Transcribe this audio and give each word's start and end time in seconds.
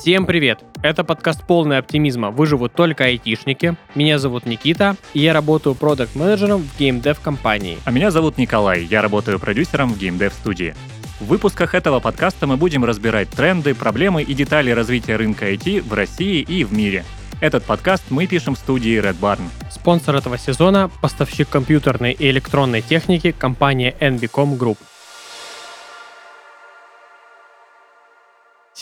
Всем 0.00 0.24
привет! 0.24 0.64
Это 0.82 1.04
подкаст 1.04 1.46
полный 1.46 1.76
оптимизма 1.76 2.30
«Выживут 2.30 2.72
только 2.72 3.04
айтишники». 3.04 3.76
Меня 3.94 4.18
зовут 4.18 4.46
Никита, 4.46 4.96
и 5.12 5.20
я 5.20 5.34
работаю 5.34 5.74
продакт 5.74 6.16
менеджером 6.16 6.62
в 6.62 6.78
геймдев 6.78 7.20
компании. 7.20 7.76
А 7.84 7.90
меня 7.90 8.10
зовут 8.10 8.38
Николай, 8.38 8.82
я 8.82 9.02
работаю 9.02 9.38
продюсером 9.38 9.92
в 9.92 9.98
геймдев 9.98 10.32
студии. 10.32 10.74
В 11.20 11.26
выпусках 11.26 11.74
этого 11.74 12.00
подкаста 12.00 12.46
мы 12.46 12.56
будем 12.56 12.82
разбирать 12.82 13.28
тренды, 13.28 13.74
проблемы 13.74 14.22
и 14.22 14.32
детали 14.32 14.70
развития 14.70 15.16
рынка 15.16 15.52
IT 15.52 15.82
в 15.86 15.92
России 15.92 16.40
и 16.40 16.64
в 16.64 16.72
мире. 16.72 17.04
Этот 17.42 17.64
подкаст 17.64 18.04
мы 18.08 18.26
пишем 18.26 18.54
в 18.54 18.58
студии 18.58 18.98
Red 18.98 19.20
Barn. 19.20 19.42
Спонсор 19.70 20.16
этого 20.16 20.38
сезона– 20.38 20.90
поставщик 21.02 21.50
компьютерной 21.50 22.12
и 22.12 22.30
электронной 22.30 22.80
техники 22.80 23.32
компания 23.32 23.94
NBCom 24.00 24.56
Group. 24.56 24.78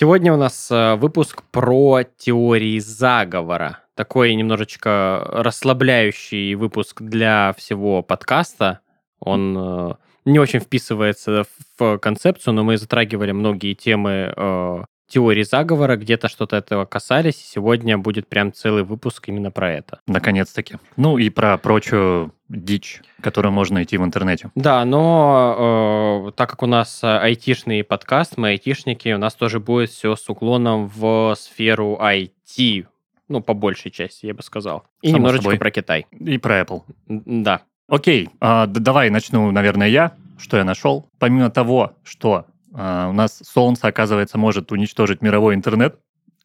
Сегодня 0.01 0.33
у 0.33 0.37
нас 0.37 0.71
э, 0.71 0.95
выпуск 0.95 1.43
про 1.51 2.05
теории 2.05 2.79
заговора. 2.79 3.81
Такой 3.97 4.33
немножечко 4.37 5.27
расслабляющий 5.29 6.55
выпуск 6.55 7.03
для 7.03 7.53
всего 7.59 8.05
подкаста. 8.05 8.79
Он 9.19 9.59
э, 9.59 9.95
не 10.25 10.39
очень 10.39 10.61
вписывается 10.61 11.47
в 11.81 11.99
концепцию, 11.99 12.55
но 12.55 12.63
мы 12.63 12.79
затрагивали 12.79 13.33
многие 13.33 13.75
темы 13.75 14.33
э, 14.37 14.85
теории 15.09 15.43
заговора, 15.43 15.97
где-то 15.97 16.29
что-то 16.29 16.57
этого 16.57 16.85
касались, 16.85 17.37
сегодня 17.37 17.97
будет 17.99 18.29
прям 18.29 18.53
целый 18.53 18.85
выпуск 18.85 19.29
именно 19.29 19.51
про 19.51 19.73
это. 19.73 20.01
Наконец-таки. 20.07 20.77
Ну 20.97 21.19
и 21.19 21.31
про 21.31 21.57
прочую 21.59 22.33
дичь, 22.49 23.01
которую 23.23 23.53
можно 23.53 23.77
найти 23.77 23.97
в 23.99 24.05
интернете. 24.05 24.51
Да, 24.55 24.85
но 24.85 26.29
э, 26.29 26.33
так 26.33 26.51
как 26.51 26.63
у 26.63 26.67
нас 26.67 27.03
айтишный 27.03 27.83
подкаст, 27.85 28.37
мы 28.37 28.49
айтишники, 28.51 29.13
у 29.13 29.19
нас 29.19 29.35
тоже 29.35 29.61
будет 29.61 29.91
все 29.91 30.15
с 30.15 30.29
уклоном 30.29 30.89
в 30.95 31.35
сферу 31.39 31.99
IT, 32.01 32.87
ну, 33.29 33.41
по 33.43 33.55
большей 33.55 33.91
части, 33.91 34.27
я 34.27 34.35
бы 34.35 34.43
сказал. 34.43 34.85
И 35.03 35.09
Само 35.09 35.19
немножечко 35.19 35.45
собой. 35.45 35.59
про 35.59 35.71
Китай. 35.71 36.07
И 36.13 36.39
про 36.39 36.61
Apple. 36.61 36.83
Да. 37.07 37.63
Окей, 37.89 38.29
д- 38.41 38.67
давай 38.67 39.11
начну, 39.11 39.51
наверное, 39.51 39.89
я. 39.89 40.13
Что 40.39 40.57
я 40.57 40.65
нашел? 40.65 41.09
Помимо 41.19 41.51
того, 41.51 41.93
что 42.05 42.47
у 42.73 43.13
нас 43.13 43.41
Солнце, 43.45 43.89
оказывается, 43.89 44.39
может 44.39 44.73
уничтожить 44.73 45.23
мировой 45.23 45.55
интернет, 45.55 45.99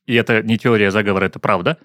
и 0.05 0.16
это 0.16 0.41
не 0.41 0.57
теория 0.57 0.91
заговора, 0.91 1.25
это 1.25 1.39
правда, 1.39 1.77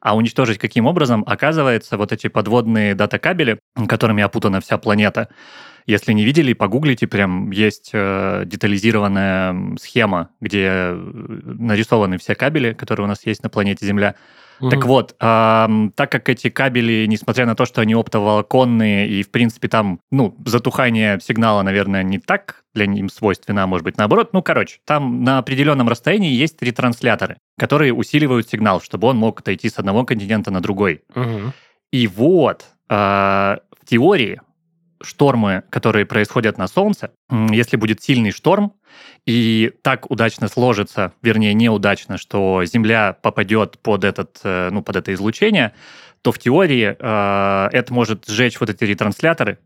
а 0.00 0.16
уничтожить 0.16 0.58
каким 0.58 0.86
образом? 0.86 1.24
Оказывается, 1.26 1.96
вот 1.96 2.12
эти 2.12 2.28
подводные 2.28 2.94
дата-кабели, 2.94 3.60
которыми 3.88 4.22
опутана 4.22 4.60
вся 4.60 4.78
планета, 4.78 5.28
если 5.90 6.12
не 6.12 6.24
видели, 6.24 6.52
погуглите, 6.52 7.06
прям 7.06 7.50
есть 7.50 7.90
э, 7.92 8.44
детализированная 8.46 9.76
схема, 9.78 10.30
где 10.40 10.66
э, 10.66 10.94
нарисованы 10.94 12.18
все 12.18 12.34
кабели, 12.34 12.72
которые 12.72 13.04
у 13.04 13.08
нас 13.08 13.26
есть 13.26 13.42
на 13.42 13.50
планете 13.50 13.86
Земля. 13.86 14.14
Так 14.60 14.80
Мгм. 14.80 14.88
вот, 14.88 15.16
ам, 15.20 15.90
так 15.96 16.12
как 16.12 16.28
эти 16.28 16.50
кабели, 16.50 17.06
несмотря 17.08 17.46
на 17.46 17.54
то, 17.54 17.64
что 17.64 17.80
они 17.80 17.94
оптоволоконные, 17.94 19.08
и, 19.08 19.22
в 19.22 19.30
принципе, 19.30 19.68
там, 19.68 20.00
ну, 20.10 20.36
затухание 20.44 21.18
сигнала, 21.20 21.62
наверное, 21.62 22.02
не 22.02 22.18
так 22.18 22.62
для 22.74 22.86
них 22.86 23.10
свойственно, 23.10 23.62
а 23.62 23.66
может 23.66 23.84
быть, 23.84 23.96
наоборот. 23.96 24.34
Ну, 24.34 24.42
короче, 24.42 24.80
там 24.84 25.24
на 25.24 25.38
определенном 25.38 25.88
расстоянии 25.88 26.32
есть 26.32 26.60
ретрансляторы, 26.60 27.38
которые 27.58 27.94
усиливают 27.94 28.48
сигнал, 28.50 28.82
чтобы 28.82 29.08
он 29.08 29.16
мог 29.16 29.40
отойти 29.40 29.70
с 29.70 29.78
одного 29.78 30.04
континента 30.04 30.50
на 30.50 30.60
другой. 30.60 31.02
Мгм. 31.14 31.54
И 31.90 32.06
вот, 32.06 32.66
а, 32.90 33.60
в 33.80 33.86
теории, 33.86 34.40
штормы, 35.02 35.62
которые 35.70 36.06
происходят 36.06 36.58
на 36.58 36.68
Солнце, 36.68 37.10
если 37.30 37.76
будет 37.76 38.02
сильный 38.02 38.32
шторм, 38.32 38.74
и 39.26 39.72
так 39.82 40.10
удачно 40.10 40.48
сложится, 40.48 41.12
вернее, 41.22 41.54
неудачно, 41.54 42.18
что 42.18 42.64
Земля 42.64 43.16
попадет 43.22 43.78
под, 43.78 44.04
этот, 44.04 44.40
э, 44.44 44.70
ну, 44.70 44.82
под 44.82 44.96
это 44.96 45.12
излучение, 45.14 45.72
то 46.22 46.32
в 46.32 46.38
теории 46.38 46.96
э, 46.98 47.68
это 47.72 47.94
может 47.94 48.26
сжечь 48.26 48.60
вот 48.60 48.70
эти 48.70 48.84
ретрансляторы, 48.84 49.58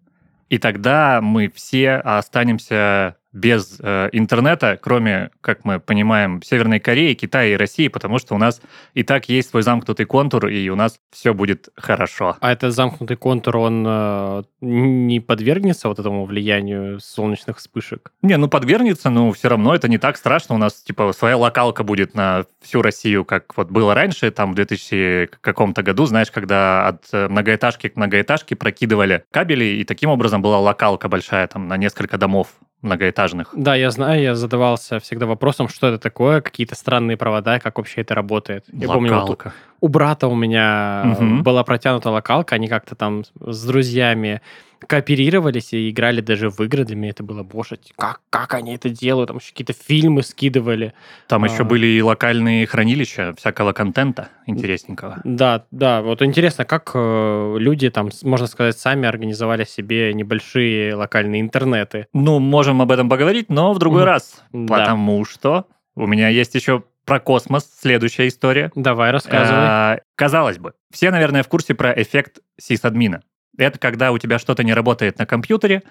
и 0.49 0.59
тогда 0.59 1.21
мы 1.21 1.50
все 1.55 1.94
останемся 1.94 3.17
без 3.34 3.78
э, 3.81 4.09
интернета, 4.12 4.78
кроме, 4.81 5.31
как 5.41 5.65
мы 5.65 5.81
понимаем, 5.81 6.41
Северной 6.43 6.78
Кореи, 6.78 7.15
Китая 7.15 7.53
и 7.53 7.56
России, 7.56 7.89
потому 7.89 8.19
что 8.19 8.34
у 8.34 8.39
нас 8.39 8.62
и 8.95 9.03
так 9.03 9.28
есть 9.28 9.50
свой 9.50 9.62
замкнутый 9.62 10.06
контур, 10.06 10.47
и 10.47 10.69
у 10.69 10.77
нас 10.77 10.99
все 11.11 11.34
будет 11.34 11.69
хорошо. 11.77 12.37
А 12.41 12.53
этот 12.53 12.73
замкнутый 12.73 13.17
контур, 13.17 13.56
он 13.56 13.84
э, 13.87 14.43
не 14.61 15.21
подвергнется 15.21 15.89
вот 15.89 15.99
этому 15.99 16.25
влиянию 16.25 17.00
солнечных 17.00 17.59
вспышек? 17.59 18.12
Не, 18.23 18.37
ну 18.37 18.49
подвергнется, 18.49 19.11
но 19.11 19.33
все 19.33 19.49
равно 19.49 19.75
это 19.75 19.89
не 19.89 19.99
так 19.99 20.17
страшно. 20.17 20.55
У 20.55 20.59
нас, 20.59 20.75
типа, 20.75 21.12
своя 21.12 21.37
локалка 21.37 21.83
будет 21.83 22.15
на 22.15 22.44
всю 22.62 22.83
Россию, 22.83 23.25
как 23.25 23.56
вот 23.56 23.71
было 23.71 23.94
раньше, 23.94 24.31
там, 24.31 24.53
в 24.53 24.55
2000 24.55 25.31
каком-то 25.41 25.83
году, 25.83 26.06
знаешь, 26.06 26.31
когда 26.31 26.87
от 26.87 27.05
э, 27.12 27.28
многоэтажки 27.28 27.89
к 27.89 27.97
многоэтажке 27.97 28.55
прокидывали 28.55 29.25
кабели, 29.33 29.65
и 29.65 29.84
таким 29.84 30.11
образом 30.11 30.41
была 30.41 30.61
локалка 30.61 31.09
большая, 31.09 31.49
там, 31.49 31.67
на 31.67 31.77
несколько 31.77 32.17
домов 32.17 32.49
многоэтажных. 32.84 33.49
Да, 33.53 33.75
я 33.75 33.91
знаю, 33.91 34.22
я 34.22 34.34
задавался 34.34 35.00
всегда 35.00 35.27
вопросом, 35.27 35.69
что 35.69 35.89
это 35.89 35.99
такое, 35.99 36.41
какие-то 36.41 36.75
странные 36.75 37.17
провода, 37.17 37.59
как 37.59 37.78
вообще 37.78 38.03
это 38.03 38.15
работает. 38.15 38.65
Я 38.72 38.89
помню, 38.89 39.15
вот 39.21 39.43
у- 39.84 39.89
брата 39.89 40.27
у 40.28 40.34
меня 40.34 41.03
Мгм. 41.21 41.43
была 41.43 41.62
протянута 41.65 42.11
локалка, 42.11 42.55
они 42.55 42.69
как-то 42.69 42.95
там 42.95 43.25
с 43.41 43.65
друзьями 43.67 44.41
кооперировались 44.87 45.72
и 45.72 45.89
играли 45.91 46.21
даже 46.21 46.50
в 46.50 46.61
игры. 46.61 46.84
Для 46.84 46.97
меня 46.97 47.11
это 47.11 47.22
было, 47.22 47.43
боже, 47.43 47.78
как, 47.97 48.21
как 48.31 48.55
они 48.55 48.75
это 48.75 48.89
делают? 48.91 49.28
Там 49.28 49.39
еще 49.39 49.50
какие-то 49.50 49.73
фильмы 49.73 50.23
скидывали. 50.23 50.93
Там 51.27 51.44
А. 51.44 51.47
еще 51.49 51.65
были 51.65 51.87
и 51.87 52.03
локальные 52.03 52.67
хранилища 52.67 53.34
всякого 53.39 53.73
контента 53.73 54.28
интересненького. 54.47 55.21
Да, 55.25 55.65
да, 55.71 56.03
вот 56.03 56.21
интересно, 56.23 56.65
как 56.67 56.91
э, 56.94 57.56
люди 57.59 57.89
там, 57.91 58.11
можно 58.23 58.47
сказать, 58.47 58.78
сами 58.78 59.09
организовали 59.09 59.65
себе 59.65 60.12
небольшие 60.12 60.94
локальные 60.94 61.41
интернеты. 61.41 62.06
Ну, 62.12 62.39
можем 62.39 62.83
об 62.83 62.91
этом 62.93 63.09
поговорить, 63.09 63.47
но 63.49 63.73
в 63.73 63.78
другой 63.78 64.03
Мгм. 64.03 64.09
раз. 64.11 64.43
Да. 64.53 64.75
Потому 64.78 65.25
что 65.25 65.65
у 65.97 66.06
меня 66.06 66.28
есть 66.28 66.55
еще 66.55 66.83
про 67.04 67.20
космос 67.20 67.69
следующая 67.81 68.28
история. 68.28 68.70
Давай, 68.75 69.10
рассказывай. 69.10 69.60
А, 69.60 69.98
казалось 70.16 70.59
бы, 70.59 70.75
все, 70.91 71.10
наверное, 71.10 71.42
в 71.42 71.48
курсе 71.48 71.75
про 71.75 71.92
эффект 71.92 72.41
сисадмина. 72.59 73.22
Это 73.56 73.78
когда 73.78 74.12
у 74.12 74.19
тебя 74.19 74.38
что-то 74.38 74.65
не 74.65 74.75
работает 74.75 75.19
на 75.19 75.26
компьютере, 75.26 75.82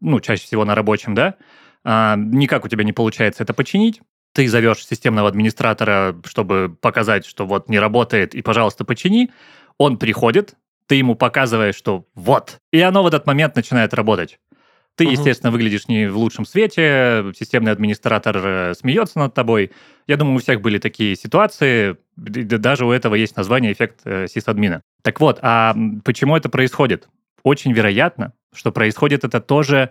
ну, 0.00 0.20
чаще 0.20 0.44
всего 0.44 0.64
на 0.64 0.74
рабочем, 0.74 1.14
да, 1.14 1.34
а, 1.84 2.16
никак 2.16 2.64
у 2.64 2.68
тебя 2.68 2.84
не 2.84 2.92
получается 2.92 3.42
это 3.42 3.54
починить, 3.54 4.00
ты 4.32 4.48
зовешь 4.48 4.86
системного 4.86 5.28
администратора, 5.28 6.16
чтобы 6.24 6.74
показать, 6.80 7.26
что 7.26 7.46
вот 7.46 7.68
не 7.68 7.78
работает, 7.78 8.34
и, 8.34 8.42
пожалуйста, 8.42 8.84
почини. 8.84 9.30
Он 9.78 9.98
приходит, 9.98 10.54
ты 10.86 10.96
ему 10.96 11.14
показываешь, 11.14 11.74
что 11.74 12.06
вот, 12.14 12.58
и 12.72 12.80
оно 12.80 13.02
в 13.02 13.06
этот 13.06 13.26
момент 13.26 13.56
начинает 13.56 13.94
работать. 13.94 14.38
Ты, 14.96 15.04
Мгм. 15.04 15.12
естественно, 15.12 15.50
выглядишь 15.50 15.88
не 15.88 16.06
в 16.08 16.16
лучшем 16.18 16.44
свете, 16.44 17.24
системный 17.38 17.72
администратор 17.72 18.36
э, 18.44 18.74
смеется 18.74 19.18
над 19.18 19.32
тобой. 19.34 19.70
Я 20.06 20.16
думаю, 20.16 20.36
у 20.36 20.38
всех 20.40 20.60
были 20.60 20.78
такие 20.78 21.16
ситуации, 21.16 21.96
даже 22.16 22.84
у 22.84 22.90
этого 22.92 23.14
есть 23.14 23.36
название 23.36 23.72
эффект 23.72 24.00
э, 24.04 24.26
сисадмина. 24.28 24.82
Так 25.02 25.20
вот, 25.20 25.38
а 25.42 25.74
почему 26.04 26.36
это 26.36 26.48
происходит? 26.50 27.08
Очень 27.42 27.72
вероятно, 27.72 28.32
что 28.54 28.70
происходит 28.70 29.24
это 29.24 29.40
тоже 29.40 29.90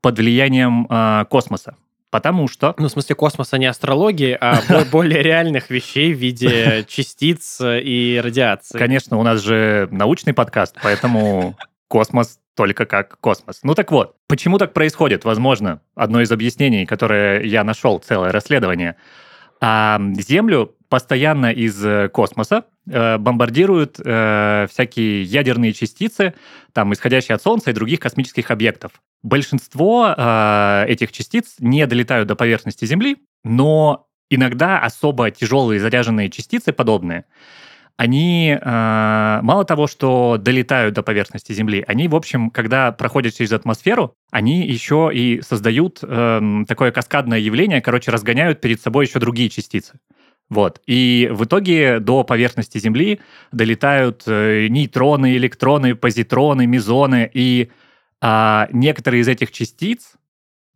под 0.00 0.18
влиянием 0.18 0.86
а, 0.90 1.24
космоса. 1.24 1.76
Потому 2.10 2.46
что 2.46 2.74
Ну, 2.78 2.86
в 2.86 2.90
смысле 2.92 3.16
космоса 3.16 3.56
не 3.58 3.66
астрологии, 3.66 4.36
а 4.40 4.60
бо- 4.68 4.84
более 4.84 5.22
реальных 5.22 5.70
вещей 5.70 6.12
в 6.14 6.18
виде 6.18 6.84
частиц 6.86 7.60
э, 7.62 7.80
и 7.80 8.20
радиации. 8.22 8.78
Конечно, 8.78 9.16
у 9.18 9.22
нас 9.22 9.40
же 9.42 9.88
научный 9.90 10.34
подкаст, 10.34 10.76
поэтому 10.82 11.56
космос 11.88 12.38
только 12.54 12.86
как 12.86 13.18
космос. 13.20 13.60
Ну 13.62 13.74
так 13.74 13.90
вот, 13.90 14.16
почему 14.28 14.58
так 14.58 14.72
происходит? 14.72 15.24
Возможно, 15.24 15.80
одно 15.94 16.20
из 16.22 16.30
объяснений, 16.30 16.86
которое 16.86 17.42
я 17.42 17.64
нашел, 17.64 17.98
целое 17.98 18.32
расследование. 18.32 18.96
А 19.60 20.00
Землю 20.18 20.74
постоянно 20.88 21.50
из 21.50 21.84
э, 21.84 22.08
космоса 22.08 22.66
э, 22.86 23.18
бомбардируют 23.18 23.98
э, 24.04 24.66
всякие 24.70 25.22
ядерные 25.22 25.72
частицы, 25.72 26.34
там, 26.72 26.92
исходящие 26.92 27.34
от 27.34 27.42
Солнца 27.42 27.70
и 27.70 27.72
других 27.72 27.98
космических 28.00 28.50
объектов. 28.50 28.92
Большинство 29.22 30.14
э, 30.16 30.84
этих 30.86 31.12
частиц 31.12 31.56
не 31.58 31.86
долетают 31.86 32.28
до 32.28 32.36
поверхности 32.36 32.84
Земли, 32.84 33.16
но 33.42 34.06
иногда 34.30 34.78
особо 34.78 35.30
тяжелые 35.30 35.80
заряженные 35.80 36.30
частицы 36.30 36.72
подобные, 36.72 37.24
они 37.96 38.58
э, 38.60 39.38
мало 39.42 39.64
того, 39.64 39.86
что 39.86 40.36
долетают 40.36 40.94
до 40.94 41.02
поверхности 41.02 41.52
Земли, 41.52 41.84
они, 41.86 42.08
в 42.08 42.16
общем, 42.16 42.50
когда 42.50 42.90
проходят 42.90 43.34
через 43.34 43.52
атмосферу, 43.52 44.16
они 44.32 44.66
еще 44.66 45.10
и 45.14 45.40
создают 45.42 46.00
эм, 46.02 46.66
такое 46.66 46.90
каскадное 46.90 47.38
явление, 47.38 47.80
короче, 47.80 48.10
разгоняют 48.10 48.60
перед 48.60 48.80
собой 48.80 49.06
еще 49.06 49.20
другие 49.20 49.48
частицы. 49.48 50.00
Вот. 50.50 50.80
И 50.86 51.30
в 51.32 51.44
итоге 51.44 52.00
до 52.00 52.24
поверхности 52.24 52.78
Земли 52.78 53.20
долетают 53.52 54.24
э, 54.26 54.66
нейтроны, 54.68 55.36
электроны, 55.36 55.94
позитроны, 55.94 56.66
мезоны. 56.66 57.30
И 57.32 57.70
а, 58.20 58.68
некоторые 58.72 59.22
из 59.22 59.28
этих 59.28 59.52
частиц 59.52 60.14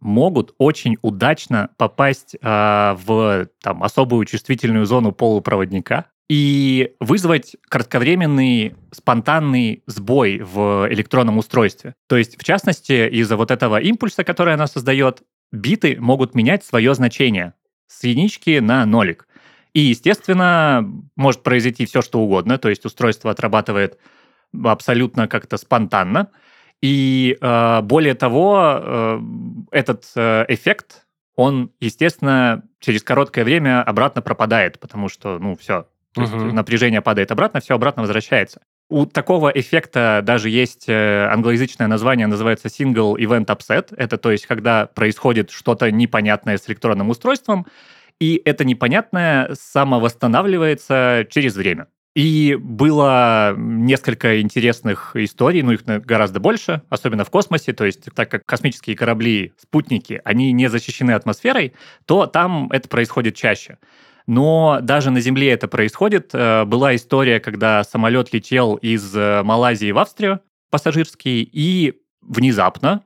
могут 0.00 0.54
очень 0.58 0.96
удачно 1.02 1.70
попасть 1.76 2.36
э, 2.40 2.96
в 3.04 3.48
там, 3.60 3.82
особую 3.82 4.24
чувствительную 4.24 4.86
зону 4.86 5.12
полупроводника 5.12 6.06
и 6.28 6.92
вызвать 7.00 7.56
кратковременный 7.68 8.74
спонтанный 8.92 9.82
сбой 9.86 10.38
в 10.38 10.86
электронном 10.90 11.38
устройстве. 11.38 11.94
То 12.06 12.16
есть, 12.16 12.38
в 12.38 12.44
частности, 12.44 13.08
из-за 13.08 13.36
вот 13.36 13.50
этого 13.50 13.80
импульса, 13.80 14.24
который 14.24 14.54
она 14.54 14.66
создает, 14.66 15.22
биты 15.52 15.96
могут 15.98 16.34
менять 16.34 16.64
свое 16.64 16.94
значение 16.94 17.54
с 17.86 18.04
единички 18.04 18.58
на 18.58 18.84
нолик. 18.84 19.26
И, 19.72 19.80
естественно, 19.80 20.86
может 21.16 21.42
произойти 21.42 21.86
все, 21.86 22.02
что 22.02 22.20
угодно. 22.20 22.58
То 22.58 22.68
есть 22.68 22.84
устройство 22.84 23.30
отрабатывает 23.30 23.98
абсолютно 24.64 25.28
как-то 25.28 25.56
спонтанно. 25.56 26.30
И 26.82 27.36
э, 27.40 27.80
более 27.82 28.14
того, 28.14 28.80
э, 28.80 29.20
этот 29.72 30.04
э, 30.14 30.44
эффект, 30.48 31.06
он, 31.34 31.72
естественно, 31.80 32.62
через 32.80 33.02
короткое 33.02 33.44
время 33.44 33.82
обратно 33.82 34.22
пропадает, 34.22 34.78
потому 34.78 35.08
что, 35.08 35.38
ну, 35.38 35.56
все, 35.56 35.86
то 36.14 36.22
есть 36.22 36.32
угу. 36.32 36.52
напряжение 36.52 37.00
падает 37.00 37.30
обратно, 37.30 37.60
все 37.60 37.74
обратно 37.74 38.02
возвращается. 38.02 38.60
У 38.90 39.04
такого 39.04 39.50
эффекта 39.50 40.22
даже 40.24 40.48
есть 40.48 40.88
э, 40.88 41.26
англоязычное 41.30 41.88
название, 41.88 42.26
называется 42.26 42.68
Single 42.68 43.16
Event 43.16 43.46
Upset. 43.46 43.94
Это 43.96 44.16
то 44.16 44.30
есть, 44.30 44.46
когда 44.46 44.86
происходит 44.86 45.50
что-то 45.50 45.90
непонятное 45.90 46.56
с 46.56 46.68
электронным 46.68 47.10
устройством, 47.10 47.66
и 48.18 48.40
это 48.44 48.64
непонятное 48.64 49.50
самовосстанавливается 49.52 51.26
через 51.30 51.54
время. 51.54 51.88
И 52.14 52.56
было 52.58 53.54
несколько 53.56 54.40
интересных 54.40 55.14
историй, 55.14 55.62
ну 55.62 55.72
их 55.72 55.84
гораздо 55.84 56.40
больше, 56.40 56.82
особенно 56.88 57.24
в 57.24 57.30
космосе, 57.30 57.72
то 57.74 57.84
есть 57.84 58.08
так 58.14 58.30
как 58.30 58.42
космические 58.44 58.96
корабли, 58.96 59.52
спутники, 59.56 60.20
они 60.24 60.50
не 60.52 60.68
защищены 60.68 61.12
атмосферой, 61.12 61.74
то 62.06 62.26
там 62.26 62.70
это 62.72 62.88
происходит 62.88 63.36
чаще. 63.36 63.78
Но 64.28 64.80
даже 64.82 65.10
на 65.10 65.20
Земле 65.22 65.50
это 65.52 65.68
происходит. 65.68 66.30
Э, 66.34 66.66
была 66.66 66.94
история, 66.94 67.40
когда 67.40 67.82
самолет 67.82 68.30
летел 68.34 68.74
из 68.74 69.16
э, 69.16 69.42
Малайзии 69.42 69.90
в 69.90 69.96
Австрию, 69.96 70.40
пассажирский, 70.70 71.48
и 71.50 71.94
внезапно, 72.20 73.04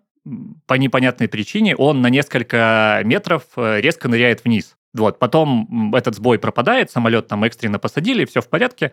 по 0.66 0.74
непонятной 0.74 1.28
причине, 1.28 1.76
он 1.76 2.02
на 2.02 2.10
несколько 2.10 3.02
метров 3.04 3.44
э, 3.56 3.80
резко 3.80 4.08
ныряет 4.08 4.42
вниз. 4.42 4.74
Вот, 4.94 5.20
потом 5.20 5.94
этот 5.94 6.16
сбой 6.16 6.40
пропадает, 6.40 6.90
самолет 6.90 7.28
там 7.28 7.44
экстренно 7.44 7.78
посадили, 7.78 8.24
все 8.24 8.40
в 8.40 8.48
порядке. 8.48 8.90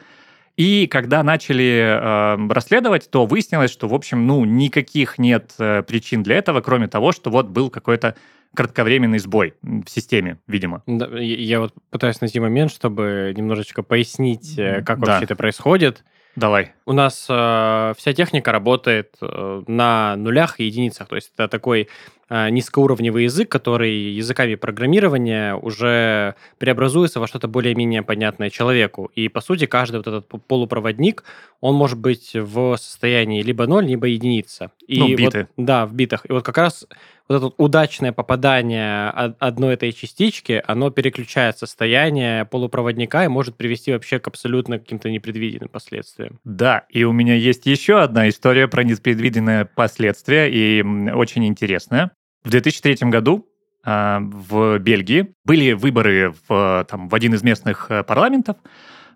И 0.59 0.87
когда 0.87 1.23
начали 1.23 1.97
э, 2.43 2.53
расследовать, 2.53 3.09
то 3.09 3.25
выяснилось, 3.25 3.71
что, 3.71 3.87
в 3.87 3.93
общем, 3.93 4.27
ну, 4.27 4.43
никаких 4.43 5.17
нет 5.17 5.53
э, 5.57 5.83
причин 5.83 6.21
для 6.21 6.35
этого, 6.35 6.59
кроме 6.59 6.89
того, 6.89 7.13
что 7.13 7.29
вот 7.29 7.47
был 7.47 7.69
какой-то 7.69 8.15
кратковременный 8.53 9.19
сбой 9.19 9.53
в 9.61 9.87
системе, 9.87 10.37
видимо. 10.47 10.83
Да, 10.85 11.07
я 11.17 11.61
вот 11.61 11.73
пытаюсь 11.91 12.19
найти 12.19 12.41
момент, 12.41 12.73
чтобы 12.73 13.33
немножечко 13.37 13.83
пояснить, 13.83 14.59
э, 14.59 14.81
как 14.81 14.99
да. 14.99 15.13
вообще 15.13 15.23
это 15.23 15.37
происходит. 15.37 16.03
Давай. 16.35 16.73
У 16.85 16.91
нас 16.91 17.25
э, 17.29 17.93
вся 17.97 18.11
техника 18.11 18.51
работает 18.51 19.15
э, 19.21 19.63
на 19.65 20.17
нулях 20.17 20.59
и 20.59 20.65
единицах. 20.65 21.07
То 21.07 21.15
есть 21.15 21.31
это 21.35 21.47
такой 21.47 21.87
низкоуровневый 22.29 23.23
язык, 23.23 23.49
который 23.49 23.91
языками 23.91 24.55
программирования 24.55 25.55
уже 25.55 26.35
преобразуется 26.57 27.19
во 27.19 27.27
что-то 27.27 27.47
более-менее 27.47 28.03
понятное 28.03 28.49
человеку. 28.49 29.11
И, 29.15 29.29
по 29.29 29.41
сути, 29.41 29.65
каждый 29.65 29.97
вот 29.97 30.07
этот 30.07 30.27
полупроводник, 30.47 31.23
он 31.61 31.75
может 31.75 31.97
быть 31.97 32.31
в 32.33 32.77
состоянии 32.77 33.41
либо 33.41 33.67
ноль, 33.67 33.87
либо 33.87 34.07
единица. 34.07 34.71
И 34.87 34.99
ну, 34.99 35.15
биты. 35.15 35.47
Вот, 35.55 35.65
да, 35.65 35.85
в 35.85 35.93
битах. 35.93 36.25
И 36.29 36.31
вот 36.31 36.43
как 36.43 36.57
раз 36.57 36.85
вот 37.27 37.35
это 37.35 37.53
удачное 37.57 38.11
попадание 38.11 39.09
одной 39.09 39.75
этой 39.75 39.91
частички, 39.91 40.63
оно 40.65 40.89
переключает 40.89 41.59
состояние 41.59 42.45
полупроводника 42.45 43.23
и 43.23 43.27
может 43.27 43.55
привести 43.55 43.91
вообще 43.91 44.19
к 44.19 44.27
абсолютно 44.27 44.79
каким-то 44.79 45.11
непредвиденным 45.11 45.69
последствиям. 45.69 46.39
Да, 46.43 46.85
и 46.89 47.03
у 47.03 47.11
меня 47.11 47.35
есть 47.35 47.67
еще 47.67 48.01
одна 48.01 48.29
история 48.29 48.67
про 48.67 48.83
непредвиденные 48.83 49.65
последствия, 49.65 50.49
и 50.49 50.81
очень 51.11 51.45
интересная. 51.45 52.11
В 52.43 52.49
2003 52.49 53.09
году 53.09 53.47
а, 53.83 54.19
в 54.21 54.77
Бельгии 54.79 55.33
были 55.45 55.73
выборы 55.73 56.33
в, 56.47 56.85
там, 56.89 57.09
в 57.09 57.15
один 57.15 57.33
из 57.33 57.43
местных 57.43 57.87
э, 57.89 58.03
парламентов, 58.03 58.57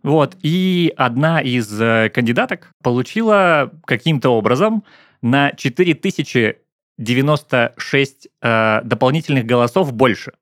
вот, 0.03 0.35
и 0.41 0.93
одна 0.97 1.41
из 1.41 1.81
э, 1.81 2.09
кандидаток 2.09 2.71
получила 2.81 3.71
каким-то 3.85 4.29
образом 4.31 4.83
на 5.21 5.51
4000 5.51 6.57
96 6.97 8.27
э, 8.41 8.81
дополнительных 8.83 9.45
голосов 9.45 9.93
больше. 9.93 10.33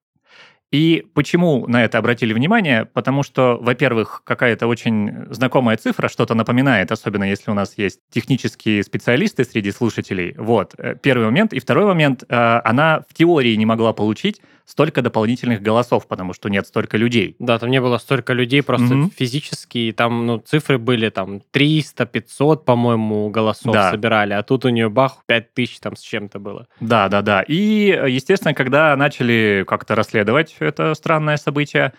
И 0.71 1.06
почему 1.13 1.68
на 1.68 1.83
это 1.83 1.97
обратили 1.97 2.33
внимание? 2.33 2.85
Потому 2.85 3.23
что, 3.23 3.57
во-первых, 3.62 4.21
какая-то 4.23 4.68
очень 4.68 5.25
знакомая 5.29 5.75
цифра 5.75 6.07
что-то 6.07 6.33
напоминает, 6.33 6.91
особенно 6.94 7.25
если 7.25 7.51
у 7.51 7.53
нас 7.53 7.73
есть 7.77 8.00
технические 8.09 8.81
специалисты 8.83 9.44
среди 9.44 9.71
слушателей. 9.71 10.33
Вот, 10.38 10.73
э, 10.77 10.95
первый 10.95 11.25
момент. 11.25 11.51
И 11.51 11.59
второй 11.59 11.85
момент, 11.85 12.23
э, 12.23 12.62
она 12.63 13.03
в 13.09 13.13
теории 13.13 13.56
не 13.56 13.65
могла 13.65 13.91
получить 13.91 14.41
столько 14.65 15.01
дополнительных 15.01 15.61
голосов, 15.61 16.07
потому 16.07 16.33
что 16.33 16.49
нет 16.49 16.67
столько 16.67 16.97
людей. 16.97 17.35
Да, 17.39 17.59
там 17.59 17.69
не 17.69 17.81
было 17.81 17.97
столько 17.97 18.33
людей, 18.33 18.63
просто 18.63 18.93
mm-hmm. 18.95 19.13
физически, 19.15 19.93
там 19.95 20.25
ну, 20.25 20.37
цифры 20.39 20.77
были 20.77 21.09
там 21.09 21.41
300, 21.51 22.05
500, 22.05 22.65
по-моему, 22.65 23.29
голосов 23.29 23.73
да. 23.73 23.91
собирали, 23.91 24.33
а 24.33 24.43
тут 24.43 24.65
у 24.65 24.69
нее 24.69 24.89
бах, 24.89 25.23
5000 25.25 25.79
там 25.79 25.95
с 25.95 26.01
чем-то 26.01 26.39
было. 26.39 26.67
Да, 26.79 27.09
да, 27.09 27.21
да. 27.21 27.43
И, 27.47 27.99
естественно, 28.07 28.53
когда 28.53 28.95
начали 28.95 29.65
как-то 29.67 29.95
расследовать 29.95 30.55
это 30.59 30.93
странное 30.93 31.37
событие, 31.37 31.93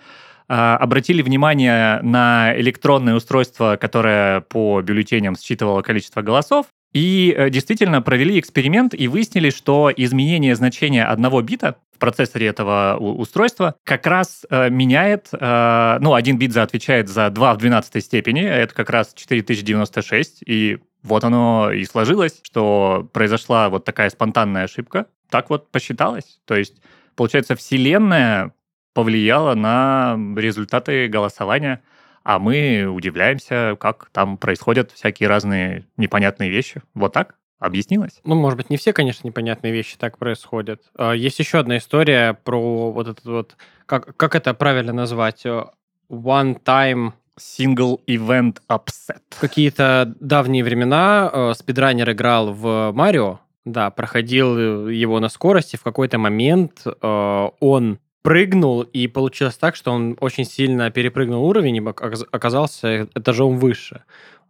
а, 0.49 0.77
обратили 0.77 1.23
внимание 1.23 2.01
на 2.03 2.55
электронное 2.59 3.15
устройство, 3.15 3.77
которое 3.81 4.41
по 4.41 4.81
бюллетеням 4.83 5.37
считывало 5.37 5.83
количество 5.83 6.23
голосов, 6.23 6.67
и 6.93 7.35
э, 7.35 7.49
действительно 7.49 8.03
провели 8.03 8.39
эксперимент 8.39 8.95
и 8.95 9.09
выяснили, 9.09 9.49
что 9.49 9.91
изменение 9.97 10.55
значения 10.55 11.05
одного 11.05 11.41
бита 11.41 11.77
процессоре 12.03 12.49
этого 12.49 12.97
устройства 12.99 13.77
как 13.85 14.09
раз 14.09 14.45
э, 14.51 14.71
меняет, 14.71 15.29
э, 15.31 15.99
ну, 16.01 16.15
один 16.15 16.37
бит 16.37 16.57
отвечает 16.57 17.09
за 17.09 17.31
2 17.31 17.55
в 17.55 17.59
12 17.59 18.05
степени, 18.05 18.41
а 18.41 18.57
это 18.57 18.75
как 18.75 18.91
раз 18.91 19.15
4096, 19.15 20.43
и 20.45 20.81
вот 21.05 21.23
оно 21.23 21.71
и 21.71 21.85
сложилось, 21.85 22.41
что 22.43 23.09
произошла 23.13 23.69
вот 23.69 23.85
такая 23.85 24.11
спонтанная 24.11 24.65
ошибка. 24.65 25.07
Так 25.31 25.49
вот 25.49 25.71
посчиталось. 25.71 26.41
То 26.45 26.57
есть, 26.57 26.83
получается, 27.15 27.55
Вселенная 27.55 28.53
повлияла 28.95 29.55
на 29.55 30.19
результаты 30.37 31.07
голосования 31.07 31.83
а 32.25 32.39
мы 32.39 32.87
удивляемся, 32.87 33.77
как 33.81 34.09
там 34.13 34.39
происходят 34.39 34.93
всякие 34.93 35.29
разные 35.29 35.87
непонятные 35.97 36.51
вещи. 36.51 36.81
Вот 36.95 37.13
так 37.13 37.35
объяснилось? 37.63 38.21
Ну, 38.25 38.35
может 38.35 38.57
быть, 38.57 38.71
не 38.71 38.77
все, 38.77 38.93
конечно, 38.93 39.27
непонятные 39.27 39.73
вещи 39.73 39.97
так 39.97 40.19
происходят. 40.19 40.83
А, 40.97 41.13
есть 41.13 41.39
еще 41.39 41.59
одна 41.59 41.79
история 41.79 42.35
про 42.45 42.91
вот 42.91 43.09
этот 43.09 43.25
вот, 43.25 43.57
как, 43.87 44.17
как 44.17 44.35
это 44.35 44.55
правильно 44.55 44.93
назвать? 44.93 45.47
Э, 45.47 45.67
one-time 46.11 47.13
Single 47.39 48.01
Event 48.07 48.59
Upset. 48.69 49.23
Какие-то 49.41 50.15
давние 50.21 50.65
времена 50.65 51.31
э, 51.33 51.53
спидранер 51.57 52.11
играл 52.11 52.53
в 52.53 52.93
Марио, 52.93 53.41
да, 53.65 53.91
проходил 53.91 54.89
его 54.89 55.21
на 55.21 55.29
скорости, 55.29 55.77
в 55.77 55.83
какой-то 55.83 56.19
момент 56.19 56.83
э, 56.85 57.49
он 57.61 57.99
прыгнул, 58.23 58.83
и 58.83 59.09
получилось 59.09 59.57
так, 59.57 59.77
что 59.77 59.93
он 59.93 60.17
очень 60.21 60.45
сильно 60.45 60.91
перепрыгнул 60.91 61.45
уровень 61.45 61.77
и 61.77 61.83
оказался 62.31 63.09
этажом 63.15 63.59
выше. 63.59 64.05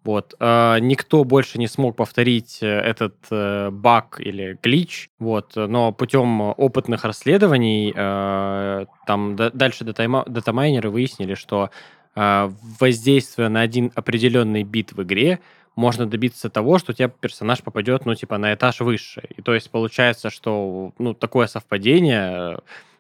Вот. 0.04 0.34
А, 0.40 0.78
никто 0.78 1.24
больше 1.24 1.58
не 1.58 1.68
смог 1.68 1.96
повторить 1.96 2.58
э, 2.60 2.66
этот 2.66 3.14
э, 3.30 3.70
баг 3.70 4.20
или 4.20 4.58
глич, 4.62 5.10
вот. 5.18 5.52
но 5.54 5.92
путем 5.92 6.40
опытных 6.40 7.04
расследований 7.04 7.92
э, 7.94 8.86
там 9.06 9.36
дальше 9.36 9.84
датамайнеры 9.84 10.90
выяснили, 10.90 11.34
что 11.34 11.70
воздействуя 12.14 13.48
на 13.48 13.62
один 13.62 13.90
определенный 13.94 14.64
бит 14.64 14.92
в 14.92 15.02
игре, 15.02 15.40
можно 15.76 16.06
добиться 16.06 16.50
того, 16.50 16.78
что 16.78 16.92
у 16.92 16.94
тебя 16.94 17.08
персонаж 17.08 17.62
попадет, 17.62 18.04
ну, 18.04 18.14
типа, 18.14 18.36
на 18.36 18.52
этаж 18.52 18.80
выше. 18.80 19.22
И 19.34 19.40
то 19.40 19.54
есть 19.54 19.70
получается, 19.70 20.28
что, 20.28 20.92
ну, 20.98 21.14
такое 21.14 21.46
совпадение 21.46 22.58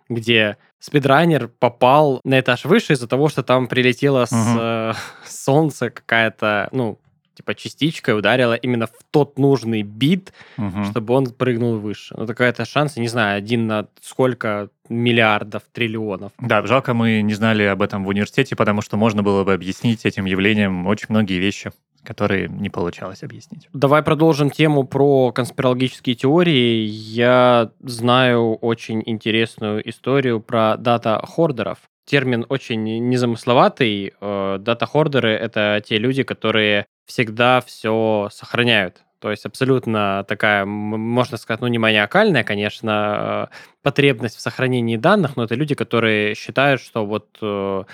где 0.08 0.56
спидранер 0.78 1.48
попал 1.48 2.20
на 2.24 2.40
этаж 2.40 2.64
выше 2.64 2.94
из-за 2.94 3.06
того, 3.06 3.28
что 3.28 3.42
там 3.42 3.68
прилетело 3.68 4.24
с 4.24 4.32
uh 4.32 4.96
солнца 5.26 5.90
какая-то, 5.90 6.68
ну, 6.72 6.98
типа 7.34 7.54
частичка 7.54 8.14
ударила 8.14 8.54
именно 8.54 8.86
в 8.86 8.92
тот 9.10 9.38
нужный 9.38 9.82
бит, 9.82 10.32
угу. 10.56 10.84
чтобы 10.84 11.14
он 11.14 11.26
прыгнул 11.26 11.78
выше. 11.78 12.14
Ну, 12.16 12.26
такая-то 12.26 12.64
шанс, 12.64 12.96
не 12.96 13.08
знаю, 13.08 13.38
один 13.38 13.66
на 13.66 13.88
сколько 14.00 14.68
миллиардов, 14.88 15.62
триллионов. 15.72 16.32
Да, 16.38 16.64
жалко, 16.66 16.94
мы 16.94 17.22
не 17.22 17.34
знали 17.34 17.62
об 17.64 17.82
этом 17.82 18.04
в 18.04 18.08
университете, 18.08 18.56
потому 18.56 18.82
что 18.82 18.96
можно 18.96 19.22
было 19.22 19.44
бы 19.44 19.54
объяснить 19.54 20.04
этим 20.04 20.26
явлением 20.26 20.86
очень 20.86 21.06
многие 21.08 21.38
вещи. 21.38 21.72
Которые 22.04 22.48
не 22.48 22.70
получалось 22.70 23.22
объяснить. 23.22 23.68
Давай 23.72 24.02
продолжим 24.02 24.50
тему 24.50 24.84
про 24.84 25.32
конспирологические 25.32 26.16
теории. 26.16 26.84
Я 26.84 27.70
знаю 27.80 28.54
очень 28.56 29.02
интересную 29.06 29.88
историю 29.88 30.40
про 30.40 30.76
дата-хордеров. 30.76 31.78
Термин 32.04 32.44
очень 32.48 33.08
незамысловатый. 33.08 34.12
Э, 34.20 34.58
дата-хордеры— 34.58 35.30
это 35.30 35.82
те 35.86 35.98
люди, 35.98 36.24
которые 36.24 36.86
всегда 37.06 37.60
все 37.60 38.28
сохраняют. 38.32 39.02
То 39.20 39.30
есть 39.30 39.46
абсолютно 39.46 40.24
такая, 40.26 40.64
можно 40.64 41.36
сказать, 41.36 41.60
ну 41.60 41.68
не 41.68 41.78
маниакальная, 41.78 42.42
конечно, 42.42 43.48
э, 43.52 43.54
потребность 43.82 44.36
в 44.36 44.40
сохранении 44.40 44.96
данных, 44.96 45.36
но 45.36 45.44
это 45.44 45.54
люди, 45.54 45.76
которые 45.76 46.34
считают, 46.34 46.80
что 46.80 47.06
вот 47.06 47.38
э, 47.40 47.84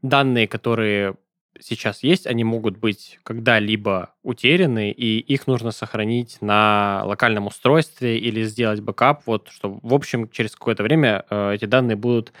данные, 0.00 0.48
которые 0.48 1.16
сейчас 1.60 2.02
есть, 2.02 2.26
они 2.26 2.44
могут 2.44 2.76
быть 2.76 3.18
когда-либо 3.22 4.14
утеряны, 4.22 4.90
и 4.90 5.18
их 5.18 5.46
нужно 5.46 5.70
сохранить 5.70 6.38
на 6.40 7.02
локальном 7.04 7.46
устройстве 7.46 8.18
или 8.18 8.42
сделать 8.44 8.80
бэкап, 8.80 9.22
вот, 9.26 9.48
что, 9.50 9.78
в 9.82 9.94
общем, 9.94 10.28
через 10.30 10.54
какое-то 10.54 10.82
время 10.82 11.24
э, 11.30 11.54
эти 11.54 11.64
данные 11.64 11.96
будут 11.96 12.32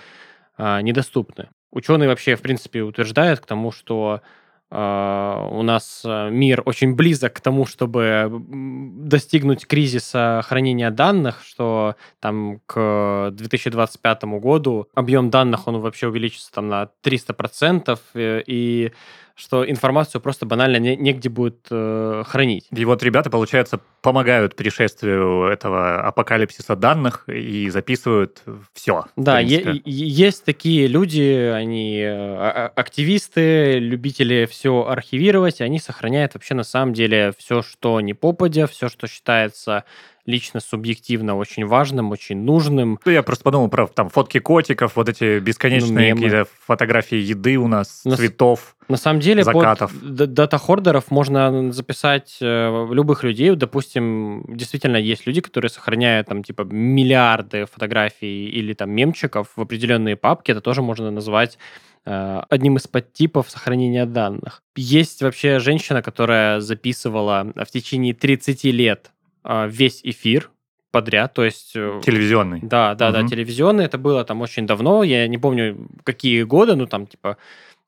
э, 0.56 0.80
недоступны. 0.82 1.48
Ученые 1.70 2.08
вообще, 2.08 2.36
в 2.36 2.42
принципе, 2.42 2.82
утверждают 2.82 3.40
к 3.40 3.46
тому, 3.46 3.72
что 3.72 4.22
у 4.70 5.62
нас 5.62 6.02
э, 6.04 6.28
мир 6.30 6.62
очень 6.66 6.94
близок 6.94 7.32
к 7.32 7.40
тому, 7.40 7.64
чтобы 7.64 8.30
достигнуть 8.48 9.66
кризиса 9.66 10.42
хранения 10.44 10.90
данных, 10.90 11.42
что 11.42 11.96
там 12.20 12.60
к 12.66 13.30
2025 13.32 14.24
году 14.24 14.88
объем 14.94 15.30
данных, 15.30 15.68
он 15.68 15.80
вообще 15.80 16.08
увеличится 16.08 16.52
там 16.52 16.68
на 16.68 16.90
300%, 17.02 17.98
э, 18.12 18.42
и 18.46 18.92
что 19.38 19.68
информацию 19.68 20.20
просто 20.20 20.46
банально 20.46 20.78
не, 20.78 20.96
негде 20.96 21.28
будет 21.28 21.66
э, 21.70 22.24
хранить. 22.26 22.66
И 22.72 22.84
вот 22.84 23.02
ребята, 23.04 23.30
получается, 23.30 23.80
помогают 24.02 24.56
пришествию 24.56 25.44
этого 25.44 26.00
апокалипсиса 26.00 26.74
данных 26.74 27.28
и 27.28 27.70
записывают 27.70 28.42
все. 28.74 29.04
Да, 29.14 29.38
е- 29.38 29.80
есть 29.84 30.44
такие 30.44 30.88
люди, 30.88 31.52
они 31.54 32.00
э, 32.00 32.08
а, 32.10 32.72
а, 32.74 32.80
активисты, 32.80 33.78
любители 33.78 34.48
все 34.50 34.84
архивировать, 34.88 35.60
они 35.60 35.78
сохраняют 35.78 36.34
вообще 36.34 36.54
на 36.54 36.64
самом 36.64 36.92
деле 36.92 37.32
все, 37.38 37.62
что 37.62 38.00
не 38.00 38.14
попадя, 38.14 38.66
все, 38.66 38.88
что 38.88 39.06
считается 39.06 39.84
лично 40.28 40.60
субъективно 40.60 41.36
очень 41.36 41.64
важным, 41.64 42.10
очень 42.10 42.36
нужным. 42.36 43.00
Ну, 43.04 43.10
я 43.10 43.22
просто 43.22 43.42
подумал 43.44 43.68
про 43.68 43.86
там 43.86 44.10
фотки 44.10 44.38
котиков, 44.38 44.94
вот 44.94 45.08
эти 45.08 45.38
бесконечные 45.38 46.14
ну, 46.14 46.20
какие-то 46.20 46.46
фотографии 46.66 47.16
еды 47.16 47.56
у 47.56 47.66
нас, 47.66 48.02
на, 48.04 48.14
цветов, 48.14 48.76
На 48.88 48.98
самом 48.98 49.20
деле 49.20 49.42
закатов. 49.42 49.90
под 49.90 50.34
дата-хордеров 50.34 51.10
можно 51.10 51.72
записать 51.72 52.36
э, 52.42 52.86
любых 52.92 53.24
людей. 53.24 53.56
Допустим, 53.56 54.44
действительно 54.48 54.98
есть 54.98 55.26
люди, 55.26 55.40
которые 55.40 55.70
сохраняют 55.70 56.28
там 56.28 56.44
типа 56.44 56.62
миллиарды 56.62 57.64
фотографий 57.64 58.50
или 58.50 58.74
там 58.74 58.90
мемчиков 58.90 59.48
в 59.56 59.60
определенные 59.62 60.16
папки. 60.16 60.50
Это 60.50 60.60
тоже 60.60 60.82
можно 60.82 61.10
назвать 61.10 61.56
э, 62.04 62.42
одним 62.50 62.76
из 62.76 62.86
подтипов 62.86 63.48
сохранения 63.48 64.04
данных. 64.04 64.62
Есть 64.76 65.22
вообще 65.22 65.58
женщина, 65.58 66.02
которая 66.02 66.60
записывала 66.60 67.50
в 67.56 67.70
течение 67.70 68.12
30 68.12 68.64
лет 68.64 69.10
а, 69.10 69.17
весь 69.48 70.00
эфир 70.04 70.50
подряд, 70.90 71.34
то 71.34 71.44
есть... 71.44 71.72
Э, 71.74 72.00
телевизионный. 72.04 72.60
Да, 72.62 72.94
да, 72.94 73.08
угу. 73.08 73.18
да, 73.18 73.28
телевизионный. 73.28 73.84
Это 73.84 73.98
было 73.98 74.24
там 74.24 74.40
очень 74.40 74.66
давно, 74.66 75.02
я 75.02 75.28
не 75.28 75.38
помню, 75.38 75.88
какие 76.04 76.42
годы, 76.42 76.76
ну 76.76 76.86
там 76.86 77.06
типа 77.06 77.36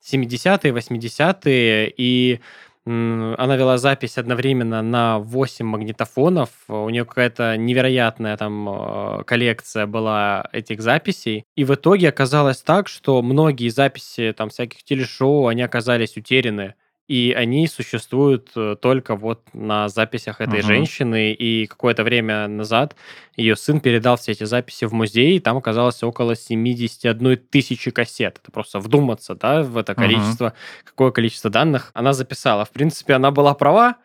70-е, 0.03 0.73
80-е, 0.73 1.93
и 1.97 2.41
она 2.87 3.57
вела 3.57 3.77
запись 3.77 4.17
одновременно 4.17 4.81
на 4.81 5.19
8 5.19 5.67
магнитофонов. 5.67 6.49
У 6.69 6.89
нее 6.89 7.05
какая-то 7.05 7.57
невероятная 7.59 8.37
там 8.39 8.69
э, 8.69 9.25
коллекция 9.25 9.87
была 9.87 10.49
этих 10.51 10.81
записей. 10.81 11.45
И 11.57 11.65
в 11.65 11.75
итоге 11.75 12.09
оказалось 12.09 12.63
так, 12.63 12.89
что 12.89 13.21
многие 13.21 13.69
записи 13.69 14.35
там 14.37 14.49
всяких 14.49 14.83
телешоу, 14.83 15.49
они 15.49 15.63
оказались 15.63 16.17
утеряны 16.17 16.75
и 17.11 17.33
они 17.33 17.67
существуют 17.67 18.53
э, 18.55 18.77
только 18.81 19.17
вот 19.17 19.43
на 19.53 19.89
записях 19.89 20.41
этой 20.41 20.61
uh-huh. 20.61 20.65
женщины, 20.65 21.33
и 21.33 21.67
какое-то 21.67 22.05
время 22.05 22.47
назад 22.47 22.95
ее 23.35 23.57
сын 23.57 23.81
передал 23.81 24.17
все 24.17 24.31
эти 24.31 24.45
записи 24.45 24.85
в 24.85 24.93
музей, 24.93 25.37
и 25.37 25.41
там 25.41 25.57
оказалось 25.57 26.05
около 26.05 26.37
71 26.37 27.37
тысячи 27.51 27.91
кассет. 27.91 28.39
Это 28.41 28.53
просто 28.53 28.79
вдуматься, 28.79 29.35
да, 29.35 29.65
в 29.65 29.77
это 29.77 29.97
количество, 29.97 30.47
uh-huh. 30.47 30.85
какое 30.85 31.11
количество 31.11 31.51
данных 31.51 31.91
она 31.95 32.13
записала. 32.13 32.65
В 32.65 32.71
принципе, 32.71 33.15
она 33.15 33.33
была 33.33 33.55
права, 33.55 33.97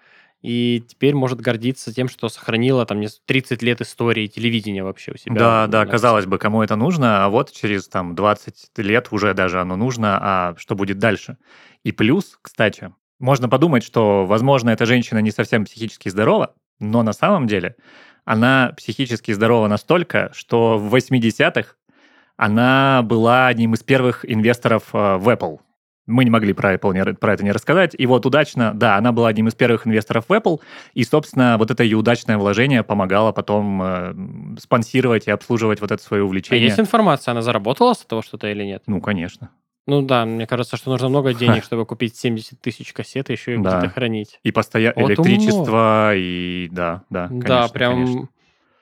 и 0.46 0.84
теперь 0.88 1.16
может 1.16 1.42
гордиться 1.42 1.92
тем, 1.92 2.08
что 2.08 2.30
сохранила 2.30 2.86
там 2.86 3.02
30 3.02 3.64
лет 3.64 3.82
истории 3.82 4.28
телевидения 4.28 4.84
вообще 4.84 5.14
у 5.14 5.18
себя. 5.18 5.36
Да, 5.36 5.68
да, 5.68 5.86
казалось 5.88 6.28
бы, 6.28 6.38
кому 6.38 6.62
это 6.62 6.76
нужно, 6.76 7.26
а 7.26 7.30
вот 7.30 7.52
через 7.52 7.88
там 7.88 8.14
20 8.14 8.78
лет 8.78 9.08
уже 9.10 9.34
даже 9.34 9.60
оно 9.60 9.76
нужно, 9.76 10.20
а 10.22 10.56
что 10.58 10.76
будет 10.76 11.00
дальше? 11.00 11.38
И 11.84 11.92
плюс, 11.92 12.38
кстати, 12.40 12.94
можно 13.18 13.50
подумать, 13.50 13.84
что, 13.84 14.28
возможно, 14.28 14.70
эта 14.70 14.86
женщина 14.86 15.18
не 15.18 15.32
совсем 15.32 15.66
психически 15.66 16.10
здорова, 16.10 16.54
но 16.80 17.02
на 17.02 17.14
самом 17.14 17.48
деле 17.48 17.76
она 18.24 18.72
психически 18.78 19.32
здорова 19.32 19.68
настолько, 19.68 20.30
что 20.34 20.78
в 20.78 20.94
80-х 20.94 21.76
она 22.38 23.02
была 23.02 23.48
одним 23.48 23.74
из 23.74 23.82
первых 23.82 24.30
инвесторов 24.32 24.84
э, 24.94 25.18
в 25.18 25.28
Apple. 25.28 25.60
Мы 26.08 26.24
не 26.24 26.30
могли 26.30 26.54
про 26.54 26.76
Apple 26.76 26.94
не, 26.94 27.14
про 27.14 27.34
это 27.34 27.44
не 27.44 27.52
рассказать. 27.52 27.96
И 27.98 28.06
вот 28.06 28.26
удачно, 28.26 28.74
да, 28.74 28.98
она 28.98 29.12
была 29.12 29.30
одним 29.30 29.48
из 29.48 29.56
первых 29.56 29.88
инвесторов 29.88 30.26
в 30.28 30.32
Apple, 30.32 30.60
и, 30.94 31.04
собственно, 31.04 31.58
вот 31.58 31.72
это 31.72 31.84
ее 31.84 31.98
удачное 31.98 32.38
вложение 32.38 32.84
помогало 32.84 33.32
потом 33.32 33.82
э, 33.82 34.60
спонсировать 34.60 35.28
и 35.28 35.32
обслуживать 35.32 35.82
вот 35.82 35.92
это 35.92 36.02
свое 36.02 36.24
увлечение. 36.24 36.64
А 36.64 36.66
есть 36.66 36.80
информация, 36.80 37.32
она 37.32 37.42
заработала 37.42 37.94
с 37.94 38.04
этого 38.04 38.22
что-то 38.22 38.48
или 38.48 38.64
нет? 38.64 38.84
Ну, 38.86 39.02
конечно. 39.02 39.50
Ну 39.88 40.02
да, 40.02 40.26
мне 40.26 40.48
кажется, 40.48 40.78
что 40.78 40.90
нужно 40.90 41.10
много 41.10 41.34
денег, 41.34 41.64
чтобы 41.66 41.86
купить 41.86 42.16
70 42.16 42.60
тысяч 42.60 42.94
кассет 42.94 43.30
и 43.30 43.34
еще 43.34 43.54
их 43.54 43.62
да. 43.62 43.78
где-то 43.80 43.94
хранить. 43.94 44.40
И 44.44 44.52
постоянно 44.52 45.02
вот 45.02 45.10
электричество, 45.10 46.10
умно. 46.10 46.14
и 46.16 46.70
да, 46.72 47.04
да, 47.10 47.28
конечно, 47.28 47.48
Да, 47.48 47.68
прям 47.68 47.94
конечно. 47.94 48.30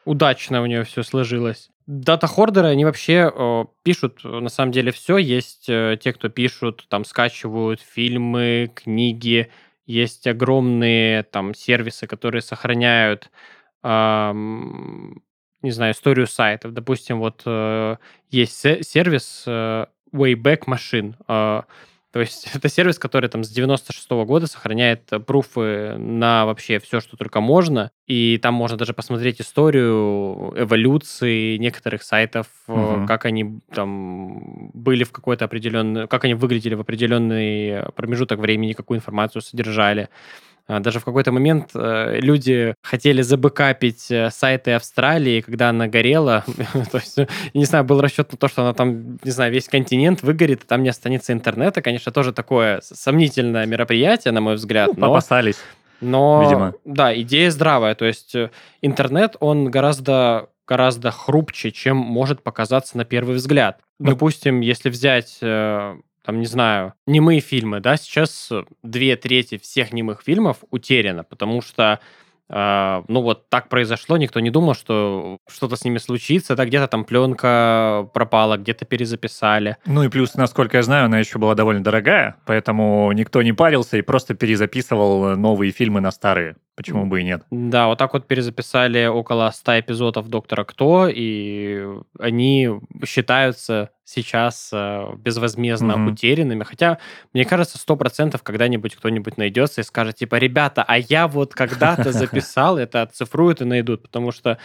удачно 0.06 0.62
у 0.62 0.66
нее 0.66 0.84
все 0.84 1.04
сложилось. 1.04 1.70
Дата-хордеры, 1.86 2.68
они 2.68 2.86
вообще 2.86 3.32
э, 3.34 3.66
пишут, 3.84 4.24
на 4.24 4.50
самом 4.50 4.72
деле, 4.72 4.92
все. 4.92 5.18
Есть 5.18 5.66
э, 5.68 5.98
те, 6.02 6.14
кто 6.14 6.30
пишут, 6.30 6.86
там, 6.90 7.06
скачивают 7.06 7.82
фильмы, 7.82 8.72
книги. 8.74 9.50
Есть 9.86 10.28
огромные 10.28 11.24
там 11.24 11.54
сервисы, 11.54 12.08
которые 12.08 12.42
сохраняют 12.42 13.30
э, 13.84 14.34
не 15.64 15.72
знаю, 15.72 15.94
историю 15.94 16.28
сайтов. 16.28 16.74
Допустим, 16.74 17.20
вот 17.20 17.42
э, 17.46 17.96
есть 18.30 18.60
сервис 18.60 19.46
э, 19.48 19.86
Wayback 20.14 20.66
Machine. 20.68 21.16
А, 21.28 21.66
то 22.14 22.20
есть 22.20 22.48
это 22.54 22.70
сервис, 22.70 23.00
который 23.00 23.28
там 23.28 23.44
с 23.44 23.50
96 23.50 24.12
-го 24.12 24.26
года 24.26 24.46
сохраняет 24.46 25.12
э, 25.12 25.20
пруфы 25.20 25.96
на 25.98 26.46
вообще 26.46 26.80
все, 26.80 27.02
что 27.02 27.18
только 27.18 27.42
можно. 27.42 27.90
И 28.06 28.38
там 28.38 28.54
можно 28.54 28.78
даже 28.78 28.94
посмотреть 28.94 29.42
историю 29.42 30.54
эволюции 30.56 31.58
некоторых 31.58 32.04
сайтов, 32.04 32.48
угу. 32.68 33.08
как 33.08 33.26
они 33.26 33.60
там 33.74 34.70
были 34.74 35.04
в 35.04 35.12
какой-то 35.12 35.46
определенный, 35.46 36.08
как 36.08 36.26
они 36.26 36.36
выглядели 36.36 36.76
в 36.76 36.82
определенный 36.82 37.92
промежуток 37.96 38.40
времени, 38.40 38.74
какую 38.74 38.98
информацию 38.98 39.42
содержали. 39.42 40.10
А, 40.66 40.80
даже 40.80 41.00
в 41.00 41.06
какой-то 41.06 41.32
момент 41.32 41.72
э, 41.76 42.20
люди 42.20 42.74
хотели 42.82 43.22
забэкапить 43.22 44.10
э, 44.10 44.30
сайты 44.32 44.72
Австралии, 44.72 45.42
когда 45.42 45.70
она 45.70 45.88
горела. 45.88 46.46
то 46.92 46.98
есть, 47.00 47.18
не 47.54 47.66
знаю, 47.66 47.84
был 47.84 48.00
расчет 48.00 48.32
на 48.32 48.38
то, 48.38 48.48
что 48.48 48.62
она 48.62 48.74
там, 48.74 49.20
не 49.24 49.32
знаю, 49.32 49.52
весь 49.52 49.68
континент 49.68 50.22
выгорит, 50.24 50.64
и 50.64 50.68
там 50.68 50.84
не 50.84 50.90
останется 50.90 51.34
интернета. 51.34 51.82
Конечно, 51.82 52.14
тоже 52.14 52.32
такое 52.32 52.80
сомнительное 52.82 53.66
мероприятие, 53.66 54.32
на 54.32 54.40
мой 54.40 54.56
взгляд. 54.56 54.92
Ну, 54.96 55.02
но... 55.02 55.08
Опасались. 55.08 55.58
Но, 56.00 56.44
Видимо. 56.44 56.74
да, 56.86 57.20
идея 57.22 57.52
здравая. 57.52 57.96
То 57.96 58.06
есть 58.06 58.34
э, 58.34 58.50
интернет, 58.82 59.36
он 59.40 59.70
гораздо 59.70 60.50
гораздо 60.66 61.12
хрупче, 61.12 61.72
чем 61.72 61.98
может 61.98 62.42
показаться 62.42 62.98
на 62.98 63.04
первый 63.04 63.36
взгляд. 63.36 63.82
Ну, 64.00 64.12
Допустим, 64.12 64.62
если 64.62 64.90
взять 64.90 65.40
там, 66.24 66.40
не 66.40 66.46
знаю, 66.46 66.94
немые 67.06 67.40
фильмы, 67.42 67.80
да, 67.80 67.98
сейчас 67.98 68.52
две 68.82 69.16
трети 69.16 69.58
всех 69.58 69.94
немых 69.94 70.24
фильмов 70.24 70.58
утеряно, 70.72 71.24
потому 71.24 71.62
что 71.62 72.00
Uh, 72.50 73.06
ну 73.08 73.22
вот 73.22 73.50
так 73.50 73.70
произошло, 73.70 74.18
никто 74.18 74.40
не 74.42 74.52
думал, 74.52 74.76
что 74.76 75.38
что-то 75.48 75.78
с 75.78 75.86
ними 75.86 75.98
случится, 75.98 76.56
да, 76.56 76.66
где-то 76.66 76.88
там 76.88 77.06
пленка 77.06 78.10
пропала, 78.14 78.58
где-то 78.58 78.86
перезаписали. 78.86 79.78
Ну 79.86 80.04
и 80.04 80.10
плюс, 80.10 80.36
насколько 80.36 80.78
я 80.78 80.84
знаю, 80.84 81.06
она 81.06 81.20
еще 81.20 81.40
была 81.40 81.56
довольно 81.56 81.84
дорогая, 81.84 82.36
поэтому 82.46 83.12
никто 83.14 83.42
не 83.42 83.54
парился 83.54 83.98
и 83.98 84.02
просто 84.02 84.36
перезаписывал 84.36 85.38
новые 85.38 85.72
фильмы 85.72 86.02
на 86.02 86.12
старые. 86.12 86.58
Почему 86.76 87.06
бы 87.06 87.22
и 87.22 87.24
нет? 87.24 87.44
Да, 87.52 87.88
вот 87.88 88.00
так 88.00 88.14
вот 88.14 88.26
перезаписали 88.28 89.06
около 89.06 89.52
100 89.54 89.82
эпизодов 89.82 90.28
«Доктора 90.28 90.64
Кто», 90.64 91.08
и 91.08 91.86
они 92.20 92.70
считаются 93.06 93.92
сейчас 94.06 94.72
э, 94.74 95.06
безвозмездно 95.18 95.98
Мгм. 95.98 96.08
утерянными. 96.14 96.64
Хотя, 96.64 96.98
мне 97.34 97.46
кажется, 97.46 97.78
100% 97.78 98.42
когда-нибудь 98.42 98.96
кто-нибудь 98.96 99.38
найдется 99.38 99.82
и 99.82 99.84
скажет, 99.84 100.16
типа, 100.16 100.36
ребята, 100.36 100.84
а 100.86 100.98
я 100.98 101.28
вот 101.28 101.54
когда-то 101.54 102.12
записал, 102.12 102.78
это 102.78 103.04
оцифруют 103.04 103.62
и 103.62 103.66
найдут, 103.66 104.02
потому 104.02 104.32
что 104.32 104.58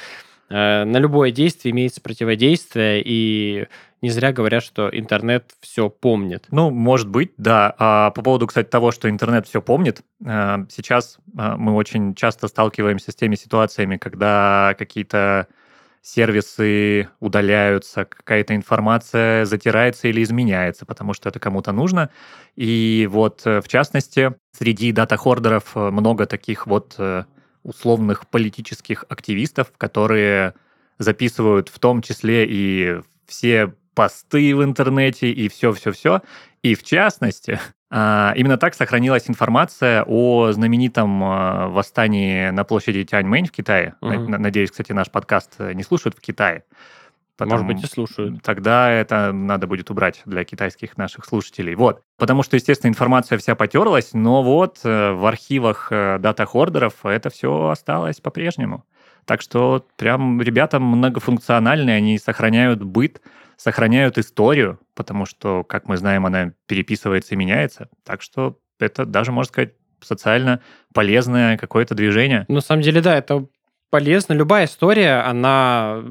э, 0.49 0.85
на 0.85 0.97
любое 0.99 1.31
действие 1.31 1.73
имеется 1.73 2.01
противодействие, 2.01 3.03
и 3.05 3.67
не 4.01 4.11
зря 4.11 4.33
говорят, 4.33 4.63
что 4.63 4.89
интернет 4.93 5.53
все 5.61 5.91
помнит. 5.91 6.47
Ну, 6.51 6.71
может 6.71 7.09
быть, 7.09 7.33
да. 7.37 7.75
А 7.79 8.11
по 8.11 8.23
поводу, 8.23 8.47
кстати, 8.47 8.69
того, 8.69 8.93
что 8.93 9.11
интернет 9.11 9.47
все 9.47 9.61
помнит, 9.61 10.03
э, 10.25 10.67
сейчас 10.71 11.19
э, 11.37 11.57
мы 11.57 11.75
очень 11.75 12.15
часто 12.15 12.49
сталкиваемся 12.49 13.11
с 13.11 13.17
теми 13.17 13.35
ситуациями, 13.35 13.97
когда 13.97 14.75
какие-то 14.79 15.49
сервисы 16.01 17.09
удаляются, 17.19 18.05
какая-то 18.05 18.55
информация 18.55 19.45
затирается 19.45 20.09
или 20.09 20.23
изменяется, 20.23 20.87
потому 20.87 21.13
что 21.13 21.29
это 21.29 21.41
кому-то 21.41 21.73
нужно. 21.73 22.11
И 22.55 23.09
вот, 23.11 23.43
э, 23.47 23.61
в 23.61 23.69
частности, 23.69 24.35
среди 24.53 24.93
дата-хордеров 24.93 25.75
много 25.75 26.27
таких 26.27 26.67
вот 26.67 26.99
условных 27.65 28.29
политических 28.29 29.05
активистов, 29.09 29.73
которые 29.77 30.55
записывают 30.99 31.69
в 31.69 31.79
том 31.79 32.01
числе 32.01 32.47
и 32.49 33.01
все 33.27 33.75
посты 33.99 34.55
в 34.55 34.63
интернете, 34.63 35.29
и 35.33 35.49
все-все-все. 35.49 36.23
И 36.63 36.77
в 36.77 36.85
частности, 36.85 37.59
а, 37.91 38.33
именно 38.37 38.57
так 38.57 38.75
сохранилась 38.75 39.29
информация 39.29 40.05
о 40.07 40.53
знаменитом 40.53 41.21
а, 41.25 41.67
восстании 41.67 42.51
на 42.51 42.63
площади 42.63 43.03
Тяньмэнь 43.03 43.47
в 43.47 43.51
Китае. 43.51 43.97
На- 44.01 44.39
Надеюсь, 44.39 44.71
кстати, 44.71 44.93
наш 44.93 45.11
подкаст 45.11 45.57
э, 45.59 45.73
не 45.73 45.83
слушают 45.83 46.17
в 46.17 46.21
Китае. 46.21 46.63
Может 47.41 47.53
Потому- 47.53 47.73
быть, 47.73 47.83
и 47.83 47.87
слушают. 47.89 48.41
Тогда 48.43 48.89
это 48.89 49.33
надо 49.33 49.67
будет 49.67 49.91
убрать 49.91 50.23
для 50.27 50.45
китайских 50.45 50.97
наших 50.97 51.25
слушателей. 51.25 51.75
Вот. 51.75 52.03
Потому 52.19 52.45
что, 52.45 52.55
естественно, 52.55 52.91
информация 52.91 53.37
вся 53.37 53.57
потерлась, 53.57 54.11
но 54.13 54.45
вот 54.45 54.79
э, 54.85 55.11
в 55.11 55.27
архивах 55.27 55.89
э, 55.91 56.19
дата-хордеров 56.21 57.05
это 57.05 57.31
все 57.31 57.69
осталось 57.69 58.21
по-прежнему. 58.21 58.85
Так 59.25 59.43
что 59.43 59.85
прям 59.97 60.41
ребята 60.41 60.79
многофункциональные, 60.79 61.97
они 61.97 62.17
сохраняют 62.19 62.83
быт, 62.85 63.21
сохраняют 63.59 64.17
историю, 64.17 64.79
потому 64.95 65.27
что, 65.27 65.65
как 65.65 65.89
мы 65.89 65.97
знаем, 65.99 66.25
она 66.25 66.53
переписывается 66.67 67.35
и 67.35 67.37
меняется. 67.37 67.89
Так 68.05 68.23
что 68.23 68.59
это 68.79 69.05
даже, 69.05 69.33
можно 69.33 69.49
сказать, 69.49 69.73
социально 70.01 70.61
полезное 70.95 71.59
какое-то 71.59 71.95
движение. 71.97 72.47
На 72.49 72.61
самом 72.61 72.83
деле, 72.83 73.01
да, 73.01 73.17
это 73.17 73.47
полезно. 73.91 74.33
Любая 74.33 74.67
история, 74.67 75.25
она 75.27 76.05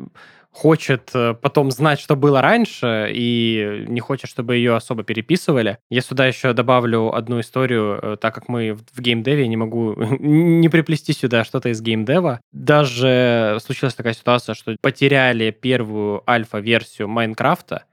хочет 0.57 1.11
э, 1.13 1.35
потом 1.39 1.69
знать, 1.69 1.99
что 1.99 2.15
было 2.15 2.41
раньше, 2.41 3.11
и 3.13 3.85
не 3.87 3.99
хочет, 3.99 4.27
чтобы 4.27 4.55
ее 4.55 4.75
особо 4.75 5.03
переписывали. 5.03 5.77
Я 5.91 6.01
сюда 6.01 6.25
еще 6.25 6.53
добавлю 6.53 7.13
одну 7.13 7.39
историю, 7.41 7.99
э, 8.01 8.17
так 8.19 8.33
как 8.33 8.49
мы 8.49 8.75
в 8.93 8.99
геймдеве, 8.99 9.47
не 9.47 9.55
могу 9.55 9.93
не 10.19 10.67
приплести 10.69 11.13
сюда 11.13 11.43
что-то 11.43 11.69
из 11.69 11.79
геймдева. 11.81 12.41
Даже 12.51 13.59
случилась 13.63 13.93
такая 13.93 14.13
ситуация, 14.13 14.55
что 14.55 14.75
потеряли 14.81 15.51
первую 15.51 16.23
альфа-версию 16.27 17.07
Майнкрафта, 17.07 17.83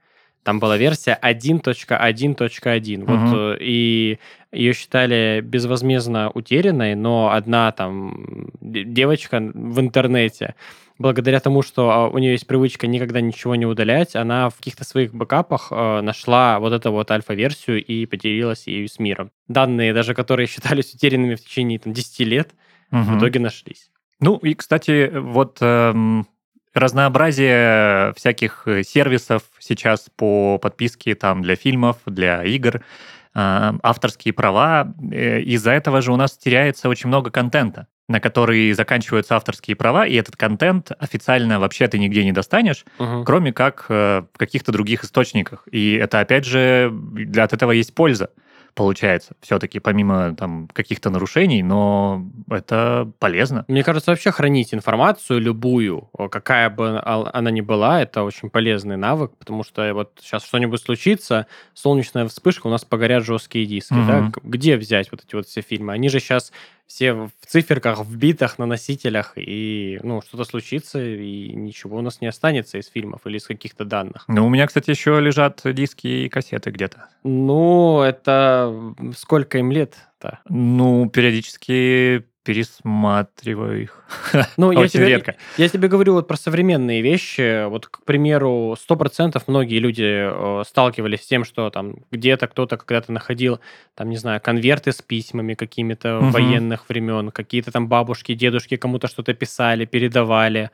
там 0.43 0.59
была 0.59 0.77
версия 0.77 1.17
1.1.1. 1.21 3.05
Вот, 3.05 3.19
Мгм. 3.19 3.35
э, 3.35 3.57
и 3.61 4.19
ее 4.51 4.73
считали 4.73 5.41
безвозмездно 5.43 6.31
утерянной, 6.33 6.95
но 6.95 7.31
одна 7.31 7.71
там 7.71 8.49
девочка 8.61 9.39
в 9.53 9.79
интернете, 9.79 10.55
благодаря 10.97 11.39
тому, 11.39 11.61
что 11.61 11.91
а, 11.91 12.07
у 12.09 12.17
нее 12.17 12.31
есть 12.33 12.47
привычка 12.47 12.87
никогда 12.87 13.21
ничего 13.21 13.55
не 13.55 13.65
удалять, 13.65 14.15
она 14.15 14.49
в 14.49 14.55
каких-то 14.55 14.83
своих 14.83 15.13
бэкапах 15.13 15.67
э, 15.71 16.01
нашла 16.01 16.59
вот 16.59 16.73
эту 16.73 16.91
вот 16.91 17.11
альфа-версию 17.11 17.83
и 17.83 18.05
поделилась 18.05 18.67
ею 18.67 18.87
с 18.87 18.99
миром. 18.99 19.31
Данные, 19.47 19.93
даже 19.93 20.13
которые 20.13 20.47
считались 20.53 20.93
утерянными 20.93 21.35
в 21.35 21.41
течение 21.41 21.79
там, 21.79 21.93
10 21.93 22.19
лет, 22.21 22.51
в 22.91 22.95
Мгм. 23.09 23.17
итоге 23.17 23.39
нашлись. 23.39 23.89
Ну 24.19 24.37
и, 24.37 24.53
кстати, 24.53 25.11
вот 25.13 25.57
эм, 25.61 26.27
разнообразие 26.73 28.13
всяких 28.15 28.63
э, 28.67 28.83
сервисов 28.83 29.43
сейчас 29.59 30.07
по 30.15 30.57
подписке 30.59 31.15
там 31.15 31.41
для 31.41 31.55
фильмов, 31.55 31.97
для 32.05 32.43
игр, 32.43 32.77
э, 32.77 32.81
авторские 33.33 34.33
права. 34.33 34.93
э, 35.11 35.41
Из-за 35.41 35.71
этого 35.71 36.01
же 36.01 36.11
у 36.13 36.15
нас 36.15 36.37
теряется 36.37 36.89
очень 36.89 37.07
много 37.09 37.31
контента, 37.31 37.87
на 38.07 38.19
который 38.19 38.71
заканчиваются 38.73 39.35
авторские 39.35 39.75
права, 39.75 40.05
и 40.05 40.13
этот 40.15 40.35
контент 40.35 40.91
официально 40.99 41.59
вообще 41.59 41.87
ты 41.87 41.97
нигде 41.97 42.23
не 42.23 42.31
достанешь, 42.31 42.85
Мгм. 42.99 43.25
кроме 43.25 43.51
как 43.51 43.85
э, 43.89 44.23
в 44.33 44.37
каких-то 44.37 44.71
других 44.71 45.03
источниках. 45.03 45.67
И 45.71 45.93
это, 45.95 46.19
опять 46.19 46.45
же, 46.45 46.91
для, 46.93 47.43
от 47.45 47.53
этого 47.53 47.71
есть 47.71 47.95
польза, 47.95 48.29
получается, 48.75 49.33
все-таки, 49.41 49.79
помимо 49.79 50.35
там 50.35 50.67
каких-то 50.73 51.09
нарушений, 51.09 51.63
но 51.63 52.25
это 52.49 53.09
полезно. 53.19 53.63
Мне 53.69 53.83
кажется, 53.83 54.11
вообще 54.11 54.31
хранить 54.31 54.73
информацию 54.73 55.39
любую, 55.39 56.09
какая 56.29 56.69
бы 56.69 56.99
она 57.03 57.51
ни 57.51 57.61
была, 57.61 58.01
это 58.01 58.23
очень 58.23 58.49
полезный 58.49 58.97
навык, 58.97 59.31
потому 59.39 59.63
что 59.63 59.93
вот 59.93 60.19
сейчас 60.21 60.45
что-нибудь 60.45 60.81
случится, 60.81 61.47
солнечная 61.73 62.27
вспышка, 62.27 62.67
у 62.67 62.69
нас 62.69 62.83
погорят 62.83 63.23
жесткие 63.23 63.65
диски. 63.65 63.93
да? 63.93 64.17
Мгм. 64.19 64.31
Г- 64.31 64.41
Где 64.43 64.75
взять 64.77 65.09
вот 65.11 65.23
эти 65.25 65.35
вот 65.35 65.47
все 65.47 65.61
фильмы? 65.61 65.93
Они 65.93 66.09
же 66.09 66.19
сейчас 66.19 66.51
все 66.87 67.13
в 67.13 67.31
циферках, 67.45 67.99
в 67.99 68.15
битах, 68.15 68.59
на 68.59 68.65
носителях, 68.65 69.33
и 69.35 69.99
ну, 70.03 70.21
что-то 70.21 70.43
случится, 70.43 71.03
и 71.03 71.51
ничего 71.53 71.97
у 71.97 72.01
нас 72.01 72.21
не 72.21 72.27
останется 72.27 72.77
из 72.77 72.87
фильмов 72.87 73.21
или 73.25 73.37
из 73.37 73.45
каких-то 73.45 73.85
данных. 73.85 74.25
Ну, 74.27 74.45
у 74.45 74.49
меня, 74.49 74.67
кстати, 74.67 74.91
еще 74.91 75.19
лежат 75.19 75.61
диски 75.63 76.07
и 76.07 76.29
кассеты 76.29 76.71
где-то. 76.71 77.09
Ну, 77.23 78.01
это 78.01 78.93
сколько 79.17 79.57
им 79.57 79.71
лет-то? 79.71 80.39
Ну, 80.47 81.09
периодически 81.09 82.25
пересматриваю 82.45 83.81
их. 83.83 84.03
Ну, 84.57 84.71
я 84.71 84.87
тебе, 84.87 85.07
редко. 85.09 85.35
Я 85.57 85.67
тебе 85.69 85.87
говорю 85.87 86.13
вот 86.13 86.27
про 86.27 86.37
современные 86.37 87.01
вещи. 87.01 87.65
Вот, 87.67 87.87
к 87.87 88.03
примеру, 88.03 88.75
100% 88.77 89.41
многие 89.47 89.79
люди 89.79 90.03
э, 90.03 90.63
сталкивались 90.65 91.23
с 91.23 91.27
тем, 91.27 91.43
что 91.43 91.69
там 91.69 91.95
где-то 92.11 92.47
кто-то 92.47 92.77
когда-то 92.77 93.11
находил, 93.11 93.59
там, 93.95 94.09
не 94.09 94.17
знаю, 94.17 94.39
конверты 94.41 94.91
с 94.91 95.01
письмами 95.01 95.55
какими-то 95.55 96.19
Мгм. 96.21 96.31
военных 96.31 96.87
времен, 96.89 97.31
какие-то 97.31 97.71
там 97.71 97.87
бабушки, 97.87 98.35
дедушки 98.35 98.77
кому-то 98.77 99.07
что-то 99.07 99.33
писали, 99.33 99.85
передавали. 99.85 100.69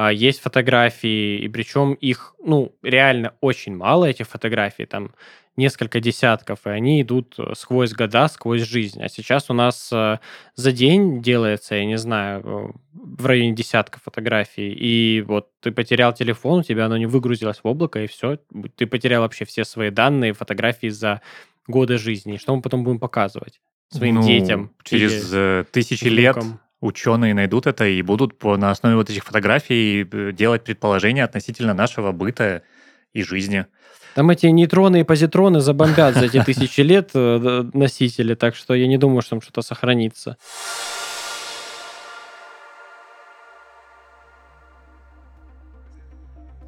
А, 0.00 0.12
Есть 0.12 0.40
фотографии, 0.40 1.40
и 1.40 1.48
причем 1.48 1.94
их, 1.94 2.36
ну, 2.44 2.72
реально 2.84 3.34
очень 3.40 3.74
мало, 3.74 4.04
этих 4.04 4.28
фотографий, 4.28 4.86
там 4.86 5.10
несколько 5.56 5.98
десятков, 5.98 6.60
и 6.66 6.70
они 6.70 7.02
идут 7.02 7.34
э, 7.36 7.54
сквозь 7.56 7.92
года, 7.94 8.28
сквозь 8.28 8.62
жизнь. 8.62 9.02
А 9.02 9.08
сейчас 9.08 9.50
у 9.50 9.54
нас 9.54 9.90
э, 9.92 10.18
за 10.54 10.70
день 10.70 11.20
делается, 11.20 11.74
я 11.74 11.84
не 11.84 11.98
знаю, 11.98 12.42
э, 12.44 12.78
в 12.92 13.26
районе 13.26 13.56
десятка 13.56 13.98
фотографий, 13.98 14.72
и 14.72 15.20
вот 15.22 15.48
ты 15.60 15.72
потерял 15.72 16.12
телефон, 16.12 16.60
у 16.60 16.62
тебя 16.62 16.86
оно 16.86 16.96
не 16.96 17.06
выгрузилось 17.06 17.58
в 17.58 17.66
облако, 17.66 18.00
и 18.00 18.06
все, 18.06 18.38
ты 18.76 18.86
потерял 18.86 19.22
вообще 19.22 19.46
все 19.46 19.64
свои 19.64 19.90
данные, 19.90 20.32
фотографии 20.32 20.90
за 20.90 21.22
годы 21.66 21.98
жизни. 21.98 22.36
Что 22.36 22.54
мы 22.54 22.62
потом 22.62 22.84
будем 22.84 23.00
показывать 23.00 23.60
своим 23.88 24.14
Ну, 24.14 24.22
детям? 24.22 24.70
Через 24.84 25.66
тысячи 25.72 26.06
лет? 26.06 26.36
Ученые 26.80 27.34
найдут 27.34 27.66
это 27.66 27.86
и 27.86 28.02
будут 28.02 28.38
по, 28.38 28.56
на 28.56 28.70
основе 28.70 28.96
вот 28.96 29.10
этих 29.10 29.24
фотографий 29.24 30.06
э, 30.10 30.32
делать 30.32 30.64
предположения 30.64 31.24
относительно 31.24 31.74
нашего 31.74 32.12
быта 32.12 32.62
и 33.12 33.22
жизни. 33.22 33.66
Там 34.14 34.30
эти 34.30 34.46
нейтроны 34.46 35.00
и 35.00 35.04
позитроны 35.04 35.60
забомбят 35.60 36.14
за 36.14 36.26
эти 36.26 36.42
тысячи 36.42 36.80
лет 36.80 37.10
э, 37.14 37.64
носители, 37.72 38.34
так 38.34 38.54
что 38.56 38.74
я 38.74 38.86
не 38.86 38.98
думаю, 38.98 39.22
что 39.22 39.30
там 39.30 39.42
что-то 39.42 39.62
сохранится. 39.62 40.36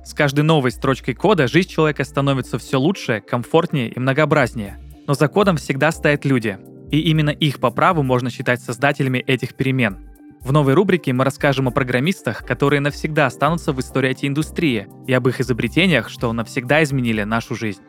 С 0.05 0.14
каждой 0.14 0.42
новой 0.42 0.73
строчкой 0.73 1.14
кода 1.14 1.46
жизнь 1.46 1.68
человека 1.68 2.05
становится 2.05 2.59
все 2.59 2.79
лучше, 2.79 3.20
комфортнее 3.20 3.88
и 3.88 3.99
многообразнее. 3.99 4.79
Но 5.07 5.14
за 5.14 5.29
кодом 5.29 5.57
всегда 5.57 5.92
стоят 5.92 6.25
люди. 6.25 6.59
И 6.90 6.98
именно 7.00 7.31
их 7.31 7.61
по 7.61 7.70
праву 7.70 8.03
можно 8.03 8.31
считать 8.31 8.61
создателями 8.61 9.18
этих 9.18 9.55
перемен. 9.55 9.98
В 10.40 10.53
новой 10.53 10.74
рубрике 10.74 11.12
мы 11.12 11.24
расскажем 11.24 11.68
о 11.68 11.70
программистах, 11.70 12.44
которые 12.44 12.81
навсегда 12.81 13.26
останутся 13.26 13.72
в 13.72 13.81
истории 13.81 14.11
IT-индустрии, 14.11 14.88
и 15.07 15.12
об 15.12 15.29
их 15.29 15.40
изобретениях, 15.40 16.09
что 16.09 16.33
навсегда 16.33 16.83
изменили 16.83 17.22
нашу 17.24 17.55
жизнь. 17.55 17.83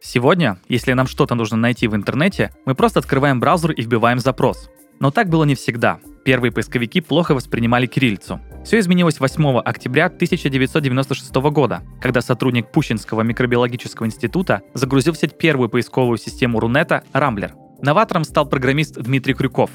Сегодня, 0.00 0.58
если 0.68 0.92
нам 0.92 1.06
что-то 1.06 1.34
нужно 1.34 1.56
найти 1.56 1.88
в 1.88 1.94
интернете, 1.94 2.52
мы 2.64 2.74
просто 2.74 3.00
открываем 3.00 3.38
браузер 3.38 3.72
и 3.72 3.82
вбиваем 3.82 4.18
запрос. 4.18 4.70
Но 5.00 5.10
так 5.10 5.28
было 5.28 5.44
не 5.44 5.54
всегда. 5.54 6.00
Первые 6.24 6.50
поисковики 6.50 7.00
плохо 7.00 7.34
воспринимали 7.34 7.86
кириллицу. 7.86 8.40
Все 8.64 8.80
изменилось 8.80 9.20
8 9.20 9.58
октября 9.58 10.06
1996 10.06 11.34
года, 11.34 11.82
когда 12.00 12.20
сотрудник 12.20 12.72
Пущинского 12.72 13.22
микробиологического 13.22 14.06
института 14.06 14.62
загрузил 14.74 15.12
в 15.12 15.18
сеть 15.18 15.38
первую 15.38 15.68
поисковую 15.68 16.18
систему 16.18 16.58
Рунета 16.58 17.04
Рамблер. 17.12 17.54
Новатором 17.80 18.24
стал 18.24 18.48
программист 18.48 18.98
Дмитрий 19.00 19.34
Крюков. 19.34 19.70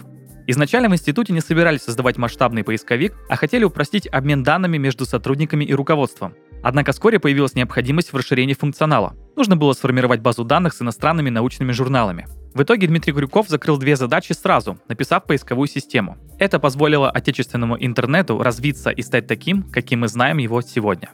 Изначально 0.48 0.90
в 0.90 0.94
институте 0.94 1.32
не 1.32 1.40
собирались 1.40 1.84
создавать 1.84 2.18
масштабный 2.18 2.64
поисковик, 2.64 3.16
а 3.30 3.36
хотели 3.36 3.64
упростить 3.64 4.08
обмен 4.12 4.44
данными 4.44 4.78
между 4.78 5.06
сотрудниками 5.06 5.64
и 5.64 5.74
руководством. 5.74 6.34
Однако 6.64 6.92
вскоре 6.92 7.20
появилась 7.20 7.56
необходимость 7.56 8.12
в 8.12 8.18
расширении 8.18 8.54
функционала. 8.54 9.16
Нужно 9.36 9.56
было 9.56 9.74
сформировать 9.74 10.20
базу 10.20 10.44
данных 10.44 10.74
с 10.74 10.82
иностранными 10.82 11.30
научными 11.30 11.72
журналами. 11.72 12.28
В 12.54 12.64
итоге 12.64 12.88
Дмитрий 12.88 13.14
Крюков 13.14 13.48
закрыл 13.48 13.78
две 13.78 13.96
задачи 13.96 14.34
сразу, 14.34 14.78
написав 14.90 15.24
поисковую 15.24 15.68
систему. 15.68 16.18
Это 16.38 16.60
позволило 16.60 17.10
отечественному 17.10 17.78
интернету 17.80 18.42
развиться 18.44 18.90
и 18.90 19.02
стать 19.02 19.26
таким, 19.28 19.64
каким 19.64 20.02
мы 20.02 20.10
знаем 20.10 20.38
его 20.38 20.62
сегодня. 20.62 21.10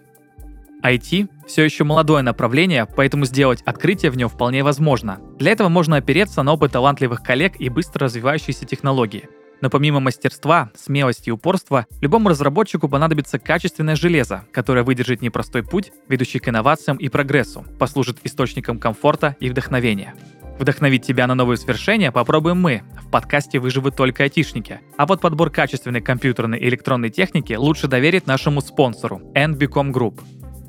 IT– 0.83 1.29
все 1.47 1.63
еще 1.63 1.83
молодое 1.83 2.23
направление, 2.23 2.85
поэтому 2.85 3.25
сделать 3.25 3.61
открытие 3.63 4.11
в 4.11 4.17
нем 4.17 4.29
вполне 4.29 4.63
возможно. 4.63 5.19
Для 5.37 5.51
этого 5.51 5.69
можно 5.69 5.97
опереться 5.97 6.43
на 6.43 6.53
опыт 6.53 6.71
талантливых 6.71 7.21
коллег 7.21 7.59
и 7.59 7.69
быстро 7.69 8.05
развивающиеся 8.05 8.65
технологии. 8.65 9.29
Но 9.59 9.69
помимо 9.71 9.99
мастерства, 9.99 10.71
смелости 10.75 11.29
и 11.29 11.31
упорства, 11.31 11.87
любому 11.99 12.29
разработчику 12.29 12.87
понадобится 12.87 13.39
качественное 13.39 13.95
железо, 13.95 14.45
которое 14.51 14.83
выдержит 14.83 15.21
непростой 15.21 15.63
путь, 15.63 15.91
ведущий 16.07 16.39
к 16.39 16.47
инновациям 16.47 16.97
и 16.97 17.09
прогрессу, 17.09 17.65
послужит 17.79 18.19
источником 18.23 18.77
комфорта 18.77 19.35
и 19.39 19.49
вдохновения. 19.49 20.13
Вдохновить 20.59 21.05
тебя 21.05 21.27
на 21.27 21.35
новые 21.35 21.57
свершения 21.57 22.11
попробуем 22.11 22.59
мы. 22.59 22.81
В 23.05 23.11
подкасте 23.11 23.59
выживут 23.59 23.95
только 23.95 24.23
айтишники. 24.23 24.79
А 24.97 25.05
вот 25.05 25.21
подбор 25.21 25.51
качественной 25.51 26.01
компьютерной 26.01 26.59
и 26.59 26.67
электронной 26.67 27.09
техники 27.09 27.53
лучше 27.53 27.87
доверить 27.87 28.25
нашему 28.25 28.61
спонсору– 28.61 29.21
NBCom 29.35 29.91
Group. 29.91 30.19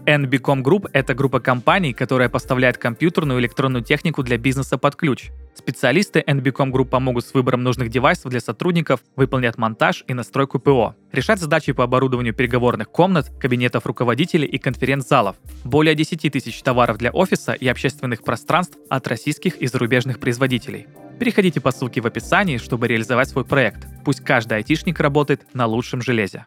NBCom 0.04 0.62
Group— 0.62 0.88
это 0.92 1.14
группа 1.14 1.40
компаний, 1.40 1.92
которая 1.92 2.28
поставляет 2.28 2.78
компьютерную 2.78 3.38
и 3.38 3.42
электронную 3.42 3.82
технику 3.82 4.22
для 4.22 4.36
бизнеса 4.36 4.78
под 4.78 4.96
ключ. 4.96 5.30
Специалисты 5.58 6.22
NBCom 6.24 6.70
Group 6.70 6.84
помогут 6.84 7.26
с 7.26 7.34
выбором 7.34 7.64
нужных 7.64 7.90
девайсов 7.90 8.30
для 8.30 8.38
сотрудников, 8.38 9.00
выполнят 9.16 9.58
монтаж 9.58 10.04
и 10.06 10.14
настройку 10.14 10.60
ПО, 10.60 10.94
решать 11.10 11.40
задачи 11.40 11.72
по 11.72 11.82
оборудованию 11.82 12.32
переговорных 12.32 12.88
комнат, 12.88 13.28
кабинетов 13.40 13.84
руководителей 13.84 14.46
и 14.46 14.56
конференц-залов. 14.58 15.34
Более 15.64 15.96
10 15.96 16.32
тысяч 16.32 16.62
товаров 16.62 16.96
для 16.98 17.10
офиса 17.10 17.54
и 17.54 17.66
общественных 17.66 18.22
пространств 18.22 18.78
от 18.88 19.08
российских 19.08 19.56
и 19.56 19.66
зарубежных 19.66 20.20
производителей. 20.20 20.86
Переходите 21.18 21.60
по 21.60 21.72
ссылке 21.72 22.00
в 22.00 22.06
описании, 22.06 22.58
чтобы 22.58 22.86
реализовать 22.86 23.28
свой 23.28 23.44
проект. 23.44 23.84
Пусть 24.04 24.20
каждый 24.20 24.58
айтишник 24.58 25.00
работает 25.00 25.42
на 25.54 25.66
лучшем 25.66 26.02
железе. 26.02 26.46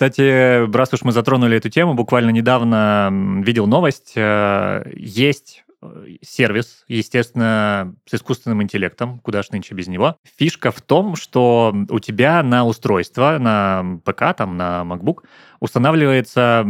Кстати, 0.00 0.64
раз 0.74 0.94
уж 0.94 1.02
мы 1.02 1.12
затронули 1.12 1.58
эту 1.58 1.68
тему, 1.68 1.92
буквально 1.92 2.30
недавно 2.30 3.10
видел 3.44 3.66
новость. 3.66 4.14
Э, 4.16 4.90
есть 4.96 5.62
э, 5.82 6.06
сервис, 6.22 6.86
естественно, 6.88 7.94
с 8.06 8.14
искусственным 8.14 8.62
интеллектом, 8.62 9.18
куда 9.18 9.42
ж 9.42 9.50
нынче 9.50 9.74
без 9.74 9.88
него. 9.88 10.16
Фишка 10.38 10.70
в 10.70 10.80
том, 10.80 11.16
что 11.16 11.76
у 11.90 11.98
тебя 11.98 12.42
на 12.42 12.64
устройство, 12.64 13.36
на 13.38 14.00
ПК, 14.02 14.34
там, 14.34 14.56
на 14.56 14.84
MacBook 14.86 15.18
устанавливается 15.60 16.66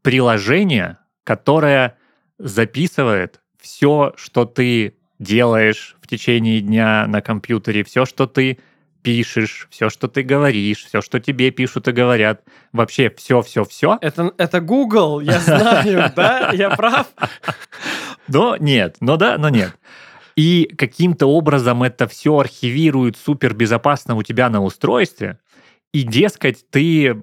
приложение, 0.00 0.96
которое 1.22 1.98
записывает 2.38 3.42
все, 3.60 4.14
что 4.16 4.46
ты 4.46 4.96
делаешь 5.18 5.98
в 6.00 6.06
течение 6.06 6.62
дня 6.62 7.06
на 7.06 7.20
компьютере, 7.20 7.84
все, 7.84 8.06
что 8.06 8.26
ты 8.26 8.58
пишешь, 9.02 9.66
все, 9.70 9.90
что 9.90 10.08
ты 10.08 10.22
говоришь, 10.22 10.84
все, 10.84 11.00
что 11.00 11.20
тебе 11.20 11.50
пишут 11.50 11.88
и 11.88 11.92
говорят, 11.92 12.42
вообще 12.72 13.10
все-все-все. 13.10 13.98
Это, 14.00 14.32
это 14.36 14.60
Google, 14.60 15.20
я 15.20 15.40
знаю, 15.40 16.12
да? 16.16 16.50
Я 16.52 16.70
прав? 16.70 17.08
Но 18.28 18.56
нет, 18.56 18.96
но 19.00 19.16
да, 19.16 19.38
но 19.38 19.48
нет. 19.48 19.76
И 20.36 20.72
каким-то 20.76 21.26
образом 21.26 21.82
это 21.82 22.06
все 22.06 22.38
архивирует 22.38 23.16
супер 23.16 23.54
безопасно 23.54 24.14
у 24.14 24.22
тебя 24.22 24.48
на 24.48 24.62
устройстве, 24.62 25.38
и, 25.92 26.04
дескать, 26.04 26.64
ты 26.70 27.14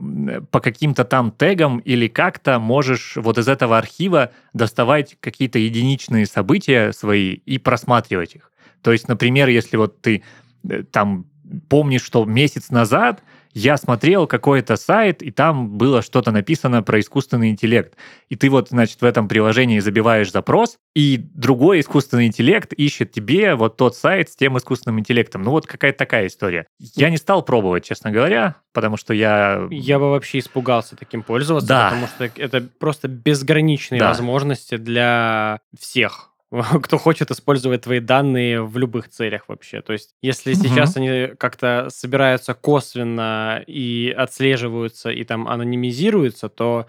по 0.52 0.60
каким-то 0.60 1.06
там 1.06 1.32
тегам 1.32 1.80
или 1.80 2.10
как-то 2.10 2.60
можешь 2.60 3.16
вот 3.16 3.38
из 3.38 3.48
этого 3.48 3.78
архива 3.78 4.32
доставать 4.54 5.16
какие-то 5.22 5.58
единичные 5.58 6.26
события 6.26 6.92
свои 6.92 7.36
и 7.46 7.60
просматривать 7.60 8.36
их. 8.36 8.52
То 8.82 8.92
есть, 8.92 9.08
например, 9.08 9.48
если 9.48 9.78
вот 9.78 10.02
ты 10.02 10.24
э, 10.70 10.84
там 10.84 11.28
помнишь, 11.70 12.04
что 12.04 12.26
месяц 12.26 12.70
назад 12.70 13.24
я 13.54 13.78
смотрел 13.78 14.28
какой-то 14.28 14.76
сайт, 14.76 15.24
и 15.24 15.32
там 15.32 15.78
было 15.78 16.04
что-то 16.04 16.32
написано 16.32 16.84
про 16.84 17.00
искусственный 17.00 17.50
интеллект. 17.50 17.96
И 18.30 18.36
ты 18.36 18.52
вот, 18.52 18.70
значит, 18.70 19.02
в 19.02 19.06
этом 19.06 19.28
приложении 19.28 19.80
забиваешь 19.80 20.32
запрос, 20.32 20.78
и 20.96 21.18
другой 21.18 21.80
искусственный 21.80 22.28
интеллект 22.28 22.72
ищет 22.74 23.12
тебе 23.12 23.56
вот 23.56 23.76
тот 23.76 23.96
сайт 23.96 24.30
с 24.30 24.36
тем 24.36 24.58
искусственным 24.60 25.00
интеллектом. 25.00 25.42
Ну 25.42 25.52
вот 25.52 25.66
какая-то 25.66 25.98
такая 25.98 26.28
история. 26.28 26.68
Я 26.96 27.10
не 27.10 27.18
стал 27.18 27.42
пробовать, 27.42 27.84
честно 27.84 28.12
говоря, 28.12 28.58
потому 28.74 28.96
что 28.96 29.16
я... 29.16 29.68
Я 29.72 29.98
бы 29.98 30.12
вообще 30.12 30.38
испугался 30.38 30.96
таким 30.96 31.24
пользоваться, 31.24 31.68
да. 31.68 31.90
потому 31.90 32.08
что 32.08 32.26
это 32.40 32.62
просто 32.62 33.08
безграничные 33.08 34.00
да. 34.00 34.10
возможности 34.10 34.78
для 34.78 35.62
всех 35.80 36.30
кто 36.82 36.98
хочет 36.98 37.32
использовать 37.32 37.82
твои 37.82 38.00
данные 38.00 38.62
в 38.64 38.78
любых 38.78 39.10
целях 39.10 39.44
вообще. 39.48 39.82
То 39.82 39.94
есть, 39.94 40.16
если 40.22 40.54
угу. 40.54 40.64
сейчас 40.64 40.98
они 40.98 41.36
как-то 41.38 41.88
собираются 41.90 42.54
косвенно 42.54 43.64
и 43.68 44.14
отслеживаются 44.16 45.10
и 45.10 45.24
там 45.24 45.48
анонимизируются, 45.48 46.50
то 46.50 46.88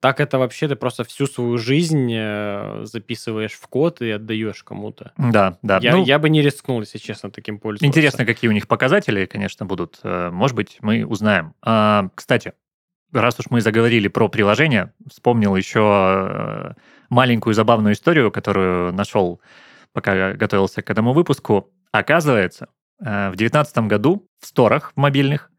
так 0.00 0.18
это 0.18 0.38
вообще 0.38 0.66
ты 0.66 0.76
просто 0.76 1.04
всю 1.04 1.26
свою 1.26 1.58
жизнь 1.58 2.10
э, 2.10 2.84
записываешь 2.84 3.52
в 3.52 3.66
код 3.68 4.00
и 4.00 4.10
отдаешь 4.10 4.62
кому-то. 4.62 5.12
Да, 5.18 5.58
да. 5.60 5.78
Я, 5.82 5.92
ну, 5.92 6.04
я 6.04 6.18
бы 6.18 6.30
не 6.30 6.40
рискнул, 6.40 6.80
если 6.80 6.96
честно, 6.96 7.30
таким 7.30 7.58
пользоваться. 7.58 7.86
Интересно, 7.86 8.24
какие 8.24 8.48
у 8.48 8.54
них 8.54 8.66
показатели, 8.66 9.26
конечно, 9.26 9.66
будут. 9.66 10.00
Э, 10.02 10.30
может 10.30 10.56
быть, 10.56 10.78
мы 10.80 11.04
узнаем. 11.04 11.54
А, 11.62 12.08
кстати, 12.14 12.54
раз 13.12 13.38
уж 13.38 13.46
мы 13.50 13.60
заговорили 13.60 14.08
про 14.08 14.28
приложение, 14.28 14.92
вспомнил 15.08 15.56
еще 15.56 15.80
э, 15.80 16.72
маленькую 17.08 17.54
забавную 17.54 17.94
историю, 17.94 18.30
которую 18.30 18.92
нашел, 18.92 19.40
пока 19.92 20.32
готовился 20.32 20.82
к 20.82 20.90
этому 20.90 21.12
выпуску. 21.12 21.70
Оказывается, 21.92 22.68
э, 23.00 23.30
в 23.30 23.36
2019 23.36 23.78
году 23.88 24.26
в 24.40 24.46
сторах 24.46 24.92
мобильных 24.96 25.50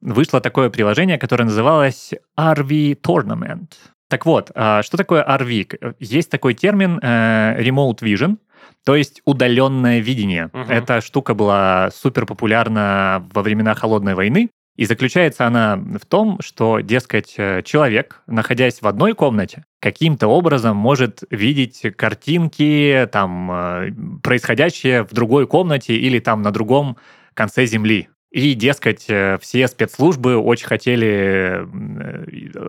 вышло 0.00 0.40
такое 0.40 0.70
приложение, 0.70 1.18
которое 1.18 1.44
называлось 1.44 2.14
RV 2.38 3.00
Tournament. 3.00 3.72
Так 4.08 4.24
вот, 4.24 4.52
а 4.54 4.82
что 4.82 4.96
такое 4.96 5.24
RV? 5.24 5.96
Есть 5.98 6.30
такой 6.30 6.54
термин 6.54 7.00
э, 7.02 7.60
Remote 7.60 7.98
Vision, 8.00 8.38
то 8.84 8.94
есть 8.94 9.20
удаленное 9.24 9.98
видение. 9.98 10.46
Угу. 10.52 10.70
Эта 10.70 11.00
штука 11.00 11.34
была 11.34 11.90
супер 11.90 12.24
популярна 12.26 13.26
во 13.32 13.42
времена 13.42 13.74
холодной 13.74 14.14
войны. 14.14 14.50
И 14.76 14.84
заключается 14.84 15.46
она 15.46 15.76
в 15.76 16.04
том, 16.04 16.38
что, 16.40 16.80
дескать, 16.80 17.34
э, 17.38 17.62
человек, 17.64 18.22
находясь 18.26 18.82
в 18.82 18.86
одной 18.86 19.14
комнате, 19.14 19.64
каким-то 19.80 20.28
образом 20.28 20.76
может 20.76 21.22
видеть 21.30 21.82
картинки, 21.96 23.08
там, 23.10 23.50
э, 23.50 23.90
происходящие 24.22 25.04
в 25.04 25.12
другой 25.14 25.46
комнате 25.46 25.96
или 25.96 26.18
там 26.18 26.42
на 26.42 26.50
другом 26.50 26.98
конце 27.32 27.64
Земли. 27.64 28.08
И, 28.30 28.52
дескать, 28.52 29.06
э, 29.08 29.38
все 29.40 29.66
спецслужбы 29.66 30.36
очень 30.36 30.66
хотели 30.66 31.66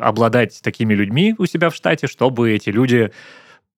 обладать 0.01 0.61
такими 0.63 0.93
людьми 0.93 1.35
у 1.37 1.45
себя 1.45 1.69
в 1.69 1.75
штате, 1.75 2.07
чтобы 2.07 2.51
эти 2.53 2.69
люди 2.69 3.11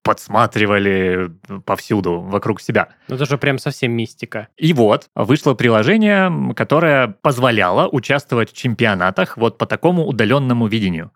подсматривали 0.03 1.31
повсюду 1.65 2.19
вокруг 2.19 2.61
себя. 2.61 2.89
Ну, 3.07 3.15
это 3.15 3.25
же 3.25 3.37
прям 3.37 3.59
совсем 3.59 3.91
мистика. 3.91 4.47
И 4.57 4.73
вот, 4.73 5.09
вышло 5.15 5.53
приложение, 5.53 6.53
которое 6.55 7.15
позволяло 7.21 7.87
участвовать 7.87 8.51
в 8.51 8.55
чемпионатах 8.55 9.37
вот 9.37 9.57
по 9.57 9.65
такому 9.65 10.05
удаленному 10.05 10.67
видению. 10.67 11.11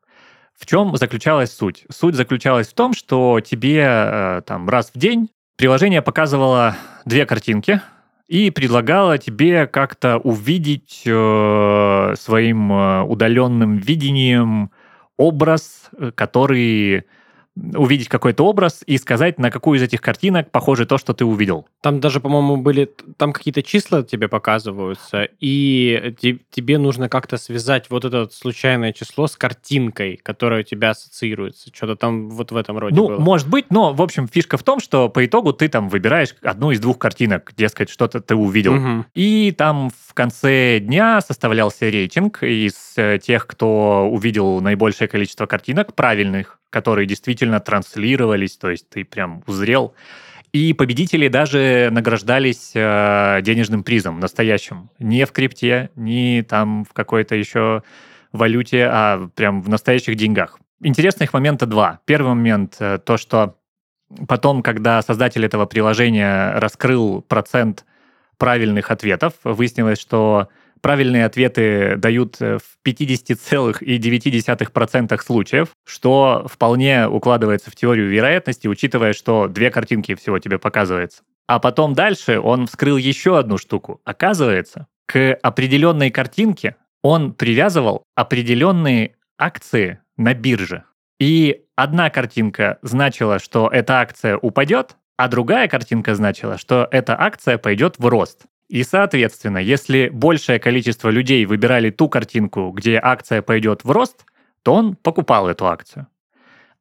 В 0.58 0.66
чем 0.66 0.96
заключалась 0.96 1.52
суть? 1.52 1.86
Суть 1.90 2.16
заключалась 2.16 2.68
в 2.68 2.74
том, 2.74 2.94
что 2.94 3.40
тебе 3.40 3.84
э, 3.84 4.42
там 4.46 4.70
раз 4.70 4.92
в 4.94 5.00
день 5.00 5.30
приложение 5.58 6.02
показывало 6.02 6.76
две 7.06 7.26
картинки 7.26 7.82
и 8.28 8.50
предлагало 8.52 9.18
тебе 9.18 9.68
как-то 9.68 10.18
увидеть 10.18 11.04
э, 11.06 12.14
своим 12.18 12.72
э, 12.72 13.02
удаленным 13.04 13.78
видением 13.78 14.72
образ, 15.18 15.90
э, 15.98 16.12
который 16.14 17.06
увидеть 17.56 18.08
какой-то 18.08 18.46
образ 18.46 18.84
и 18.86 18.98
сказать, 18.98 19.38
на 19.38 19.52
какую 19.52 19.78
из 19.78 19.84
этих 19.84 20.02
картинок 20.02 20.50
похоже 20.50 20.86
то, 20.86 20.98
что 20.98 21.14
ты 21.14 21.24
увидел. 21.24 21.68
Там 21.82 22.00
даже, 22.00 22.20
по-моему, 22.20 22.58
были... 22.58 22.90
Там 23.18 23.32
какие-то 23.32 23.62
числа 23.62 24.04
тебе 24.04 24.28
показываются, 24.28 25.28
и 25.40 26.16
тебе 26.50 26.78
нужно 26.78 27.10
как-то 27.10 27.38
связать 27.38 27.90
вот 27.90 28.06
это 28.06 28.28
случайное 28.32 28.92
число 28.92 29.28
с 29.28 29.36
картинкой, 29.36 30.20
которая 30.22 30.62
у 30.62 30.64
тебя 30.64 30.92
ассоциируется. 30.92 31.70
Что-то 31.74 31.96
там 31.96 32.30
вот 32.30 32.52
в 32.52 32.58
этом 32.58 32.78
роде 32.78 32.96
Ну, 32.96 33.08
было. 33.08 33.20
может 33.20 33.48
быть, 33.50 33.66
но, 33.70 33.94
в 33.94 34.02
общем, 34.02 34.28
фишка 34.28 34.58
в 34.58 34.64
том, 34.64 34.80
что 34.80 35.10
по 35.10 35.26
итогу 35.26 35.54
ты 35.54 35.68
там 35.68 35.90
выбираешь 35.90 36.36
одну 36.42 36.72
из 36.72 36.80
двух 36.80 36.98
картинок, 36.98 37.54
дескать, 37.56 37.90
что-то 37.90 38.20
ты 38.20 38.36
увидел. 38.36 38.74
Угу. 38.74 39.06
И 39.14 39.54
там 39.56 39.92
в 40.08 40.14
конце 40.14 40.80
дня 40.80 41.22
составлялся 41.22 41.90
рейтинг 41.90 42.42
из 42.44 42.94
э, 42.98 43.20
тех, 43.20 43.46
кто 43.46 44.10
увидел 44.10 44.60
наибольшее 44.62 45.08
количество 45.08 45.46
картинок 45.46 45.94
правильных, 45.94 46.60
которые 46.74 47.06
действительно 47.06 47.60
транслировались, 47.60 48.58
то 48.58 48.72
есть 48.72 48.90
ты 48.90 49.06
прям 49.06 49.44
узрел. 49.46 49.94
И 50.52 50.74
победители 50.74 51.28
даже 51.28 51.90
награждались 51.92 52.72
э, 52.74 53.42
денежным 53.44 53.84
призом 53.84 54.20
настоящим. 54.20 54.90
Не 54.98 55.26
в 55.26 55.32
крипте, 55.32 55.92
не 55.96 56.42
там 56.42 56.84
в 56.84 56.94
какой-то 56.94 57.36
еще 57.36 57.84
валюте, 58.32 58.88
а 58.92 59.30
прям 59.36 59.62
в 59.62 59.70
настоящих 59.70 60.16
деньгах. 60.16 60.60
Интересных 60.82 61.32
момента 61.32 61.68
два. 61.68 62.00
Первый 62.06 62.30
момент 62.30 62.78
э, 62.80 62.98
то, 62.98 63.18
что 63.18 63.56
потом, 64.28 64.64
когда 64.64 65.02
создатель 65.04 65.46
этого 65.46 65.68
приложения 65.68 66.54
раскрыл 66.60 67.22
процент 67.22 67.86
правильных 68.38 68.90
ответов, 68.90 69.34
выяснилось, 69.44 70.00
что 70.00 70.50
правильные 70.84 71.26
ответы 71.26 71.96
дают 71.98 72.40
э, 72.42 72.60
в 72.60 72.78
50,9% 72.86 75.24
случаев, 75.24 75.70
что 75.86 76.46
вполне 76.48 77.08
укладывается 77.08 77.72
в 77.72 77.76
теорию 77.76 78.10
вероятности, 78.10 78.68
учитывая, 78.68 79.14
что 79.14 79.48
две 79.48 79.72
картинки 79.72 80.14
всего 80.14 80.38
тебе 80.38 80.60
показывается. 80.60 81.24
А 81.48 81.58
потом 81.60 81.94
дальше 81.94 82.40
он 82.40 82.68
вскрыл 82.68 82.98
еще 82.98 83.40
одну 83.40 83.58
штуку. 83.58 84.02
Оказывается, 84.04 84.88
к 85.08 85.34
определенной 85.42 86.12
картинке 86.12 86.76
он 87.02 87.34
привязывал 87.34 88.04
определенные 88.16 89.16
акции 89.38 90.00
на 90.18 90.34
бирже. 90.34 90.84
И 91.20 91.66
одна 91.76 92.10
картинка 92.10 92.80
значила, 92.82 93.40
что 93.40 93.70
эта 93.72 94.00
акция 94.00 94.38
упадет, 94.38 94.96
а 95.18 95.28
другая 95.28 95.68
картинка 95.68 96.16
значила, 96.16 96.58
что 96.58 96.88
эта 96.92 97.20
акция 97.20 97.58
пойдет 97.58 97.96
в 97.98 98.08
рост. 98.08 98.46
И, 98.70 98.84
соответственно, 98.84 99.58
если 99.58 100.10
большее 100.10 100.60
количество 100.60 101.10
людей 101.10 101.46
выбирали 101.46 101.90
ту 101.90 102.10
картинку, 102.10 102.72
где 102.72 103.00
акция 103.02 103.42
пойдет 103.42 103.84
в 103.84 103.92
рост, 103.92 104.26
то 104.64 104.74
он 104.74 104.96
покупал 104.96 105.48
эту 105.48 105.68
акцию. 105.68 106.08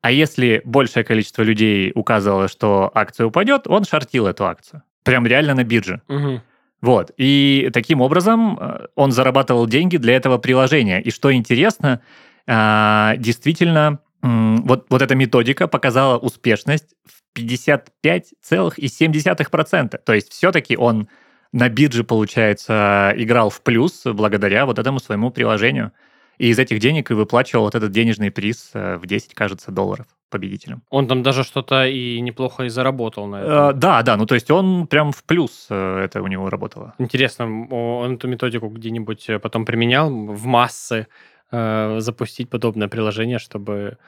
А 0.01 0.11
если 0.11 0.62
большее 0.64 1.05
количество 1.05 1.42
людей 1.42 1.92
указывало, 1.95 2.49
что 2.49 2.90
акция 2.95 3.27
упадет, 3.27 3.68
он 3.68 3.85
шортил 3.85 4.27
эту 4.27 4.47
акцию. 4.47 4.83
Прям 5.05 5.27
реально 5.27 5.55
на 5.55 5.64
бирже. 5.64 6.01
Угу. 6.09 6.40
Вот. 6.81 7.12
И 7.16 7.71
таким 7.73 8.01
образом 8.01 8.59
э, 8.61 8.87
он 8.97 9.12
зарабатывал 9.12 9.68
деньги 9.68 9.97
для 9.97 10.16
этого 10.16 10.38
приложения. 10.38 11.01
И 11.01 11.12
что 11.12 11.33
интересно, 11.33 12.01
а, 12.47 13.14
действительно, 13.16 14.01
вот, 14.23 14.87
вот 14.88 15.03
эта 15.03 15.14
методика 15.14 15.68
показала 15.68 16.18
успешность 16.18 16.97
в 17.05 17.23
55,7%. 17.38 20.01
То 20.05 20.12
есть 20.12 20.33
все-таки 20.33 20.77
он 20.77 21.09
на 21.53 21.69
бирже, 21.69 22.03
получается, 22.05 23.12
играл 23.17 23.51
в 23.51 23.61
плюс 23.61 24.03
благодаря 24.05 24.67
вот 24.67 24.79
этому 24.79 24.99
своему 24.99 25.31
приложению. 25.31 25.93
И 26.38 26.49
из 26.49 26.59
этих 26.59 26.81
денег 26.81 27.11
и 27.11 27.15
выплачивал 27.15 27.65
вот 27.65 27.75
этот 27.75 27.93
денежный 27.93 28.31
приз 28.31 28.71
э, 28.73 28.97
в 28.97 29.07
10, 29.07 29.35
кажется, 29.35 29.71
долларов 29.71 30.07
победителям. 30.31 30.83
Он 30.88 31.07
там 31.07 31.23
даже 31.23 31.45
что-то 31.45 31.87
и 31.87 32.19
неплохо 32.21 32.65
и 32.65 32.69
заработал 32.71 33.27
на 33.27 33.37
этом. 33.37 33.53
Э, 33.53 33.73
да, 33.75 34.03
да, 34.03 34.17
ну 34.17 34.25
то 34.25 34.35
есть 34.35 34.51
он 34.51 34.87
прям 34.87 35.12
в 35.12 35.23
плюс 35.25 35.67
э, 35.69 36.01
это 36.05 36.23
у 36.23 36.27
него 36.27 36.49
работало. 36.49 36.95
Интересно, 36.99 37.45
он 37.71 38.15
эту 38.15 38.29
методику 38.29 38.69
где-нибудь 38.69 39.29
потом 39.43 39.65
применял 39.65 40.11
в 40.11 40.47
массы, 40.47 41.07
запустить 41.51 42.49
подобное 42.49 42.88
приложение, 42.88 43.38
чтобы 43.38 43.99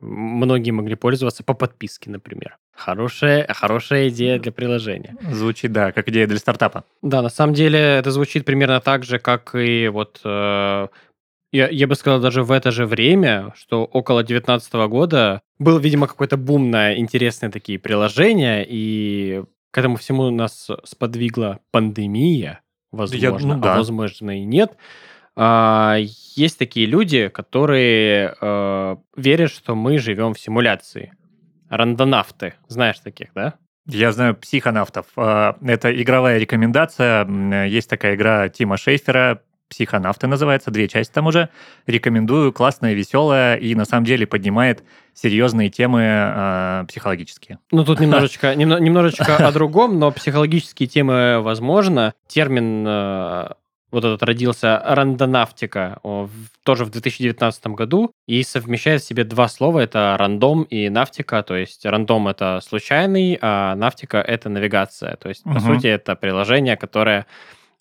многие 0.00 0.70
могли 0.70 0.94
пользоваться 0.94 1.42
по 1.42 1.54
подписке, 1.54 2.10
например. 2.10 2.58
Хорошая, 2.72 3.46
хорошая 3.52 4.08
идея 4.08 4.38
для 4.38 4.52
приложения. 4.52 5.16
Звучит, 5.30 5.72
да, 5.72 5.92
как 5.92 6.08
идея 6.08 6.26
для 6.26 6.38
стартапа. 6.38 6.84
Да, 7.02 7.22
на 7.22 7.28
самом 7.28 7.54
деле 7.54 7.78
это 7.78 8.10
звучит 8.10 8.44
примерно 8.44 8.80
так 8.80 9.04
же, 9.04 9.18
как 9.18 9.54
и 9.54 9.88
вот... 9.88 10.20
Э, 10.24 10.88
я, 11.52 11.68
я 11.68 11.86
бы 11.88 11.96
сказал, 11.96 12.20
даже 12.20 12.44
в 12.44 12.52
это 12.52 12.70
же 12.70 12.86
время, 12.86 13.52
что 13.56 13.84
около 13.84 14.22
2019 14.22 14.72
года 14.88 15.42
был, 15.58 15.78
видимо, 15.78 16.06
какой-то 16.06 16.36
бум 16.36 16.70
на 16.70 16.96
интересные 16.96 17.50
такие 17.50 17.78
приложения, 17.78 18.64
и 18.66 19.42
к 19.72 19.78
этому 19.78 19.96
всему 19.96 20.30
нас 20.30 20.68
сподвигла 20.84 21.58
пандемия, 21.72 22.60
возможно, 22.92 23.24
я, 23.24 23.54
ну, 23.54 23.60
да. 23.60 23.74
а 23.74 23.76
возможно 23.78 24.40
и 24.40 24.44
нет. 24.44 24.76
А, 25.42 25.96
есть 26.36 26.58
такие 26.58 26.84
люди, 26.84 27.28
которые 27.28 28.34
э, 28.38 28.96
верят, 29.16 29.50
что 29.50 29.74
мы 29.74 29.96
живем 29.96 30.34
в 30.34 30.38
симуляции. 30.38 31.14
Рандонавты. 31.70 32.54
Знаешь 32.68 32.98
таких, 32.98 33.28
да? 33.34 33.54
Я 33.86 34.12
знаю 34.12 34.34
психонавтов. 34.34 35.06
А, 35.16 35.56
это 35.62 35.98
игровая 36.02 36.36
рекомендация. 36.36 37.26
Есть 37.64 37.88
такая 37.88 38.16
игра 38.16 38.50
Тима 38.50 38.76
Шейфера, 38.76 39.40
«Психонавты» 39.70 40.26
называется, 40.26 40.72
две 40.72 40.88
части 40.88 41.12
там 41.12 41.28
уже. 41.28 41.48
Рекомендую, 41.86 42.52
классная, 42.52 42.92
веселая 42.92 43.56
и 43.56 43.74
на 43.76 43.84
самом 43.84 44.04
деле 44.04 44.26
поднимает 44.26 44.82
серьезные 45.14 45.70
темы 45.70 46.02
э, 46.02 46.84
психологические. 46.88 47.60
Ну, 47.70 47.84
тут 47.84 48.00
немножечко, 48.00 48.54
немножечко 48.56 49.36
о 49.36 49.52
другом, 49.52 49.98
но 49.98 50.10
психологические 50.10 50.88
темы 50.88 51.40
возможно. 51.40 52.14
Термин 52.26 52.84
э, 52.86 53.48
вот 53.90 54.04
этот 54.04 54.22
родился 54.22 54.80
рандонавтика, 54.84 55.98
тоже 56.62 56.84
в 56.84 56.90
2019 56.90 57.66
году, 57.68 58.12
и 58.26 58.42
совмещает 58.42 59.02
в 59.02 59.06
себе 59.06 59.24
два 59.24 59.48
слова, 59.48 59.80
это 59.80 60.16
рандом 60.18 60.62
и 60.62 60.88
навтика, 60.88 61.42
то 61.42 61.56
есть 61.56 61.84
рандом 61.84 62.28
это 62.28 62.60
случайный, 62.62 63.38
а 63.40 63.74
навтика 63.74 64.18
это 64.18 64.48
навигация, 64.48 65.16
то 65.16 65.28
есть, 65.28 65.44
угу. 65.44 65.54
по 65.54 65.60
сути, 65.60 65.86
это 65.86 66.14
приложение, 66.14 66.76
которое 66.76 67.26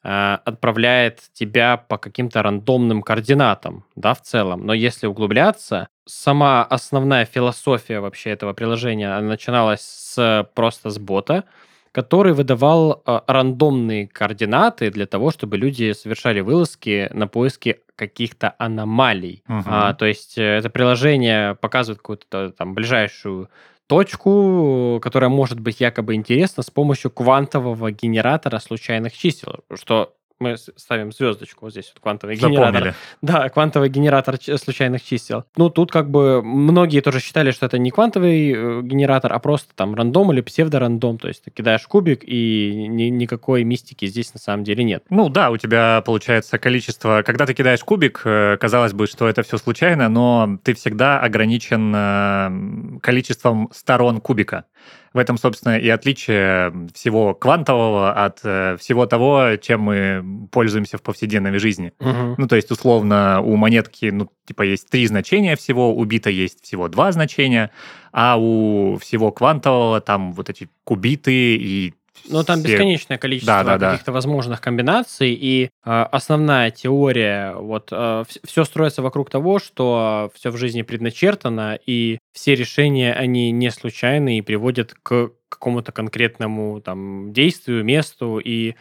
э, 0.04 0.38
отправляет 0.46 1.22
тебя 1.34 1.78
по 1.78 1.98
каким-то 1.98 2.42
рандомным 2.42 3.02
координатам, 3.02 3.86
да, 3.96 4.14
в 4.14 4.22
целом. 4.22 4.66
Но 4.66 4.74
если 4.74 5.08
углубляться, 5.08 5.88
сама 6.06 6.64
основная 6.64 7.26
философия 7.26 8.00
вообще 8.00 8.32
этого 8.32 8.54
приложения 8.54 9.20
начиналась 9.20 9.82
с 9.82 10.50
просто 10.56 10.90
с 10.90 10.98
бота, 10.98 11.44
который 11.92 12.34
выдавал 12.34 13.02
э, 13.06 13.20
рандомные 13.28 14.08
координаты 14.08 14.92
для 14.92 15.06
того, 15.06 15.32
чтобы 15.32 15.58
люди 15.58 15.94
совершали 15.94 16.40
вылазки 16.42 17.10
на 17.14 17.28
поиски 17.28 17.80
каких-то 17.96 18.56
аномалий. 18.58 19.44
Угу. 19.48 19.64
А, 19.66 19.94
то 19.94 20.06
есть 20.06 20.38
э, 20.38 20.58
это 20.58 20.70
приложение 20.70 21.56
показывает 21.56 22.00
какую-то 22.00 22.52
там 22.52 22.74
ближайшую 22.74 23.50
точку, 23.88 25.00
которая 25.02 25.30
может 25.30 25.60
быть 25.60 25.80
якобы 25.80 26.14
интересна 26.14 26.62
с 26.62 26.70
помощью 26.70 27.10
квантового 27.10 27.92
генератора 27.92 28.60
случайных 28.60 29.14
чисел, 29.14 29.56
что 29.74 30.14
мы 30.40 30.58
ставим 30.58 31.12
звездочку 31.12 31.66
вот 31.66 31.72
здесь, 31.72 31.92
вот 31.94 32.02
квантовый 32.02 32.36
Запомнили. 32.36 32.62
генератор. 32.62 32.96
Да, 33.22 33.50
квантовый 33.50 33.90
генератор 33.90 34.38
случайных 34.58 35.04
чисел. 35.04 35.44
Ну, 35.58 35.70
тут 35.70 35.92
как 35.92 36.10
бы 36.10 36.42
многие 36.42 37.02
тоже 37.02 37.20
считали, 37.20 37.52
что 37.52 37.66
это 37.66 37.78
не 37.78 37.92
квантовый 37.92 38.52
э, 38.52 38.82
генератор, 38.84 39.34
а 39.34 39.40
просто 39.40 39.74
там 39.76 39.96
рандом 39.96 40.32
или 40.32 40.42
псевдорандом, 40.42 41.18
то 41.18 41.28
есть 41.28 41.44
ты 41.44 41.52
кидаешь 41.52 41.86
кубик, 41.88 42.24
и 42.24 42.88
ни, 42.88 43.04
никакой 43.04 43.64
мистики 43.64 44.06
здесь 44.06 44.34
на 44.34 44.40
самом 44.40 44.64
деле 44.64 44.84
нет. 44.84 45.04
Ну 45.10 45.30
да, 45.30 45.50
у 45.52 45.58
тебя 45.58 46.02
получается 46.06 46.58
количество... 46.58 47.22
Когда 47.26 47.46
ты 47.46 47.54
кидаешь 47.54 47.84
кубик, 47.84 48.22
э, 48.24 48.58
казалось 48.58 48.94
бы, 48.94 49.08
что 49.08 49.28
это 49.28 49.44
все 49.44 49.58
случайно, 49.58 50.08
но 50.08 50.58
ты 50.64 50.74
всегда 50.74 51.20
ограничен 51.20 51.94
э, 51.94 53.00
количеством 53.02 53.70
сторон 53.74 54.22
кубика. 54.22 54.66
В 55.14 55.18
этом, 55.18 55.38
собственно, 55.38 55.78
и 55.78 55.90
отличие 55.90 56.72
всего 56.94 57.34
квантового 57.34 58.14
от 58.14 58.42
э, 58.44 58.78
всего 58.80 59.08
того, 59.08 59.56
чем 59.60 59.82
мы 59.82 60.48
пользуемся 60.52 60.98
в 60.98 61.02
повседневной 61.02 61.58
жизни. 61.58 61.94
Угу. 62.00 62.36
Ну, 62.38 62.48
то 62.48 62.56
есть, 62.56 62.70
условно, 62.70 63.42
у 63.42 63.56
монетки, 63.56 64.12
ну, 64.12 64.30
типа, 64.46 64.62
есть 64.62 64.88
три 64.90 65.08
значения 65.08 65.56
всего, 65.56 65.96
у 65.96 66.04
бита 66.06 66.30
есть 66.30 66.64
всего 66.64 66.88
два 66.90 67.12
значения, 67.12 67.72
а 68.12 68.38
у 68.38 68.98
всего 68.98 69.32
квантового 69.32 70.00
там 70.00 70.34
вот 70.34 70.50
эти 70.50 70.70
кубиты 70.84 71.56
и 71.56 71.94
ну, 72.28 72.44
там 72.44 72.62
бесконечное 72.62 73.18
количество 73.18 73.64
да, 73.64 73.78
да, 73.78 73.92
каких-то 73.92 74.12
да. 74.12 74.14
возможных 74.14 74.62
комбинаций, 74.62 75.32
и 75.34 75.66
э, 75.66 75.70
основная 75.86 76.72
теория, 76.72 77.54
вот, 77.56 77.90
э, 77.92 78.24
все 78.46 78.66
строится 78.66 79.02
вокруг 79.02 79.30
того, 79.30 79.60
что 79.60 80.32
все 80.36 80.52
в 80.52 80.58
жизни 80.58 80.82
предначертано, 80.82 81.80
и 81.86 82.20
все 82.34 82.56
решения, 82.56 83.14
они 83.14 83.52
не 83.52 83.72
случайны 83.72 84.38
и 84.38 84.42
приводят 84.42 84.94
к 85.02 85.32
какому-то 85.50 85.92
конкретному 85.92 86.80
там 86.82 87.34
действию, 87.34 87.84
месту, 87.84 88.40
и 88.40 88.76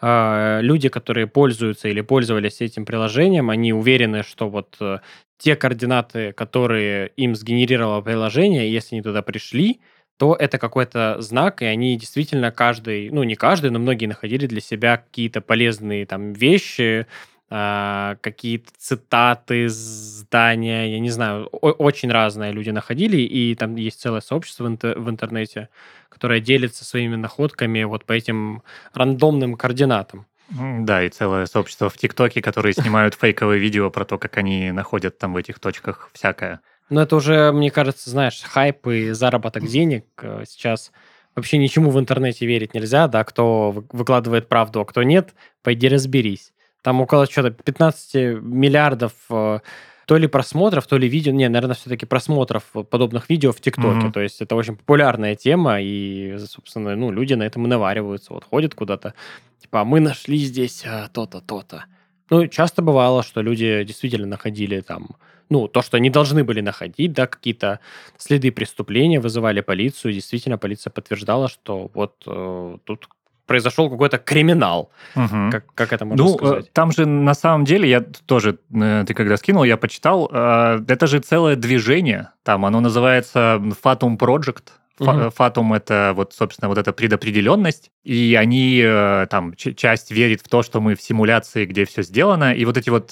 э, 0.00 0.58
люди, 0.62 0.88
которые 0.88 1.26
пользуются 1.26 1.88
или 1.88 2.00
пользовались 2.00 2.60
этим 2.60 2.84
приложением, 2.86 3.50
они 3.50 3.72
уверены, 3.72 4.22
что 4.22 4.48
вот 4.48 4.76
э, 4.80 4.98
те 5.38 5.56
координаты, 5.56 6.32
которые 6.32 7.08
им 7.16 7.34
сгенерировало 7.34 8.00
приложение, 8.00 8.72
если 8.72 8.96
они 8.96 9.02
туда 9.02 9.22
пришли, 9.22 9.80
то 10.16 10.34
это 10.34 10.58
какой-то 10.58 11.16
знак, 11.20 11.62
и 11.62 11.64
они 11.64 11.96
действительно 11.96 12.50
каждый, 12.50 13.10
ну 13.10 13.22
не 13.24 13.34
каждый, 13.34 13.70
но 13.70 13.78
многие 13.78 14.06
находили 14.06 14.46
для 14.46 14.60
себя 14.60 14.98
какие-то 14.98 15.40
полезные 15.40 16.06
там 16.06 16.32
вещи, 16.32 17.06
э, 17.50 18.16
какие-то 18.20 18.70
цитаты, 18.78 19.68
здания, 19.68 20.92
я 20.92 21.00
не 21.00 21.10
знаю, 21.10 21.46
очень 21.46 22.10
разные 22.10 22.52
люди 22.52 22.70
находили, 22.70 23.18
и 23.18 23.54
там 23.54 23.74
есть 23.76 24.00
целое 24.00 24.20
сообщество 24.20 24.64
в 24.64 25.10
интернете, 25.10 25.68
которое 26.08 26.40
делится 26.40 26.84
своими 26.84 27.16
находками 27.16 27.82
вот 27.82 28.04
по 28.04 28.12
этим 28.12 28.62
рандомным 28.92 29.56
координатам. 29.56 30.26
Да, 30.50 31.02
и 31.02 31.08
целое 31.08 31.46
сообщество 31.46 31.88
в 31.88 31.96
ТикТоке, 31.96 32.42
которые 32.42 32.74
снимают 32.74 33.14
фейковые 33.14 33.58
видео 33.58 33.90
про 33.90 34.04
то, 34.04 34.18
как 34.18 34.36
они 34.36 34.70
находят 34.72 35.18
там 35.18 35.32
в 35.32 35.36
этих 35.36 35.58
точках 35.58 36.10
всякое. 36.12 36.60
Но 36.90 37.02
это 37.02 37.16
уже, 37.16 37.52
мне 37.52 37.70
кажется, 37.70 38.10
знаешь, 38.10 38.42
хайп 38.42 38.86
и 38.86 39.10
заработок 39.12 39.66
денег 39.66 40.04
э, 40.22 40.44
сейчас 40.46 40.92
вообще 41.34 41.58
ничему 41.58 41.90
в 41.90 41.98
интернете 41.98 42.46
верить 42.46 42.74
нельзя, 42.74 43.08
да, 43.08 43.24
кто 43.24 43.84
выкладывает 43.92 44.48
правду, 44.48 44.80
а 44.80 44.84
кто 44.84 45.02
нет, 45.02 45.34
пойди 45.62 45.88
разберись. 45.88 46.52
Там 46.82 47.00
около 47.00 47.26
что-то 47.26 47.50
15 47.50 48.42
миллиардов 48.42 49.12
э, 49.30 49.60
то 50.06 50.16
ли 50.16 50.26
просмотров, 50.26 50.86
то 50.86 50.98
ли 50.98 51.08
видео, 51.08 51.32
не, 51.32 51.48
наверное, 51.48 51.74
все-таки 51.74 52.06
просмотров 52.06 52.64
подобных 52.90 53.28
видео 53.30 53.52
в 53.52 53.60
ТикТоке. 53.60 54.06
Mm-hmm. 54.06 54.12
То 54.12 54.20
есть 54.20 54.42
это 54.42 54.54
очень 54.54 54.76
популярная 54.76 55.34
тема, 55.34 55.80
и, 55.80 56.36
собственно, 56.46 56.94
ну, 56.94 57.10
люди 57.10 57.34
на 57.34 57.44
этом 57.44 57.64
и 57.64 57.68
навариваются. 57.68 58.34
Вот 58.34 58.44
ходят 58.44 58.74
куда-то, 58.74 59.14
типа, 59.60 59.80
«А 59.80 59.84
мы 59.84 60.00
нашли 60.00 60.38
здесь 60.38 60.84
а, 60.86 61.08
то-то, 61.08 61.40
то-то. 61.40 61.86
Ну, 62.30 62.46
часто 62.48 62.82
бывало, 62.82 63.22
что 63.22 63.40
люди 63.40 63.84
действительно 63.84 64.26
находили 64.26 64.80
там, 64.80 65.16
ну, 65.48 65.68
то, 65.68 65.82
что 65.82 65.96
они 65.96 66.10
должны 66.10 66.44
были 66.44 66.60
находить, 66.60 67.12
да, 67.12 67.26
какие-то 67.26 67.80
следы 68.18 68.50
преступления, 68.52 69.20
вызывали 69.20 69.60
полицию, 69.60 70.12
действительно 70.12 70.58
полиция 70.58 70.90
подтверждала, 70.90 71.48
что 71.48 71.90
вот 71.94 72.22
э, 72.26 72.78
тут 72.84 73.08
произошел 73.46 73.90
какой-то 73.90 74.18
криминал. 74.18 74.90
Угу. 75.16 75.50
Как, 75.50 75.66
как 75.74 75.92
это 75.92 76.04
можно 76.04 76.24
ну, 76.24 76.34
сказать? 76.34 76.72
Там 76.72 76.92
же 76.92 77.06
на 77.06 77.34
самом 77.34 77.64
деле, 77.64 77.88
я 77.88 78.00
тоже, 78.00 78.58
э, 78.74 79.04
ты 79.06 79.14
когда 79.14 79.36
скинул, 79.36 79.64
я 79.64 79.76
почитал, 79.76 80.30
э, 80.32 80.80
это 80.88 81.06
же 81.06 81.20
целое 81.20 81.56
движение, 81.56 82.30
там 82.42 82.64
оно 82.64 82.80
называется 82.80 83.60
Fatum 83.82 84.18
Project, 84.18 84.68
Фатум 84.96 85.70
угу. 85.70 85.74
это 85.74 86.12
вот, 86.14 86.34
собственно, 86.34 86.68
вот 86.68 86.78
эта 86.78 86.92
предопределенность, 86.92 87.90
и 88.04 88.36
они 88.38 88.80
э, 88.80 89.26
там 89.28 89.54
часть 89.56 90.12
верит 90.12 90.40
в 90.40 90.48
то, 90.48 90.62
что 90.62 90.80
мы 90.80 90.94
в 90.94 91.02
симуляции, 91.02 91.66
где 91.66 91.84
все 91.84 92.02
сделано, 92.02 92.54
и 92.54 92.64
вот 92.64 92.76
эти 92.76 92.90
вот 92.90 93.10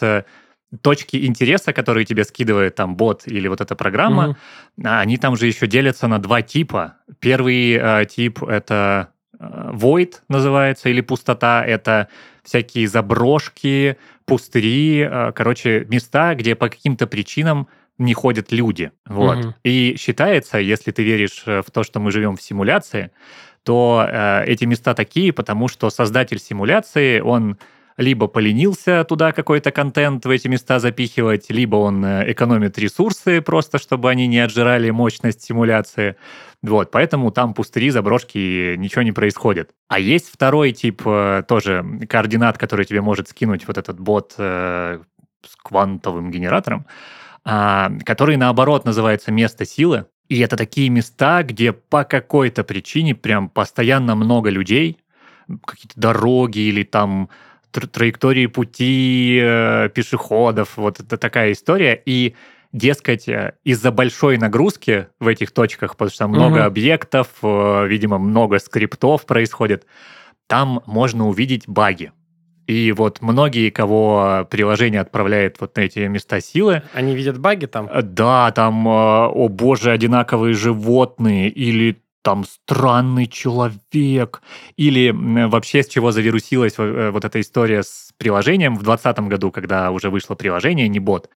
точки 0.80 1.26
интереса, 1.26 1.72
которые 1.72 2.04
тебе 2.04 2.24
скидывает 2.24 2.74
там 2.74 2.96
бот 2.96 3.22
или 3.26 3.48
вот 3.48 3.60
эта 3.60 3.74
программа, 3.74 4.30
угу. 4.30 4.36
они 4.84 5.18
там 5.18 5.36
же 5.36 5.46
еще 5.46 5.66
делятся 5.66 6.08
на 6.08 6.18
два 6.18 6.42
типа. 6.42 6.96
Первый 7.20 7.72
э, 7.72 8.06
тип 8.06 8.42
это 8.42 9.12
void 9.42 10.14
называется, 10.28 10.88
или 10.88 11.00
пустота, 11.00 11.64
это 11.64 12.08
всякие 12.44 12.88
заброшки, 12.88 13.96
пустыри, 14.24 15.00
э, 15.00 15.32
короче, 15.32 15.84
места, 15.88 16.34
где 16.34 16.54
по 16.54 16.68
каким-то 16.68 17.06
причинам 17.06 17.68
не 17.98 18.14
ходят 18.14 18.52
люди. 18.52 18.92
Вот. 19.06 19.38
Угу. 19.38 19.54
И 19.64 19.96
считается, 19.98 20.58
если 20.58 20.90
ты 20.90 21.02
веришь 21.02 21.42
э, 21.46 21.62
в 21.62 21.70
то, 21.70 21.82
что 21.82 22.00
мы 22.00 22.10
живем 22.10 22.36
в 22.36 22.42
симуляции, 22.42 23.10
то 23.62 24.06
э, 24.08 24.44
эти 24.46 24.64
места 24.64 24.94
такие, 24.94 25.32
потому 25.32 25.68
что 25.68 25.90
создатель 25.90 26.38
симуляции, 26.38 27.20
он 27.20 27.58
либо 28.02 28.26
поленился 28.26 29.04
туда 29.04 29.32
какой-то 29.32 29.70
контент 29.70 30.26
в 30.26 30.30
эти 30.30 30.48
места 30.48 30.78
запихивать, 30.78 31.50
либо 31.50 31.76
он 31.76 32.04
э, 32.04 32.30
экономит 32.32 32.78
ресурсы 32.78 33.40
просто, 33.40 33.78
чтобы 33.78 34.10
они 34.10 34.26
не 34.26 34.40
отжирали 34.40 34.90
мощность 34.90 35.42
симуляции. 35.42 36.16
Вот, 36.62 36.90
поэтому 36.90 37.30
там 37.30 37.54
пустыри, 37.54 37.90
заброшки, 37.90 38.76
ничего 38.76 39.02
не 39.02 39.12
происходит. 39.12 39.70
А 39.88 39.98
есть 39.98 40.28
второй 40.32 40.72
тип 40.72 41.02
э, 41.06 41.42
тоже 41.48 41.84
координат, 42.08 42.58
который 42.58 42.84
тебе 42.84 43.00
может 43.00 43.28
скинуть 43.28 43.66
вот 43.66 43.78
этот 43.78 43.98
бот 43.98 44.34
э, 44.38 45.00
с 45.46 45.56
квантовым 45.56 46.30
генератором, 46.30 46.86
э, 47.44 47.88
который 48.04 48.36
наоборот 48.36 48.84
называется 48.84 49.32
место 49.32 49.64
силы. 49.64 50.06
И 50.28 50.38
это 50.40 50.56
такие 50.56 50.88
места, 50.88 51.42
где 51.42 51.72
по 51.72 52.04
какой-то 52.04 52.64
причине 52.64 53.14
прям 53.14 53.48
постоянно 53.48 54.14
много 54.14 54.50
людей, 54.50 54.98
какие-то 55.66 56.00
дороги 56.00 56.60
или 56.60 56.84
там 56.84 57.28
траектории 57.72 58.46
пути 58.46 59.40
э, 59.42 59.88
пешеходов, 59.94 60.76
вот 60.76 61.00
это 61.00 61.16
такая 61.16 61.52
история. 61.52 62.00
И, 62.04 62.34
дескать, 62.72 63.28
э, 63.28 63.54
из-за 63.64 63.90
большой 63.90 64.38
нагрузки 64.38 65.08
в 65.20 65.26
этих 65.26 65.52
точках, 65.52 65.96
потому 65.96 66.10
что 66.10 66.28
много 66.28 66.58
угу. 66.58 66.64
объектов, 66.64 67.28
э, 67.42 67.86
видимо, 67.86 68.18
много 68.18 68.58
скриптов 68.58 69.26
происходит, 69.26 69.86
там 70.46 70.82
можно 70.86 71.28
увидеть 71.28 71.68
баги. 71.68 72.12
И 72.66 72.92
вот 72.92 73.20
многие, 73.20 73.70
кого 73.70 74.46
приложение 74.50 75.00
отправляет 75.00 75.60
вот 75.60 75.76
на 75.76 75.80
эти 75.80 76.00
места 76.00 76.40
силы... 76.40 76.82
Они 76.94 77.14
видят 77.14 77.38
баги 77.38 77.66
там? 77.66 77.90
Да, 78.02 78.52
там, 78.52 78.86
о 78.86 79.48
боже, 79.48 79.90
одинаковые 79.90 80.54
животные, 80.54 81.50
или 81.50 82.00
там 82.22 82.44
странный 82.44 83.26
человек, 83.26 84.42
или 84.76 85.10
вообще 85.12 85.82
с 85.82 85.88
чего 85.88 86.12
завирусилась 86.12 86.74
э, 86.78 87.10
вот 87.10 87.24
эта 87.24 87.40
история 87.40 87.82
с 87.82 88.12
приложением 88.16 88.76
в 88.76 88.84
2020 88.84 89.28
году, 89.28 89.50
когда 89.50 89.90
уже 89.90 90.08
вышло 90.08 90.34
приложение, 90.34 90.88
не 90.88 91.00
бот. 91.00 91.28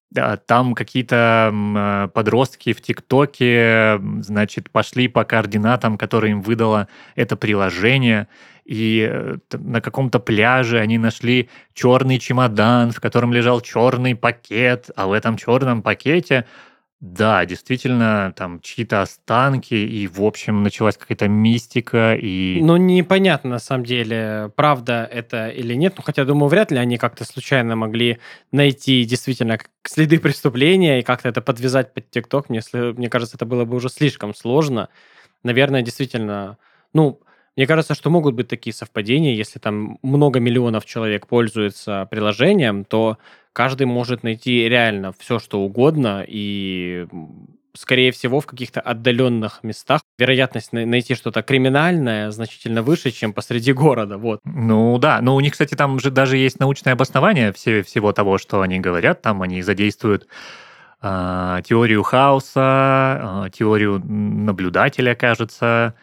Там 0.47 0.75
какие-то 0.75 1.53
э, 1.53 2.09
подростки 2.15 2.73
в 2.73 2.81
ТикТоке, 2.81 4.01
значит, 4.21 4.71
пошли 4.71 5.09
по 5.09 5.25
координатам, 5.25 5.99
которые 5.99 6.33
им 6.33 6.43
выдало 6.43 6.89
это 7.17 7.37
приложение, 7.37 8.29
и 8.65 9.09
э, 9.11 9.37
на 9.53 9.81
каком-то 9.81 10.21
пляже 10.21 10.79
они 10.79 10.99
нашли 10.99 11.49
черный 11.75 12.19
чемодан, 12.19 12.93
в 12.93 13.01
котором 13.01 13.33
лежал 13.33 13.61
черный 13.61 14.15
пакет, 14.15 14.91
а 14.97 15.07
в 15.07 15.13
этом 15.13 15.37
черном 15.37 15.83
пакете 15.83 16.47
да, 17.01 17.45
действительно, 17.45 18.33
там 18.35 18.61
чьи-то 18.61 19.03
останки, 19.03 19.75
и, 19.75 20.07
в 20.07 20.23
общем, 20.23 20.63
началась 20.63 20.97
какая-то 20.97 21.29
мистика, 21.29 22.15
и... 22.15 22.59
Ну, 22.63 22.79
непонятно, 22.79 23.51
на 23.51 23.59
самом 23.59 23.85
деле, 23.85 24.51
правда 24.57 25.07
это 25.13 25.49
или 25.49 25.75
нет. 25.75 25.95
Ну, 25.99 26.03
хотя, 26.03 26.25
думаю, 26.25 26.49
вряд 26.49 26.71
ли 26.71 26.79
они 26.79 26.97
как-то 26.97 27.27
случайно 27.27 27.77
могли 27.77 28.19
найти 28.51 29.05
действительно 29.05 29.59
следы 29.85 30.19
преступления 30.19 31.01
и 31.01 31.03
как-то 31.03 31.29
это 31.29 31.43
подвязать 31.43 31.93
под 31.93 32.11
ТикТок. 32.11 32.49
Мне, 32.49 32.63
мне 32.73 33.11
кажется, 33.11 33.37
это 33.37 33.45
было 33.45 33.67
бы 33.67 33.77
уже 33.77 33.91
слишком 33.91 34.35
сложно. 34.35 34.89
Наверное, 35.43 35.83
действительно, 35.83 36.57
ну, 36.95 37.21
мне 37.57 37.67
кажется, 37.67 37.95
что 37.95 38.11
могут 38.11 38.35
быть 38.35 38.49
такие 38.49 38.75
совпадения, 38.75 39.35
если 39.35 39.59
там 39.59 39.99
много 40.03 40.41
миллионов 40.41 40.85
человек 40.85 41.27
пользуются 41.27 42.07
приложением, 42.11 42.85
то 42.85 43.19
каждый 43.53 43.87
может 43.87 44.23
найти 44.23 44.69
реально 44.69 45.13
все, 45.19 45.39
что 45.39 45.61
угодно, 45.61 46.25
и 46.27 47.07
скорее 47.77 48.13
всего, 48.13 48.41
в 48.41 48.47
каких-то 48.47 48.81
отдаленных 48.81 49.61
местах 49.63 50.01
вероятность 50.19 50.73
найти 50.73 51.15
что-то 51.15 51.43
криминальное 51.43 52.31
значительно 52.31 52.83
выше, 52.83 53.11
чем 53.11 53.33
посреди 53.33 53.73
города. 53.73 54.19
Вот. 54.19 54.41
Ну 54.45 54.99
да, 54.99 55.21
но 55.21 55.37
у 55.37 55.41
них, 55.41 55.53
кстати, 55.53 55.75
там 55.75 56.01
же 56.01 56.11
даже 56.11 56.37
есть 56.37 56.59
научное 56.59 56.95
обоснование 56.95 57.53
все, 57.53 57.83
всего 57.83 58.13
того, 58.13 58.39
что 58.39 58.61
они 58.63 58.81
говорят. 58.81 59.23
Там 59.23 59.43
они 59.43 59.63
задействуют 59.63 60.27
э, 61.03 61.61
теорию 61.65 62.03
хаоса, 62.03 63.45
э, 63.47 63.51
теорию 63.51 64.03
наблюдателя, 64.05 65.15
кажется. 65.15 65.95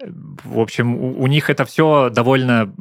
В 0.00 0.58
общем, 0.58 0.96
у, 0.96 1.22
у 1.22 1.26
них 1.26 1.50
это 1.50 1.64
все 1.64 2.10
довольно 2.10 2.72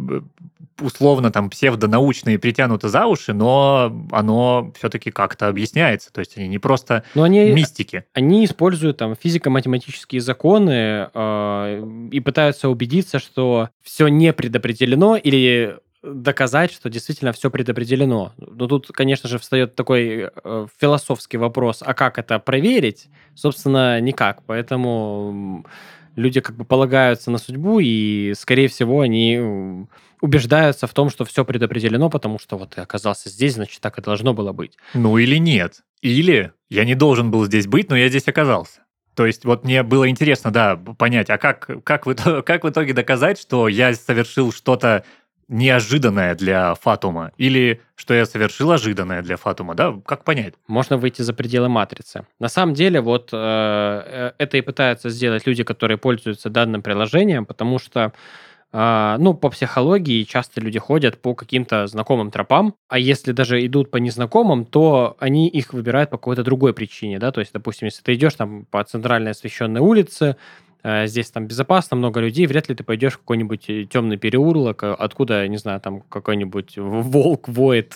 условно 0.81 1.31
там 1.31 1.49
псевдонаучно 1.49 2.29
и 2.29 2.37
притянуто 2.37 2.89
за 2.89 3.05
уши, 3.05 3.33
но 3.33 4.07
оно 4.11 4.71
все-таки 4.77 5.11
как-то 5.11 5.47
объясняется. 5.47 6.11
То 6.11 6.19
есть 6.19 6.37
они 6.37 6.47
не 6.47 6.59
просто 6.59 7.03
но 7.15 7.23
они, 7.23 7.51
мистики. 7.51 8.05
Они 8.13 8.45
используют 8.45 8.97
там 8.97 9.15
физико-математические 9.15 10.21
законы 10.21 11.09
э, 11.13 12.07
и 12.11 12.19
пытаются 12.19 12.69
убедиться, 12.69 13.19
что 13.19 13.69
все 13.81 14.07
не 14.07 14.33
предопределено 14.33 15.15
или 15.15 15.77
доказать, 16.01 16.71
что 16.71 16.89
действительно 16.89 17.33
все 17.33 17.51
предопределено. 17.51 18.31
Но 18.37 18.67
тут, 18.67 18.87
конечно 18.87 19.27
же, 19.27 19.37
встает 19.37 19.75
такой 19.75 20.29
э, 20.33 20.67
философский 20.79 21.37
вопрос, 21.37 21.83
а 21.85 21.93
как 21.93 22.17
это 22.17 22.39
проверить? 22.39 23.09
Собственно, 23.35 23.99
никак. 23.99 24.41
Поэтому 24.45 25.65
люди 26.19 26.41
как 26.41 26.55
бы 26.55 26.65
полагаются 26.65 27.31
на 27.31 27.37
судьбу, 27.37 27.79
и, 27.79 28.33
скорее 28.37 28.67
всего, 28.67 29.01
они 29.01 29.87
убеждаются 30.21 30.85
в 30.85 30.93
том, 30.93 31.09
что 31.09 31.25
все 31.25 31.45
предопределено, 31.45 32.09
потому 32.09 32.39
что 32.39 32.57
вот 32.57 32.71
ты 32.71 32.81
оказался 32.81 33.29
здесь, 33.29 33.55
значит, 33.55 33.81
так 33.81 33.97
и 33.97 34.01
должно 34.01 34.33
было 34.33 34.51
быть. 34.51 34.77
Ну 34.93 35.17
или 35.17 35.37
нет. 35.37 35.81
Или 36.01 36.51
я 36.69 36.85
не 36.85 36.95
должен 36.95 37.31
был 37.31 37.45
здесь 37.45 37.67
быть, 37.67 37.89
но 37.89 37.97
я 37.97 38.09
здесь 38.09 38.27
оказался. 38.27 38.81
То 39.15 39.25
есть 39.25 39.43
вот 39.43 39.65
мне 39.65 39.83
было 39.83 40.09
интересно, 40.09 40.51
да, 40.51 40.77
понять, 40.77 41.29
а 41.29 41.37
как, 41.37 41.83
как, 41.83 42.05
в, 42.05 42.41
как 42.41 42.63
в 42.63 42.69
итоге 42.69 42.93
доказать, 42.93 43.39
что 43.39 43.67
я 43.67 43.93
совершил 43.93 44.53
что-то 44.53 45.03
неожиданное 45.49 46.35
для 46.35 46.75
Фатума, 46.75 47.31
или 47.37 47.81
что 47.95 48.13
я 48.13 48.25
совершил 48.25 48.71
ожиданное 48.71 49.21
для 49.21 49.35
Фатума, 49.35 49.75
да? 49.75 49.99
Как 50.05 50.23
понять? 50.23 50.53
Можно 50.67 50.97
выйти 50.97 51.21
за 51.21 51.33
пределы 51.33 51.67
матрицы. 51.67 52.25
На 52.39 52.47
самом 52.47 52.75
деле, 52.75 53.01
вот 53.01 53.29
э, 53.33 53.37
э 53.37 54.31
это 54.37 54.57
и 54.57 54.61
пытаются 54.61 55.09
сделать 55.09 55.45
люди, 55.47 55.63
которые 55.63 55.97
пользуются 55.97 56.49
данным 56.49 56.81
приложением, 56.81 57.45
потому 57.45 57.79
что 57.79 58.13
а, 58.71 59.17
ну, 59.17 59.33
по 59.33 59.49
психологии 59.49 60.23
часто 60.23 60.61
люди 60.61 60.77
ходят 60.77 61.19
по 61.19 61.33
каким-то 61.33 61.87
знакомым 61.87 62.29
тропам, 62.29 62.75
а 62.87 62.99
если 62.99 63.31
даже 63.31 63.65
идут 63.65 63.89
по 63.89 63.97
незнакомым, 63.97 64.65
то 64.65 65.15
они 65.19 65.47
их 65.47 65.73
выбирают 65.73 66.11
по 66.11 66.17
какой-то 66.17 66.43
другой 66.43 66.73
причине, 66.75 67.17
да, 67.17 67.31
то 67.31 67.39
есть, 67.39 67.51
допустим, 67.51 67.87
если 67.87 68.03
ты 68.03 68.13
идешь 68.13 68.35
там 68.35 68.65
по 68.69 68.83
центральной 68.83 69.31
освещенной 69.31 69.81
улице, 69.81 70.35
здесь 70.83 71.29
там 71.31 71.47
безопасно, 71.47 71.97
много 71.97 72.21
людей, 72.21 72.47
вряд 72.47 72.69
ли 72.69 72.75
ты 72.75 72.83
пойдешь 72.83 73.13
в 73.13 73.17
какой-нибудь 73.19 73.69
э, 73.69 73.85
темный 73.85 74.17
переулок, 74.17 74.83
э, 74.83 74.93
откуда, 74.93 75.47
не 75.47 75.57
знаю, 75.57 75.81
там 75.81 76.01
какой-нибудь 76.01 76.77
волк 76.77 77.49
воет, 77.49 77.95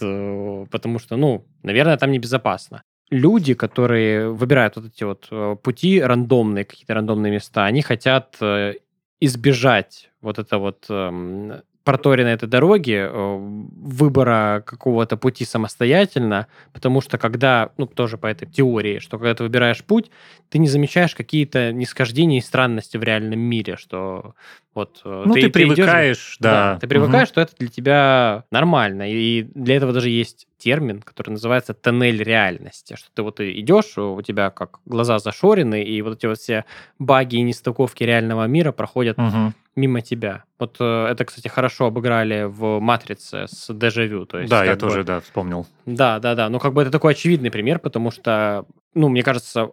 потому 0.70 1.00
что, 1.00 1.16
ну, 1.16 1.46
наверное, 1.64 1.98
там 1.98 2.12
небезопасно. 2.12 2.84
люди, 3.14 3.54
которые 3.54 4.30
выбирают 4.32 4.76
вот 4.76 4.86
эти 4.86 5.04
вот 5.04 5.28
э, 5.32 5.56
пути 5.62 6.02
рандомные, 6.02 6.66
какие-то 6.66 6.94
рандомные 6.94 7.32
места, 7.32 7.66
они 7.66 7.82
хотят 7.82 8.38
э, 8.42 8.74
избежать 9.22 10.10
вот 10.22 10.40
это 10.40 10.58
вот 10.58 10.86
эм, 10.90 11.62
проторенной 11.84 12.34
этой 12.34 12.48
дороги, 12.48 13.08
э, 13.10 13.38
выбора 13.38 14.64
какого-то 14.66 15.18
пути 15.18 15.44
самостоятельно, 15.44 16.48
потому 16.72 17.02
что 17.02 17.18
когда, 17.18 17.72
ну, 17.78 17.88
тоже 17.88 18.18
по 18.18 18.28
этой 18.28 18.48
теории, 18.48 19.00
что 19.00 19.18
когда 19.18 19.36
ты 19.36 19.44
выбираешь 19.44 19.84
путь, 19.84 20.10
ты 20.50 20.60
не 20.60 20.68
замечаешь 20.68 21.14
какие-то 21.14 21.74
нисхождения 21.74 22.38
и 22.38 22.42
странности 22.42 22.96
в 22.96 23.04
реальном 23.04 23.40
мире, 23.40 23.76
что 23.76 24.36
вот 24.74 25.02
э, 25.04 25.24
ну, 25.26 25.34
ты, 25.34 25.42
ты 25.44 25.50
привыкаешь, 25.50 26.18
идешь, 26.18 26.38
да. 26.40 26.74
да. 26.74 26.80
Ты 26.80 26.88
привыкаешь, 26.88 27.28
угу. 27.28 27.34
что 27.34 27.42
это 27.42 27.54
для 27.60 27.68
тебя 27.68 28.46
нормально. 28.50 29.12
И 29.12 29.44
для 29.54 29.76
этого 29.76 29.92
даже 29.92 30.10
есть 30.10 30.48
термин, 30.64 31.02
который 31.02 31.32
называется 31.32 31.74
тоннель 31.74 32.24
реальности. 32.24 32.96
Что 32.96 33.10
ты 33.14 33.22
вот 33.22 33.40
идешь, 33.42 33.98
у 33.98 34.22
тебя 34.22 34.50
как 34.50 34.80
глаза 34.86 35.20
зашорены, 35.20 35.84
и 35.84 36.02
вот 36.02 36.18
эти 36.18 36.26
вот 36.26 36.38
все 36.38 36.64
баги 37.00 37.36
и 37.36 37.42
нестыковки 37.42 38.04
реального 38.04 38.48
мира 38.48 38.72
проходят 38.72 39.18
угу. 39.18 39.54
мимо 39.76 40.02
тебя. 40.02 40.46
Вот 40.60 40.78
э, 40.80 41.08
это, 41.12 41.26
кстати, 41.26 41.50
хорошо 41.50 41.88
обыграли 41.88 42.44
в 42.44 42.80
«Матрице» 42.80 43.46
с 43.48 43.74
«Дежавю». 43.74 44.26
То 44.26 44.40
есть, 44.40 44.50
да, 44.50 44.64
я 44.64 44.76
бы... 44.76 44.80
тоже, 44.80 45.04
да, 45.04 45.20
вспомнил. 45.20 45.68
Да, 45.86 46.20
да, 46.20 46.36
да. 46.36 46.50
Ну, 46.50 46.60
как 46.60 46.74
бы 46.74 46.82
это 46.82 46.92
такой 46.92 47.12
очевидный 47.12 47.52
пример, 47.52 47.80
потому 47.80 48.10
что, 48.10 48.66
ну, 48.94 49.10
мне 49.10 49.24
кажется, 49.24 49.72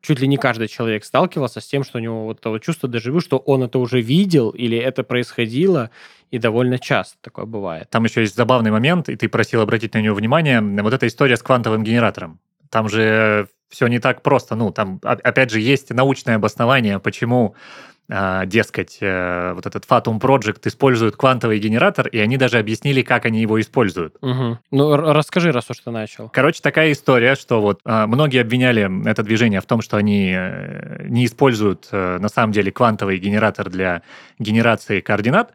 чуть 0.00 0.20
ли 0.20 0.26
не 0.26 0.36
каждый 0.36 0.68
человек 0.68 1.04
сталкивался 1.04 1.60
с 1.60 1.66
тем, 1.66 1.84
что 1.84 1.98
у 1.98 2.00
него 2.00 2.24
вот 2.24 2.38
это 2.40 2.50
вот 2.50 2.62
чувство 2.62 2.88
дежавю, 2.88 3.20
что 3.20 3.38
он 3.38 3.62
это 3.62 3.78
уже 3.78 4.00
видел 4.00 4.50
или 4.50 4.78
это 4.78 5.02
происходило, 5.02 5.90
и 6.30 6.38
довольно 6.38 6.78
часто 6.78 7.16
такое 7.20 7.44
бывает. 7.44 7.90
Там 7.90 8.04
еще 8.04 8.22
есть 8.22 8.36
забавный 8.36 8.70
момент, 8.70 9.08
и 9.08 9.16
ты 9.16 9.28
просил 9.28 9.60
обратить 9.60 9.94
на 9.94 10.00
него 10.00 10.14
внимание. 10.14 10.60
Вот 10.60 10.92
эта 10.92 11.06
история 11.06 11.36
с 11.36 11.42
квантовым 11.42 11.82
генератором. 11.82 12.40
Там 12.70 12.88
же 12.88 13.48
все 13.68 13.86
не 13.86 13.98
так 13.98 14.22
просто. 14.22 14.54
Ну, 14.54 14.70
там, 14.70 15.00
опять 15.02 15.50
же, 15.50 15.60
есть 15.60 15.90
научное 15.90 16.36
обоснование, 16.36 16.98
почему 16.98 17.54
а, 17.54 17.99
дескать, 18.10 18.98
э, 19.00 19.52
вот 19.54 19.66
этот 19.66 19.84
Fatum 19.84 20.18
Project 20.20 20.62
использует 20.64 21.16
квантовый 21.16 21.60
генератор, 21.60 22.08
и 22.08 22.18
они 22.18 22.36
даже 22.36 22.58
объяснили, 22.58 23.02
как 23.02 23.24
они 23.24 23.40
его 23.40 23.60
используют. 23.60 24.16
Угу. 24.20 24.58
Ну, 24.72 24.96
расскажи, 24.96 25.52
раз 25.52 25.70
уж 25.70 25.78
ты 25.78 25.90
начал. 25.90 26.28
Короче, 26.28 26.60
такая 26.60 26.90
история, 26.90 27.36
что 27.36 27.60
вот 27.60 27.80
а, 27.84 28.08
многие 28.08 28.40
обвиняли 28.40 29.08
это 29.08 29.22
движение 29.22 29.60
в 29.60 29.66
том, 29.66 29.80
что 29.80 29.96
они 29.96 30.32
э, 30.34 31.06
не 31.08 31.24
используют 31.24 31.88
э, 31.92 32.18
на 32.18 32.28
самом 32.28 32.52
деле 32.52 32.72
квантовый 32.72 33.18
генератор 33.18 33.70
для 33.70 34.02
генерации 34.40 35.00
координат, 35.00 35.54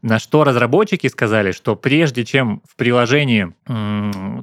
на 0.00 0.18
что 0.18 0.44
разработчики 0.44 1.06
сказали, 1.08 1.52
что 1.52 1.76
прежде 1.76 2.24
чем 2.24 2.62
в 2.66 2.76
приложении 2.76 3.52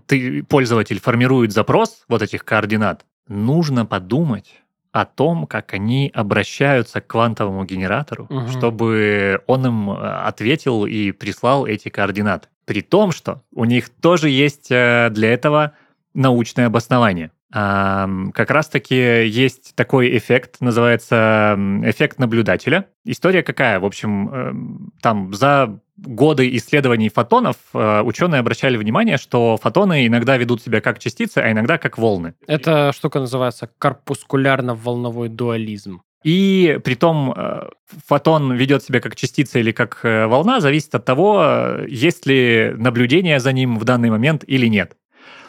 ты, 0.05 0.43
пользователь 0.43 0.99
формирует 0.99 1.51
запрос 1.51 2.03
вот 2.07 2.21
этих 2.21 2.45
координат, 2.45 3.05
нужно 3.27 3.87
подумать, 3.87 4.53
о 4.91 5.05
том, 5.05 5.47
как 5.47 5.73
они 5.73 6.11
обращаются 6.13 7.01
к 7.01 7.07
квантовому 7.07 7.65
генератору, 7.65 8.25
угу. 8.25 8.47
чтобы 8.47 9.41
он 9.47 9.65
им 9.65 9.91
э, 9.91 9.95
ответил 9.95 10.85
и 10.85 11.11
прислал 11.11 11.65
эти 11.65 11.89
координаты. 11.89 12.47
При 12.65 12.81
том, 12.81 13.11
что 13.11 13.43
у 13.53 13.65
них 13.65 13.89
тоже 13.89 14.29
есть 14.29 14.71
э, 14.71 15.09
для 15.11 15.33
этого 15.33 15.73
научное 16.13 16.65
обоснование. 16.65 17.31
Как 17.49 18.51
раз-таки 18.51 19.25
есть 19.25 19.73
такой 19.75 20.17
эффект, 20.17 20.57
называется 20.59 21.55
эффект 21.83 22.19
наблюдателя. 22.19 22.87
История 23.05 23.41
какая? 23.41 23.79
В 23.79 23.85
общем, 23.85 24.29
эм, 24.29 24.93
там 25.01 25.33
за 25.33 25.79
годы 25.97 26.55
исследований 26.55 27.09
фотонов 27.09 27.57
э, 27.73 28.01
ученые 28.01 28.39
обращали 28.39 28.77
внимание, 28.77 29.17
что 29.17 29.57
фотоны 29.57 30.07
иногда 30.07 30.37
ведут 30.37 30.61
себя 30.61 30.81
как 30.81 30.99
частицы, 30.99 31.39
а 31.39 31.51
иногда 31.51 31.77
как 31.77 31.97
волны. 31.97 32.35
Эта 32.47 32.91
штука 32.93 33.19
называется 33.19 33.69
корпускулярно-волновой 33.79 35.29
дуализм. 35.29 36.01
И 36.23 36.79
при 36.83 36.95
том 36.95 37.33
э, 37.35 37.69
фотон 38.05 38.53
ведет 38.53 38.83
себя 38.83 38.99
как 38.99 39.15
частица 39.15 39.59
или 39.59 39.71
как 39.71 39.99
э, 40.03 40.27
волна, 40.27 40.59
зависит 40.59 40.93
от 40.95 41.05
того, 41.05 41.77
есть 41.87 42.25
ли 42.25 42.73
наблюдение 42.77 43.39
за 43.39 43.51
ним 43.51 43.77
в 43.77 43.83
данный 43.83 44.09
момент 44.09 44.43
или 44.45 44.67
нет. 44.67 44.95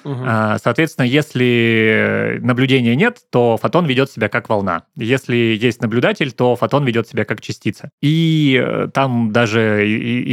Угу. 0.09 0.25
Соответственно, 0.63 1.05
если 1.05 2.39
наблюдения 2.41 2.97
нет, 2.97 3.19
то 3.31 3.59
фотон 3.59 3.85
ведет 3.85 4.11
себя 4.11 4.29
как 4.29 4.49
волна. 4.49 4.85
Если 4.97 5.37
есть 5.37 5.83
наблюдатель, 5.83 6.33
то 6.33 6.57
фотон 6.57 6.85
ведет 6.85 7.09
себя 7.09 7.27
как 7.27 7.43
частица. 7.43 7.91
И 8.01 8.59
э, 8.59 8.89
там 8.93 9.33
даже 9.33 9.85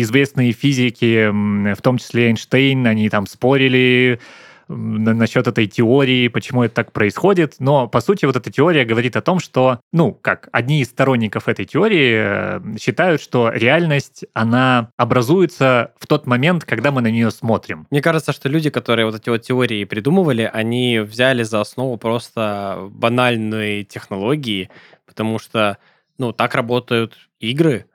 известные 0.02 0.54
физики, 0.54 1.30
в 1.30 1.82
том 1.82 1.98
числе 1.98 2.28
Эйнштейн, 2.28 2.88
они 2.88 3.10
там 3.10 3.28
спорили, 3.28 4.20
насчет 4.68 5.48
этой 5.48 5.68
теории, 5.68 6.28
почему 6.28 6.64
это 6.64 6.76
так 6.76 6.92
происходит, 6.92 7.56
но, 7.60 7.88
по 7.88 8.02
сути, 8.02 8.26
вот 8.26 8.36
эта 8.36 8.52
теория 8.52 8.86
говорит 8.86 9.16
о 9.16 9.22
том, 9.22 9.40
что, 9.40 9.80
ну, 9.92 10.14
как 10.14 10.50
одни 10.52 10.82
из 10.82 10.90
сторонников 10.90 11.48
этой 11.48 11.66
теории 11.66 12.14
э, 12.16 12.78
считают, 12.80 13.22
что 13.22 13.50
реальность, 13.50 14.26
она 14.34 14.90
образуется 14.98 15.94
в 16.00 16.08
тот 16.08 16.26
момент, 16.28 16.66
когда 16.66 16.92
мы 16.92 17.02
на 17.02 17.12
нее 17.12 17.32
смотрим. 17.32 17.88
Мне 17.92 18.02
кажется, 18.02 18.34
что 18.34 18.50
люди, 18.50 18.70
которые 18.70 19.06
вот 19.06 19.16
эти 19.16 19.30
вот 19.30 19.42
теории 19.42 19.84
придумывали, 19.84 20.50
они 20.52 21.00
взяли 21.00 21.44
за 21.44 21.62
основу 21.62 21.98
просто 21.98 22.90
банальные 22.92 23.84
технологии, 23.84 24.70
потому 25.06 25.40
что, 25.40 25.78
ну, 26.18 26.32
так 26.32 26.56
работают 26.56 27.18
игры, 27.40 27.86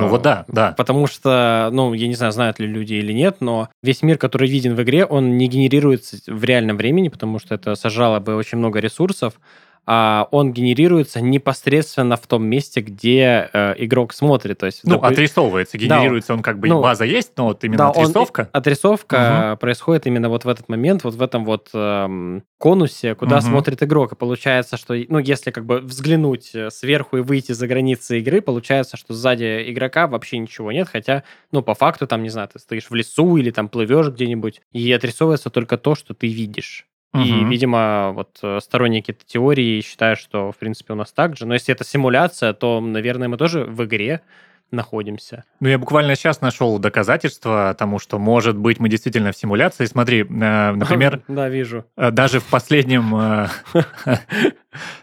ну 0.00 0.08
вот 0.08 0.22
да, 0.22 0.44
да. 0.48 0.72
Потому 0.72 1.06
что, 1.06 1.70
ну, 1.72 1.92
я 1.94 2.08
не 2.08 2.14
знаю, 2.14 2.32
знают 2.32 2.58
ли 2.58 2.66
люди 2.66 2.94
или 2.94 3.12
нет, 3.12 3.36
но 3.40 3.68
весь 3.82 4.02
мир, 4.02 4.18
который 4.18 4.48
виден 4.48 4.74
в 4.74 4.82
игре, 4.82 5.04
он 5.04 5.36
не 5.36 5.48
генерируется 5.48 6.18
в 6.26 6.44
реальном 6.44 6.76
времени, 6.76 7.08
потому 7.08 7.38
что 7.38 7.54
это 7.54 7.74
сожрало 7.74 8.20
бы 8.20 8.36
очень 8.36 8.58
много 8.58 8.80
ресурсов, 8.80 9.34
а 9.34 9.40
он 9.84 10.52
генерируется 10.52 11.20
непосредственно 11.20 12.16
в 12.16 12.26
том 12.28 12.44
месте, 12.44 12.80
где 12.80 13.50
э, 13.52 13.74
игрок 13.78 14.12
смотрит. 14.12 14.58
То 14.58 14.66
есть, 14.66 14.82
ну, 14.84 14.94
допу... 14.94 15.06
отрисовывается, 15.06 15.76
генерируется 15.76 16.28
да, 16.28 16.34
он 16.34 16.42
как 16.42 16.60
бы, 16.60 16.68
ну, 16.68 16.80
база 16.80 17.04
есть, 17.04 17.32
но 17.36 17.46
вот 17.46 17.64
именно 17.64 17.78
да, 17.78 17.88
отрисовка? 17.90 18.40
Он, 18.42 18.48
отрисовка 18.52 19.50
угу. 19.52 19.60
происходит 19.60 20.06
именно 20.06 20.28
вот 20.28 20.44
в 20.44 20.48
этот 20.48 20.68
момент, 20.68 21.02
вот 21.02 21.14
в 21.14 21.22
этом 21.22 21.44
вот 21.44 21.70
эм, 21.74 22.44
конусе, 22.58 23.16
куда 23.16 23.38
угу. 23.38 23.46
смотрит 23.46 23.82
игрок. 23.82 24.12
И 24.12 24.16
получается, 24.16 24.76
что, 24.76 24.94
ну, 25.08 25.18
если 25.18 25.50
как 25.50 25.66
бы 25.66 25.80
взглянуть 25.80 26.54
э, 26.54 26.70
сверху 26.70 27.16
и 27.16 27.20
выйти 27.22 27.50
за 27.50 27.66
границы 27.66 28.20
игры, 28.20 28.40
получается, 28.40 28.96
что 28.96 29.14
сзади 29.14 29.64
игрока 29.68 30.06
вообще 30.06 30.38
ничего 30.38 30.70
нет, 30.70 30.88
хотя, 30.88 31.24
ну, 31.50 31.60
по 31.60 31.74
факту, 31.74 32.06
там, 32.06 32.22
не 32.22 32.28
знаю, 32.28 32.48
ты 32.52 32.60
стоишь 32.60 32.88
в 32.88 32.94
лесу 32.94 33.36
или 33.36 33.50
там 33.50 33.68
плывешь 33.68 34.08
где-нибудь, 34.08 34.60
и 34.70 34.92
отрисовывается 34.92 35.50
только 35.50 35.76
то, 35.76 35.96
что 35.96 36.14
ты 36.14 36.28
видишь. 36.28 36.86
Угу. 37.14 37.22
И, 37.22 37.44
видимо, 37.44 38.12
вот 38.14 38.38
э, 38.42 38.58
сторонники 38.62 39.10
этой 39.10 39.26
теории 39.26 39.82
считают, 39.82 40.18
что, 40.18 40.50
в 40.50 40.56
принципе, 40.56 40.94
у 40.94 40.96
нас 40.96 41.12
так 41.12 41.36
же. 41.36 41.46
Но 41.46 41.54
если 41.54 41.74
это 41.74 41.84
симуляция, 41.84 42.54
то, 42.54 42.80
наверное, 42.80 43.28
мы 43.28 43.36
тоже 43.36 43.64
в 43.64 43.84
игре 43.84 44.22
находимся. 44.70 45.44
Ну, 45.60 45.68
я 45.68 45.78
буквально 45.78 46.16
сейчас 46.16 46.40
нашел 46.40 46.78
доказательства 46.78 47.76
тому, 47.78 47.98
что, 47.98 48.18
может 48.18 48.56
быть, 48.56 48.80
мы 48.80 48.88
действительно 48.88 49.32
в 49.32 49.36
симуляции. 49.36 49.84
Смотри, 49.84 50.20
э, 50.20 50.24
например... 50.24 51.20
Да, 51.28 51.50
вижу. 51.50 51.84
Э, 51.98 52.10
даже 52.10 52.40
в 52.40 52.44
последнем... 52.44 53.48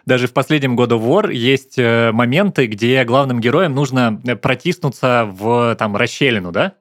Даже 0.07 0.26
в 0.26 0.34
последнем 0.34 0.76
God 0.76 0.89
of 0.89 1.01
War 1.01 1.32
есть 1.32 1.78
моменты, 1.78 2.66
где 2.66 3.03
главным 3.03 3.39
героям 3.39 3.76
нужно 3.76 4.20
протиснуться 4.41 5.30
в 5.30 5.76
там 5.78 5.95
расщелину, 5.95 6.51
да? 6.51 6.74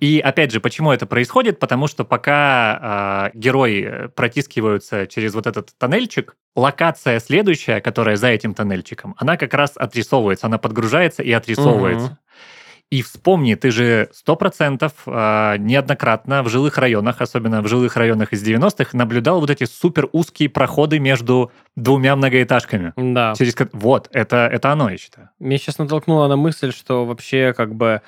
И 0.00 0.20
опять 0.20 0.52
же, 0.52 0.60
почему 0.60 0.92
это 0.92 1.06
происходит? 1.06 1.58
Потому 1.58 1.86
что 1.86 2.04
пока 2.04 3.30
э, 3.32 3.38
герои 3.38 4.08
протискиваются 4.14 5.06
через 5.06 5.34
вот 5.34 5.46
этот 5.46 5.70
тоннельчик, 5.78 6.36
локация 6.54 7.20
следующая, 7.20 7.80
которая 7.80 8.16
за 8.16 8.28
этим 8.28 8.54
тоннельчиком, 8.54 9.14
она 9.18 9.36
как 9.36 9.54
раз 9.54 9.72
отрисовывается, 9.76 10.46
она 10.46 10.58
подгружается 10.58 11.22
и 11.22 11.32
отрисовывается. 11.32 12.06
Угу. 12.06 12.16
И 12.92 13.00
вспомни, 13.00 13.54
ты 13.54 13.70
же 13.70 14.10
сто 14.12 14.36
процентов 14.36 14.92
э, 15.06 15.56
неоднократно 15.56 16.42
в 16.42 16.50
жилых 16.50 16.76
районах, 16.76 17.22
особенно 17.22 17.62
в 17.62 17.66
жилых 17.66 17.96
районах 17.96 18.34
из 18.34 18.46
90-х, 18.46 18.90
наблюдал 18.92 19.40
вот 19.40 19.48
эти 19.48 19.64
супер 19.64 20.10
узкие 20.12 20.50
проходы 20.50 20.98
между 20.98 21.52
двумя 21.74 22.14
многоэтажками. 22.16 22.92
Да. 22.98 23.32
Через... 23.34 23.56
Вот, 23.72 24.10
это, 24.12 24.46
это 24.52 24.72
оно, 24.72 24.90
я 24.90 24.98
считаю. 24.98 25.30
Меня 25.38 25.56
сейчас 25.56 25.78
натолкнуло 25.78 26.28
на 26.28 26.36
мысль, 26.36 26.70
что 26.70 27.06
вообще 27.06 27.54
как 27.56 27.74
бы 27.74 28.02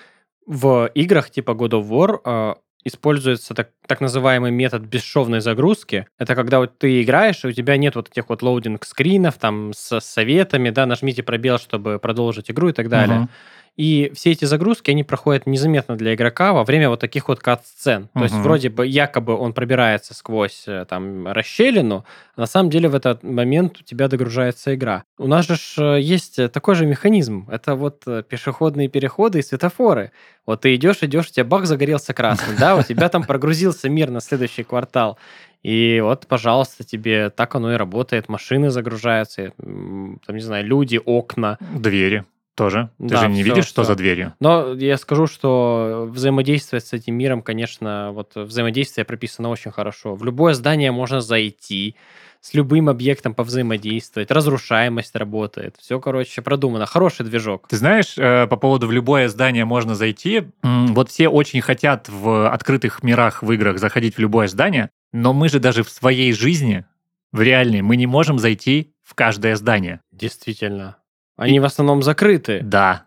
в 0.46 0.90
играх 0.94 1.30
типа 1.30 1.52
God 1.52 1.70
of 1.70 1.88
War 1.88 2.20
э, 2.24 2.54
используется 2.84 3.54
так, 3.54 3.70
так 3.86 4.00
называемый 4.00 4.50
метод 4.50 4.82
бесшовной 4.82 5.40
загрузки. 5.40 6.06
Это 6.18 6.34
когда 6.34 6.58
вот 6.58 6.78
ты 6.78 7.02
играешь, 7.02 7.44
и 7.44 7.48
у 7.48 7.52
тебя 7.52 7.76
нет 7.76 7.96
вот 7.96 8.10
этих 8.10 8.28
вот 8.28 8.42
лоудинг-скринов 8.42 9.38
там 9.38 9.72
с 9.74 10.00
советами, 10.00 10.70
да, 10.70 10.84
нажмите 10.86 11.22
пробел, 11.22 11.58
чтобы 11.58 11.98
продолжить 11.98 12.50
игру 12.50 12.68
и 12.68 12.72
так 12.72 12.88
далее. 12.88 13.20
Uh-huh. 13.20 13.28
И 13.76 14.12
все 14.14 14.30
эти 14.30 14.44
загрузки, 14.44 14.92
они 14.92 15.02
проходят 15.02 15.46
незаметно 15.46 15.96
для 15.96 16.14
игрока 16.14 16.52
во 16.52 16.62
время 16.62 16.88
вот 16.88 17.00
таких 17.00 17.26
вот 17.26 17.40
кат-сцен. 17.40 18.08
То 18.14 18.22
есть 18.22 18.34
вроде 18.34 18.68
бы 18.68 18.86
якобы 18.86 19.34
он 19.34 19.52
пробирается 19.52 20.14
сквозь 20.14 20.64
э, 20.66 20.84
там 20.88 21.26
расщелину, 21.26 22.04
а 22.36 22.40
на 22.40 22.46
самом 22.46 22.70
деле 22.70 22.88
в 22.88 22.94
этот 22.94 23.24
момент 23.24 23.80
у 23.80 23.82
тебя 23.82 24.06
догружается 24.06 24.74
игра. 24.76 25.02
У 25.18 25.26
нас 25.26 25.46
же 25.46 25.56
э, 25.78 26.00
есть 26.00 26.52
такой 26.52 26.76
же 26.76 26.86
механизм. 26.86 27.48
Это 27.50 27.74
вот 27.74 28.02
э, 28.06 28.22
пешеходные 28.22 28.88
переходы 28.88 29.40
и 29.40 29.42
светофоры. 29.42 30.12
Вот 30.46 30.60
ты 30.60 30.76
идешь, 30.76 30.98
идешь, 31.00 31.26
у 31.26 31.32
тебя 31.32 31.44
бах 31.44 31.66
загорелся 31.66 32.14
красным, 32.14 32.56
да, 32.56 32.76
у 32.76 32.82
тебя 32.82 33.08
там 33.08 33.24
прогрузился 33.24 33.88
мир 33.88 34.10
на 34.10 34.20
следующий 34.20 34.62
квартал. 34.62 35.18
И 35.64 36.00
вот, 36.00 36.26
пожалуйста, 36.28 36.84
тебе 36.84 37.30
так 37.30 37.54
оно 37.56 37.72
и 37.72 37.76
работает. 37.76 38.28
Машины 38.28 38.70
загружаются, 38.70 39.52
там, 39.56 40.20
не 40.28 40.42
знаю, 40.42 40.64
люди, 40.64 41.00
окна. 41.04 41.58
Двери 41.74 42.24
тоже. 42.54 42.90
Ты 42.98 43.08
Да, 43.08 43.20
же 43.22 43.28
не 43.28 43.42
всё, 43.42 43.52
видишь, 43.54 43.66
что 43.68 43.82
всё. 43.82 43.92
за 43.92 43.96
дверью? 43.96 44.34
Но 44.40 44.74
я 44.74 44.96
скажу, 44.96 45.26
что 45.26 46.08
взаимодействовать 46.10 46.86
с 46.86 46.92
этим 46.92 47.14
миром, 47.16 47.42
конечно, 47.42 48.10
вот 48.12 48.34
взаимодействие 48.34 49.04
прописано 49.04 49.48
очень 49.50 49.70
хорошо. 49.70 50.14
В 50.14 50.24
любое 50.24 50.54
здание 50.54 50.92
можно 50.92 51.20
зайти, 51.20 51.96
с 52.40 52.52
любым 52.52 52.90
объектом 52.90 53.34
повзаимодействовать, 53.34 54.30
разрушаемость 54.30 55.16
работает. 55.16 55.76
Все, 55.78 55.98
короче, 55.98 56.42
продумано. 56.42 56.84
Хороший 56.84 57.24
движок. 57.24 57.66
Ты 57.68 57.76
знаешь, 57.76 58.18
э, 58.18 58.46
по 58.46 58.56
поводу 58.56 58.86
в 58.86 58.92
любое 58.92 59.28
здание 59.28 59.64
можно 59.64 59.94
зайти. 59.94 60.44
Вот 60.62 61.08
все 61.10 61.28
очень 61.28 61.62
хотят 61.62 62.08
в 62.10 62.50
открытых 62.52 63.02
мирах 63.02 63.42
в 63.42 63.50
играх 63.50 63.78
заходить 63.78 64.16
в 64.16 64.18
любое 64.18 64.48
здание, 64.48 64.90
но 65.12 65.32
мы 65.32 65.48
же 65.48 65.58
даже 65.58 65.82
в 65.84 65.88
своей 65.88 66.32
жизни, 66.34 66.84
в 67.32 67.40
реальной, 67.40 67.80
мы 67.80 67.96
не 67.96 68.06
можем 68.06 68.38
зайти 68.38 68.92
в 69.02 69.14
каждое 69.14 69.56
здание. 69.56 70.00
Действительно. 70.12 70.96
Они 71.36 71.58
в 71.60 71.64
основном 71.64 72.02
закрыты. 72.02 72.60
Да. 72.62 73.06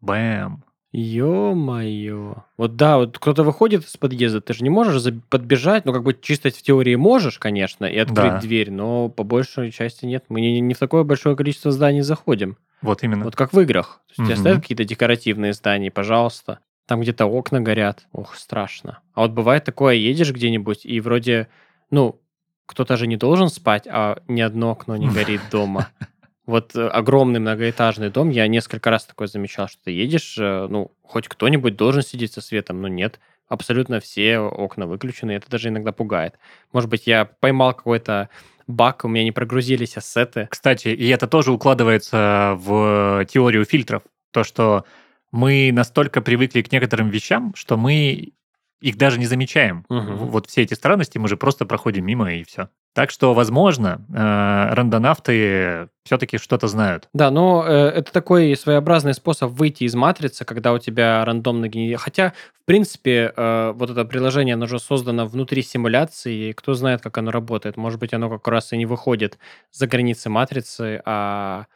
Бэм. 0.00 0.62
Ё-моё. 0.92 2.44
Вот 2.56 2.76
да, 2.76 2.98
вот 2.98 3.18
кто-то 3.18 3.42
выходит 3.42 3.84
из 3.84 3.96
подъезда, 3.96 4.40
ты 4.40 4.54
же 4.54 4.62
не 4.62 4.70
можешь 4.70 5.02
подбежать, 5.28 5.84
ну 5.86 5.92
как 5.92 6.04
бы 6.04 6.14
чисто 6.14 6.50
в 6.50 6.62
теории 6.62 6.94
можешь, 6.94 7.40
конечно, 7.40 7.84
и 7.84 7.98
открыть 7.98 8.34
Да. 8.34 8.40
дверь, 8.40 8.70
но 8.70 9.08
по 9.08 9.24
большей 9.24 9.72
части 9.72 10.04
нет. 10.06 10.24
Мы 10.28 10.40
не, 10.40 10.60
не 10.60 10.72
в 10.74 10.78
такое 10.78 11.02
большое 11.02 11.34
количество 11.34 11.72
зданий 11.72 12.02
заходим. 12.02 12.58
Вот 12.80 13.02
именно. 13.02 13.24
Вот 13.24 13.34
как 13.34 13.52
в 13.52 13.58
играх. 13.60 14.02
То 14.06 14.12
есть 14.12 14.16
тебе 14.28 14.34
Мгм. 14.34 14.40
ставят 14.40 14.60
какие-то 14.62 14.84
декоративные 14.84 15.52
здания, 15.52 15.90
пожалуйста. 15.90 16.60
Там 16.86 17.00
где-то 17.00 17.26
окна 17.26 17.60
горят. 17.60 18.06
Ох, 18.12 18.36
страшно. 18.36 19.00
А 19.14 19.22
вот 19.22 19.32
бывает 19.32 19.64
такое, 19.64 19.94
едешь 19.94 20.30
где-нибудь, 20.32 20.86
и 20.86 21.00
вроде, 21.00 21.48
ну, 21.90 22.20
кто-то 22.66 22.96
же 22.96 23.08
не 23.08 23.16
должен 23.16 23.48
спать, 23.48 23.88
а 23.90 24.18
ни 24.28 24.40
одно 24.42 24.70
окно 24.70 24.96
не 24.96 25.08
горит 25.08 25.40
дома. 25.50 25.88
Вот 26.46 26.76
э, 26.76 26.86
огромный 26.86 27.40
многоэтажный 27.40 28.10
дом, 28.10 28.28
я 28.28 28.46
несколько 28.46 28.90
раз 28.90 29.04
такое 29.04 29.28
замечал, 29.28 29.68
что 29.68 29.84
ты 29.84 29.92
едешь, 29.92 30.36
э, 30.38 30.66
ну, 30.68 30.92
хоть 31.02 31.26
кто-нибудь 31.28 31.76
должен 31.76 32.02
сидеть 32.02 32.32
со 32.32 32.40
светом, 32.40 32.82
но 32.82 32.88
нет. 32.88 33.18
Абсолютно 33.48 34.00
все 34.00 34.38
окна 34.38 34.86
выключены, 34.86 35.32
это 35.32 35.50
даже 35.50 35.68
иногда 35.68 35.92
пугает. 35.92 36.38
Может 36.72 36.90
быть, 36.90 37.06
я 37.06 37.24
поймал 37.24 37.74
какой-то 37.74 38.28
баг, 38.66 39.04
у 39.04 39.08
меня 39.08 39.24
не 39.24 39.32
прогрузились 39.32 39.96
ассеты. 39.96 40.48
Кстати, 40.50 40.88
и 40.88 41.08
это 41.08 41.26
тоже 41.26 41.52
укладывается 41.52 42.54
в 42.58 43.26
теорию 43.26 43.64
фильтров. 43.64 44.02
То, 44.30 44.44
что 44.44 44.84
мы 45.30 45.70
настолько 45.72 46.20
привыкли 46.20 46.62
к 46.62 46.72
некоторым 46.72 47.08
вещам, 47.10 47.54
что 47.54 47.76
мы 47.76 48.32
их 48.88 48.96
даже 48.96 49.18
не 49.18 49.26
замечаем. 49.26 49.84
В- 49.88 50.26
Вот 50.30 50.46
все 50.46 50.62
эти 50.62 50.74
странности 50.74 51.18
мы 51.18 51.28
же 51.28 51.36
просто 51.36 51.66
проходим 51.66 52.04
мимо 52.06 52.32
и 52.34 52.44
все. 52.44 52.68
Так 52.94 53.10
что, 53.10 53.34
возможно, 53.34 54.04
э, 54.14 54.74
рандонавты 54.74 55.88
все-таки 56.04 56.38
что-то 56.38 56.68
знают. 56.68 57.08
Да, 57.12 57.30
но 57.30 57.64
э, 57.66 57.72
это 57.88 58.12
такой 58.12 58.56
своеобразный 58.56 59.14
способ 59.14 59.50
выйти 59.52 59.84
из 59.84 59.94
матрицы, 59.94 60.44
когда 60.44 60.72
у 60.72 60.78
тебя 60.78 61.24
рандомно 61.24 61.68
генерирует. 61.68 62.00
Хотя, 62.02 62.32
в 62.62 62.64
принципе, 62.66 63.32
э, 63.36 63.72
вот 63.74 63.90
это 63.90 64.04
приложение, 64.04 64.54
оно 64.54 64.66
же 64.66 64.78
создано 64.78 65.26
внутри 65.26 65.62
симуляции, 65.62 66.50
и 66.50 66.52
кто 66.52 66.74
знает, 66.74 67.00
как 67.02 67.18
оно 67.18 67.30
работает. 67.30 67.76
Может 67.76 67.98
быть, 67.98 68.14
оно 68.14 68.28
как 68.30 68.46
раз 68.48 68.72
и 68.72 68.76
не 68.76 68.86
выходит 68.86 69.38
за 69.72 69.86
границы 69.86 70.30
матрицы, 70.30 71.02
а 71.04 71.66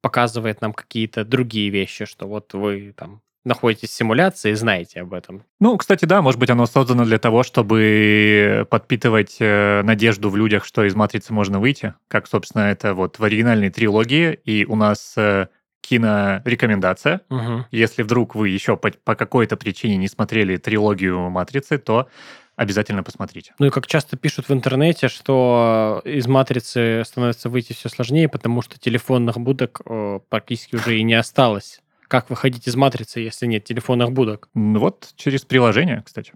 показывает 0.00 0.60
нам 0.60 0.72
какие-то 0.72 1.24
другие 1.24 1.70
вещи, 1.70 2.04
что 2.04 2.26
вот 2.26 2.52
вы 2.52 2.92
там 2.96 3.20
находитесь 3.44 3.90
в 3.90 3.94
симуляции 3.94 4.52
и 4.52 4.54
знаете 4.54 5.02
об 5.02 5.14
этом. 5.14 5.44
Ну, 5.60 5.76
кстати, 5.76 6.04
да, 6.04 6.22
может 6.22 6.40
быть, 6.40 6.50
оно 6.50 6.66
создано 6.66 7.04
для 7.04 7.18
того, 7.18 7.42
чтобы 7.42 8.66
подпитывать 8.70 9.36
э, 9.40 9.82
надежду 9.82 10.30
в 10.30 10.36
людях, 10.36 10.64
что 10.64 10.84
из 10.84 10.94
матрицы 10.94 11.32
можно 11.32 11.60
выйти, 11.60 11.94
как, 12.08 12.26
собственно, 12.26 12.62
это 12.62 12.94
вот 12.94 13.18
в 13.18 13.24
оригинальной 13.24 13.70
трилогии, 13.70 14.38
и 14.44 14.64
у 14.64 14.76
нас 14.76 15.14
э, 15.16 15.48
кинорекомендация. 15.82 17.20
Мгм. 17.28 17.66
Если 17.70 18.02
вдруг 18.02 18.34
вы 18.34 18.48
еще 18.48 18.76
по, 18.76 18.90
по 18.90 19.14
какой-то 19.14 19.56
причине 19.56 19.96
не 19.96 20.08
смотрели 20.08 20.56
трилогию 20.56 21.28
«Матрицы», 21.30 21.78
то 21.78 22.08
обязательно 22.56 23.02
посмотрите. 23.02 23.54
Ну 23.58 23.66
и 23.66 23.70
как 23.70 23.86
часто 23.86 24.16
пишут 24.16 24.48
в 24.48 24.52
интернете, 24.52 25.08
что 25.08 26.00
из 26.04 26.26
матрицы 26.26 27.02
становится 27.04 27.48
выйти 27.48 27.72
все 27.72 27.88
сложнее, 27.88 28.28
потому 28.28 28.62
что 28.62 28.78
телефонных 28.78 29.38
будок 29.38 29.80
э, 29.84 30.20
практически 30.28 30.76
уже 30.76 30.98
и 30.98 31.02
не 31.02 31.14
осталось. 31.14 31.80
Как 32.08 32.30
выходить 32.30 32.66
из 32.68 32.76
матрицы, 32.76 33.20
если 33.20 33.46
нет 33.46 33.64
телефонных 33.64 34.12
будок? 34.12 34.48
М, 34.54 34.78
Вот 34.78 35.10
через 35.16 35.42
приложение, 35.42 36.02
кстати. 36.04 36.32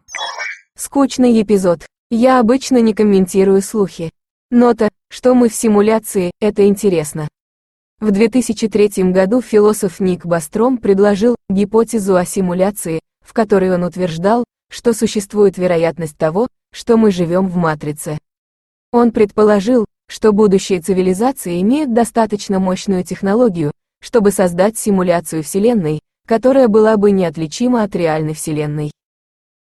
Скучный 0.77 1.41
эпизод. 1.43 1.87
Я 2.11 2.41
обычно 2.41 2.79
не 2.81 2.95
комментирую 2.95 3.61
слухи. 3.62 4.11
Нота, 4.51 4.89
что 5.11 5.35
мы 5.35 5.49
в 5.49 5.55
симуляции, 5.55 6.31
это 6.41 6.66
интересно. 6.66 7.29
В 8.01 8.12
2003 8.12 9.12
году 9.12 9.43
философ 9.43 10.01
Ник 10.01 10.25
Бастром 10.25 10.79
предложил 10.79 11.37
гипотезу 11.51 12.16
о 12.16 12.25
симуляции, 12.25 13.01
в 13.27 13.33
которой 13.33 13.75
он 13.75 13.83
утверждал, 13.83 14.45
что 14.71 14.93
существует 14.95 15.59
вероятность 15.59 16.16
того, 16.16 16.49
что 16.73 16.97
мы 16.97 17.11
живем 17.11 17.49
в 17.49 17.57
матрице. 17.57 18.19
Он 18.93 19.11
предположил, 19.11 19.85
что 20.09 20.33
будущие 20.33 20.81
цивилизации 20.81 21.61
имеют 21.61 21.93
достаточно 21.93 22.59
мощную 22.59 23.05
технологию, 23.05 23.73
чтобы 24.01 24.30
создать 24.30 24.78
симуляцию 24.78 25.42
Вселенной, 25.42 26.01
которая 26.26 26.68
была 26.68 26.96
бы 26.96 27.11
неотличима 27.11 27.82
от 27.82 27.96
реальной 27.96 28.34
Вселенной. 28.34 28.90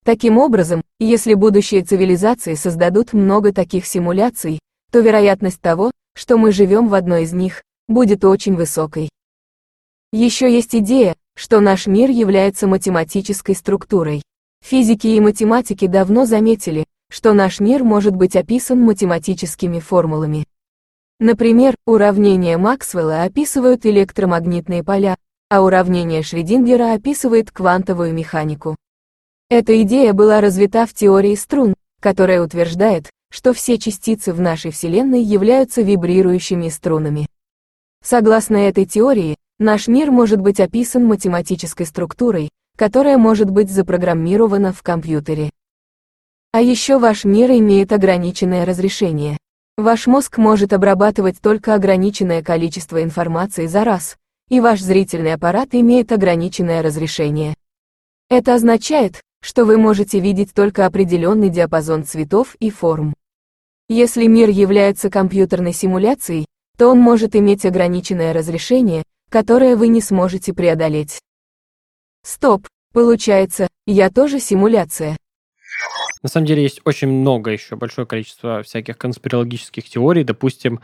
Таким 0.03 0.37
образом, 0.37 0.81
если 0.99 1.33
будущие 1.33 1.83
цивилизации 1.83 2.53
создадут 2.55 3.13
много 3.13 3.51
таких 3.53 3.85
симуляций, 3.85 4.59
то 4.91 4.99
вероятность 4.99 5.61
того, 5.61 5.91
что 6.15 6.37
мы 6.37 6.51
живем 6.51 6.87
в 6.87 6.93
одной 6.93 7.23
из 7.23 7.33
них, 7.33 7.63
будет 7.87 8.23
очень 8.23 8.55
высокой. 8.55 9.09
Еще 10.11 10.51
есть 10.51 10.75
идея, 10.75 11.15
что 11.35 11.59
наш 11.59 11.87
мир 11.87 12.09
является 12.09 12.67
математической 12.67 13.53
структурой. 13.53 14.21
Физики 14.63 15.07
и 15.07 15.19
математики 15.19 15.87
давно 15.87 16.25
заметили, 16.25 16.85
что 17.11 17.33
наш 17.33 17.59
мир 17.59 17.83
может 17.83 18.15
быть 18.15 18.35
описан 18.35 18.79
математическими 18.79 19.79
формулами. 19.79 20.45
Например, 21.19 21.75
уравнения 21.85 22.57
Максвелла 22.57 23.23
описывают 23.23 23.85
электромагнитные 23.85 24.83
поля, 24.83 25.15
а 25.49 25.61
уравнение 25.61 26.23
Шрёдингера 26.23 26.93
описывает 26.93 27.51
квантовую 27.51 28.13
механику. 28.13 28.75
Эта 29.49 29.81
идея 29.83 30.11
была 30.11 30.41
развита 30.41 30.85
в 30.85 30.93
теории 30.93 31.35
струн, 31.35 31.73
которая 32.01 32.41
утверждает, 32.41 33.09
что 33.31 33.53
все 33.53 33.77
частицы 33.77 34.33
в 34.33 34.41
нашей 34.41 34.71
Вселенной 34.71 35.21
являются 35.21 35.81
вибрирующими 35.81 36.67
струнами. 36.67 37.27
Согласно 38.03 38.57
этой 38.57 38.85
теории, 38.85 39.37
наш 39.57 39.87
мир 39.87 40.11
может 40.11 40.41
быть 40.41 40.59
описан 40.59 41.05
математической 41.05 41.85
структурой, 41.85 42.49
которая 42.75 43.17
может 43.17 43.49
быть 43.49 43.71
запрограммирована 43.71 44.73
в 44.73 44.83
компьютере. 44.83 45.49
А 46.51 46.59
еще 46.59 46.99
ваш 46.99 47.23
мир 47.23 47.51
имеет 47.51 47.93
ограниченное 47.93 48.65
разрешение. 48.65 49.37
Ваш 49.77 50.07
мозг 50.07 50.37
может 50.37 50.71
обрабатывать 50.71 51.41
только 51.41 51.73
ограниченное 51.73 52.41
количество 52.41 53.03
информации 53.03 53.65
за 53.65 53.83
раз, 53.83 54.15
и 54.47 54.61
ваш 54.61 54.79
зрительный 54.79 55.33
аппарат 55.33 55.69
имеет 55.73 56.13
ограниченное 56.13 56.81
разрешение. 56.81 57.55
Это 58.29 58.53
означает, 58.53 59.21
что 59.41 59.65
вы 59.65 59.77
можете 59.77 60.21
видеть 60.21 60.53
только 60.53 60.85
определенный 60.85 61.49
диапазон 61.49 62.05
цветов 62.05 62.55
и 62.61 62.69
форм. 62.69 63.15
Если 63.89 64.27
мир 64.27 64.47
является 64.47 65.09
компьютерной 65.09 65.73
симуляцией, 65.73 66.45
то 66.77 66.87
он 66.87 66.99
может 66.99 67.35
иметь 67.35 67.65
ограниченное 67.65 68.31
разрешение, 68.31 69.03
которое 69.29 69.75
вы 69.75 69.89
не 69.89 69.99
сможете 69.99 70.53
преодолеть. 70.53 71.19
Стоп, 72.23 72.65
получается, 72.93 73.67
я 73.85 74.09
тоже 74.09 74.39
симуляция. 74.39 75.17
На 76.25 76.29
самом 76.29 76.47
деле 76.47 76.63
есть 76.63 76.81
очень 76.85 77.07
много 77.07 77.51
еще, 77.51 77.75
большое 77.75 78.07
количество 78.07 78.63
всяких 78.63 78.97
конспирологических 78.97 79.87
теорий. 79.87 80.23
Допустим, 80.23 80.79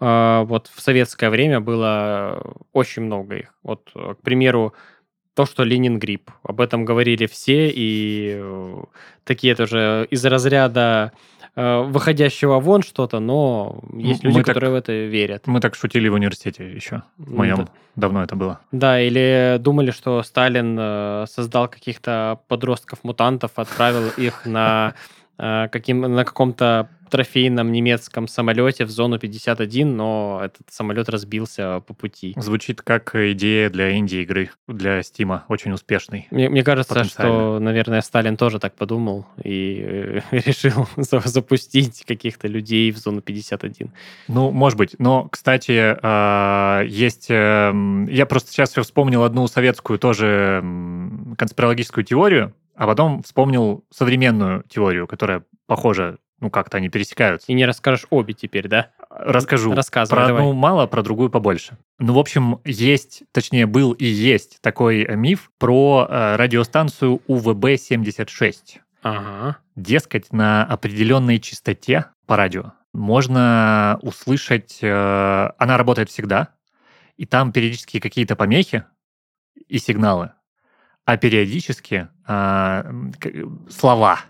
э, 0.00 0.44
вот 0.46 0.70
в 0.74 0.80
советское 0.80 1.28
время 1.28 1.60
было 1.60 2.42
очень 2.72 3.02
много 3.02 3.36
их. 3.36 3.54
Вот, 3.62 3.90
э, 3.94 4.14
к 4.14 4.22
примеру, 4.22 4.72
то, 5.34 5.44
что 5.44 5.62
Ленин 5.62 5.98
грипп. 5.98 6.30
Об 6.42 6.62
этом 6.62 6.86
говорили 6.86 7.26
все, 7.26 7.68
и 7.68 8.38
э, 8.40 8.82
такие 9.24 9.54
тоже 9.54 10.08
из 10.08 10.24
разряда 10.24 11.12
выходящего 11.62 12.60
вон 12.60 12.82
что-то, 12.82 13.18
но 13.20 13.80
есть 13.92 14.22
Мы 14.22 14.28
люди, 14.30 14.38
так- 14.38 14.46
которые 14.46 14.70
в 14.72 14.74
это 14.76 14.92
верят. 14.92 15.46
Мы 15.46 15.60
так 15.60 15.74
шутили 15.74 16.08
в 16.08 16.14
университете 16.14 16.70
еще. 16.70 17.02
В 17.16 17.34
моем 17.34 17.56
Да. 17.56 17.68
давно 17.96 18.22
это 18.22 18.36
было. 18.36 18.60
Да, 18.72 19.00
или 19.00 19.56
думали, 19.58 19.90
что 19.90 20.22
Сталин 20.22 20.76
э, 20.78 21.26
создал 21.28 21.68
каких-то 21.68 22.38
подростков-мутантов, 22.48 23.52
отправил 23.56 24.08
их 24.16 24.46
на, 24.46 24.94
э, 25.38 25.68
каким, 25.72 26.00
на 26.02 26.24
каком-то 26.24 26.88
трофейном 27.08 27.72
немецком 27.72 28.28
самолете 28.28 28.84
в 28.84 28.90
зону 28.90 29.18
51, 29.18 29.96
но 29.96 30.40
этот 30.44 30.62
самолет 30.70 31.08
разбился 31.08 31.80
по 31.86 31.94
пути. 31.94 32.34
Звучит 32.36 32.82
как 32.82 33.14
идея 33.14 33.70
для 33.70 33.96
инди-игры, 33.96 34.50
для 34.66 35.02
Стима, 35.02 35.44
очень 35.48 35.72
успешный. 35.72 36.26
Мне, 36.30 36.48
мне 36.48 36.62
кажется, 36.64 36.94
что, 37.04 37.58
наверное, 37.60 38.00
Сталин 38.00 38.36
тоже 38.36 38.58
так 38.58 38.74
подумал 38.74 39.26
и 39.42 39.80
э, 39.82 40.20
решил 40.46 40.86
за- 40.96 41.20
запустить 41.20 42.04
каких-то 42.06 42.48
людей 42.48 42.90
в 42.92 42.98
зону 42.98 43.20
51. 43.22 43.90
Ну, 44.28 44.50
может 44.50 44.78
быть. 44.78 44.94
Но, 44.98 45.28
кстати, 45.28 45.96
а, 46.02 46.82
есть... 46.84 47.26
эм, 47.30 48.06
Я 48.06 48.26
просто 48.26 48.50
сейчас 48.52 48.72
вспомнил 48.74 49.22
одну 49.24 49.46
советскую 49.48 49.98
тоже 49.98 50.60
м, 50.62 51.34
конспирологическую 51.38 52.04
теорию, 52.04 52.54
а 52.74 52.86
потом 52.86 53.22
вспомнил 53.22 53.84
современную 53.90 54.64
теорию, 54.68 55.06
которая 55.06 55.42
похожа, 55.66 56.18
ну, 56.40 56.50
как-то 56.50 56.76
они 56.76 56.88
пересекаются. 56.88 57.50
И 57.50 57.54
не 57.54 57.66
расскажешь 57.66 58.06
обе 58.10 58.34
теперь, 58.34 58.68
да? 58.68 58.90
Расскажу. 59.10 59.74
Рассказывай, 59.74 60.16
Про 60.16 60.26
давай. 60.28 60.42
одну 60.42 60.52
мало, 60.54 60.86
про 60.86 61.02
другую 61.02 61.30
побольше. 61.30 61.78
Ну, 61.98 62.12
в 62.14 62.18
общем, 62.18 62.60
есть, 62.64 63.24
точнее, 63.32 63.66
был 63.66 63.92
и 63.92 64.04
есть 64.04 64.58
такой 64.60 65.02
э, 65.02 65.16
миф 65.16 65.50
про 65.58 66.06
э, 66.08 66.36
радиостанцию 66.36 67.20
УВБ-76. 67.26 68.54
Ага. 69.02 69.58
Дескать, 69.76 70.32
на 70.32 70.64
определенной 70.64 71.38
частоте 71.40 72.06
по 72.26 72.36
радио 72.36 72.72
можно 72.92 73.98
услышать... 74.02 74.78
э, 74.82 75.50
она 75.58 75.76
работает 75.76 76.10
всегда, 76.10 76.48
и 77.16 77.26
там 77.26 77.52
периодически 77.52 78.00
какие-то 78.00 78.36
помехи 78.36 78.84
и 79.66 79.78
сигналы, 79.78 80.32
а 81.04 81.16
периодически 81.16 82.08
а, 82.26 82.86
к- 83.18 83.70
слова, 83.70 84.20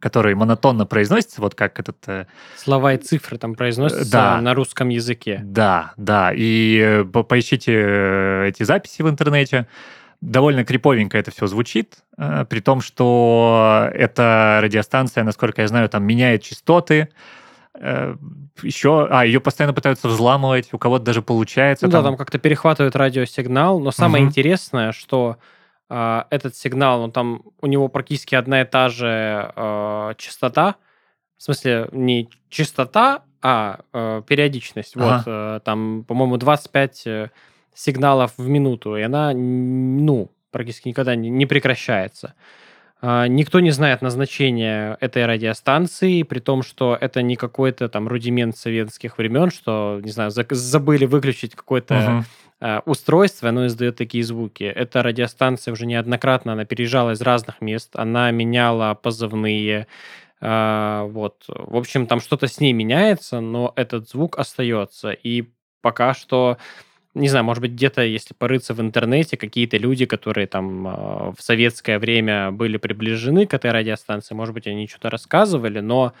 которые 0.00 0.34
монотонно 0.36 0.86
произносятся, 0.86 1.40
вот 1.40 1.54
как 1.54 1.80
этот... 1.80 1.96
э, 2.06 2.26
Слова 2.56 2.94
и 2.94 2.96
цифры 2.98 3.36
там 3.38 3.54
произносятся 3.54 4.10
Да. 4.12 4.40
на 4.40 4.54
русском 4.54 4.88
языке. 4.90 5.40
Да, 5.42 5.92
да. 5.96 6.32
И 6.34 6.78
э, 6.80 7.04
по- 7.04 7.22
поищите 7.24 7.72
э, 7.74 8.48
эти 8.48 8.62
записи 8.62 9.02
в 9.02 9.08
интернете. 9.08 9.66
Довольно 10.20 10.64
криповенько 10.64 11.16
это 11.16 11.30
все 11.30 11.46
звучит, 11.46 11.98
при 12.16 12.58
том, 12.58 12.80
что 12.80 13.88
эта 13.94 14.58
радиостанция, 14.60 15.22
насколько 15.22 15.62
я 15.62 15.68
знаю, 15.68 15.88
там 15.88 16.02
меняет 16.02 16.42
частоты. 16.42 17.08
Еще, 18.62 19.06
а, 19.08 19.24
ее 19.24 19.40
постоянно 19.40 19.72
пытаются 19.74 20.08
взламывать, 20.08 20.70
у 20.72 20.78
кого-то 20.78 21.04
даже 21.04 21.22
получается. 21.22 21.86
Ну 21.86 21.92
да, 21.92 22.02
там 22.02 22.16
как-то 22.16 22.38
перехватывают 22.38 22.96
радиосигнал, 22.96 23.78
но 23.78 23.92
самое 23.92 24.22
Мгм. 24.24 24.30
интересное, 24.30 24.90
что 24.90 25.36
этот 25.88 26.54
сигнал, 26.54 27.00
ну 27.00 27.10
там 27.10 27.42
у 27.60 27.66
него 27.66 27.88
практически 27.88 28.34
одна 28.34 28.60
и 28.60 28.64
та 28.66 28.90
же 28.90 29.52
а, 29.56 30.14
частота, 30.16 30.76
в 31.38 31.42
смысле 31.42 31.88
не 31.92 32.28
частота, 32.50 33.22
а 33.40 33.80
э, 33.92 34.22
периодичность. 34.26 34.96
Ага. 34.96 35.04
Вот 35.04 35.22
э, 35.26 35.60
там, 35.64 36.04
по-моему, 36.04 36.36
25 36.36 37.06
э, 37.06 37.30
сигналов 37.74 38.32
в 38.36 38.48
минуту, 38.48 38.96
и 38.96 39.02
она, 39.02 39.32
ну, 39.32 40.30
практически 40.50 40.88
никогда 40.88 41.14
не, 41.14 41.30
не 41.30 41.46
прекращается. 41.46 42.34
А, 43.00 43.26
Никто 43.28 43.60
не 43.60 43.70
знает 43.70 44.02
назначения 44.02 44.96
этой 45.00 45.24
радиостанции, 45.26 46.22
при 46.24 46.40
том, 46.40 46.62
что 46.62 46.96
это 47.00 47.22
не 47.22 47.36
какой-то 47.36 47.88
там 47.88 48.08
рудимент 48.08 48.56
советских 48.56 49.18
времен, 49.18 49.50
что, 49.50 50.00
не 50.02 50.10
знаю, 50.10 50.30
забыли 50.30 51.06
выключить 51.06 51.54
какое-то 51.54 52.24
э, 52.60 52.80
устройство, 52.86 53.50
оно 53.50 53.66
издает 53.66 53.96
такие 53.96 54.24
звуки. 54.24 54.64
Эта 54.64 55.02
радиостанция 55.02 55.72
уже 55.72 55.86
неоднократно, 55.86 56.54
она 56.54 56.64
переезжала 56.64 57.12
из 57.12 57.20
разных 57.20 57.60
мест, 57.60 57.90
она 57.94 58.30
меняла 58.32 58.94
позывные, 58.94 59.86
а, 60.40 61.04
вот. 61.04 61.44
В 61.48 61.76
общем, 61.76 62.06
там 62.06 62.20
что-то 62.20 62.46
с 62.46 62.60
ней 62.60 62.72
меняется, 62.72 63.40
но 63.40 63.72
этот 63.76 64.08
звук 64.08 64.38
остается. 64.38 65.10
И 65.10 65.48
пока 65.82 66.14
что, 66.14 66.58
не 67.14 67.28
знаю, 67.28 67.44
может 67.44 67.60
быть, 67.60 67.72
где-то, 67.72 68.02
если 68.02 68.34
порыться 68.34 68.74
в 68.74 68.80
интернете, 68.80 69.36
какие-то 69.36 69.76
люди, 69.76 70.06
которые 70.06 70.46
там 70.46 70.86
а, 70.86 71.32
в 71.36 71.42
советское 71.42 71.98
время 71.98 72.50
были 72.50 72.76
приближены 72.76 73.46
к 73.46 73.54
этой 73.54 73.72
радиостанции, 73.72 74.34
может 74.34 74.54
быть, 74.54 74.66
они 74.66 74.86
что-то 74.86 75.10
рассказывали, 75.10 75.80
но 75.80 76.12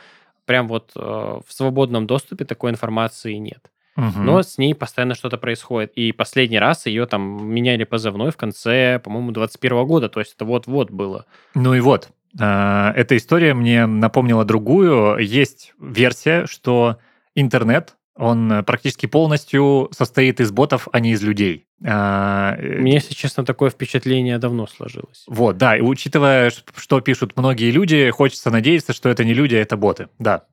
прям 0.46 0.66
вот 0.66 0.92
э, 0.96 1.00
в 1.00 1.52
свободном 1.52 2.06
доступе 2.06 2.46
такой 2.46 2.70
информации 2.70 3.34
нет. 3.34 3.70
Мгм. 3.96 4.24
Но 4.24 4.42
с 4.42 4.56
ней 4.56 4.74
постоянно 4.74 5.14
что-то 5.14 5.36
происходит. 5.36 5.92
И 5.94 6.12
последний 6.12 6.58
раз 6.58 6.86
ее 6.86 7.04
там 7.04 7.46
меняли 7.46 7.84
позывной 7.84 8.30
в 8.30 8.36
конце, 8.36 8.98
по-моему, 9.04 9.32
21 9.32 9.86
года. 9.86 10.08
То 10.08 10.20
есть 10.20 10.34
это 10.34 10.46
вот-вот 10.46 10.90
было. 10.90 11.26
Ну 11.54 11.74
и 11.74 11.80
вот, 11.80 12.08
э, 12.40 12.92
эта 12.96 13.16
история 13.16 13.52
мне 13.52 13.86
напомнила 13.86 14.44
другую. 14.46 15.18
Есть 15.18 15.74
версия, 15.78 16.46
что 16.46 16.96
интернет, 17.34 17.97
он 18.18 18.52
э, 18.52 18.62
практически 18.62 19.06
полностью 19.06 19.88
состоит 19.92 20.40
из 20.40 20.50
ботов, 20.50 20.88
а 20.92 21.00
не 21.00 21.12
из 21.12 21.22
людей. 21.22 21.66
А, 21.84 22.56
э, 22.58 22.80
меня, 22.80 22.96
если 22.96 23.14
честно, 23.14 23.44
такое 23.44 23.70
впечатление 23.70 24.38
давно 24.38 24.66
сложилось. 24.66 25.24
Вот, 25.28 25.56
да, 25.56 25.76
и 25.76 25.80
учитывая, 25.80 26.52
что 26.76 27.00
пишут 27.00 27.36
многие 27.36 27.70
люди, 27.70 28.10
хочется 28.10 28.50
надеяться, 28.50 28.92
что 28.92 29.08
это 29.08 29.24
не 29.24 29.34
люди, 29.34 29.54
а 29.54 29.60
это 29.60 29.76
боты. 29.76 30.08
Да, 30.18 30.44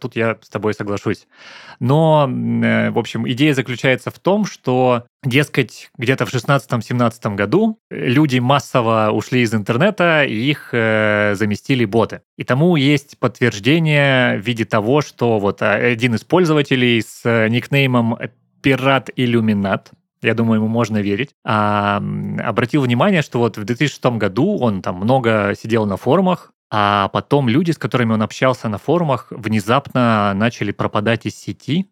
тут 0.00 0.16
я 0.16 0.36
с 0.40 0.48
тобой 0.48 0.74
соглашусь. 0.74 1.26
Но, 1.80 2.28
э, 2.30 2.90
в 2.90 2.98
общем, 2.98 3.28
идея 3.28 3.54
заключается 3.54 4.10
в 4.10 4.18
том, 4.18 4.44
что, 4.44 5.06
дескать, 5.24 5.90
где-то 5.96 6.26
в 6.26 6.32
16-17 6.32 7.34
году 7.34 7.78
люди 7.90 8.38
массово 8.38 9.10
ушли 9.12 9.40
из 9.40 9.54
интернета, 9.54 10.24
и 10.24 10.34
их 10.34 10.70
э, 10.72 11.34
заместили 11.36 11.86
боты. 11.86 12.20
И 12.36 12.44
тому 12.44 12.76
есть 12.76 13.18
подтверждение 13.18 14.36
в 14.38 14.42
виде 14.42 14.66
того, 14.66 15.00
что 15.00 15.38
вот 15.38 15.62
один 15.62 16.14
из 16.14 16.22
пользователей 16.22 17.00
с 17.00 17.22
э, 17.24 17.48
никнеймом 17.48 18.18
Пират 18.62 19.08
Иллюминат, 19.16 19.90
я 20.22 20.34
думаю, 20.34 20.58
ему 20.58 20.68
можно 20.68 20.98
верить, 20.98 21.30
а, 21.46 21.96
обратил 22.44 22.82
внимание, 22.82 23.22
что 23.22 23.38
вот 23.38 23.56
в 23.56 23.64
2006 23.64 24.18
году 24.18 24.58
он 24.58 24.82
там 24.82 24.96
много 24.96 25.54
сидел 25.58 25.86
на 25.86 25.96
форумах, 25.96 26.52
а 26.70 27.08
потом 27.08 27.48
люди, 27.48 27.72
с 27.72 27.78
которыми 27.78 28.12
он 28.12 28.22
общался 28.22 28.68
на 28.68 28.78
форумах, 28.78 29.26
внезапно 29.30 30.32
начали 30.34 30.70
пропадать 30.70 31.26
из 31.26 31.36
сети 31.36 31.90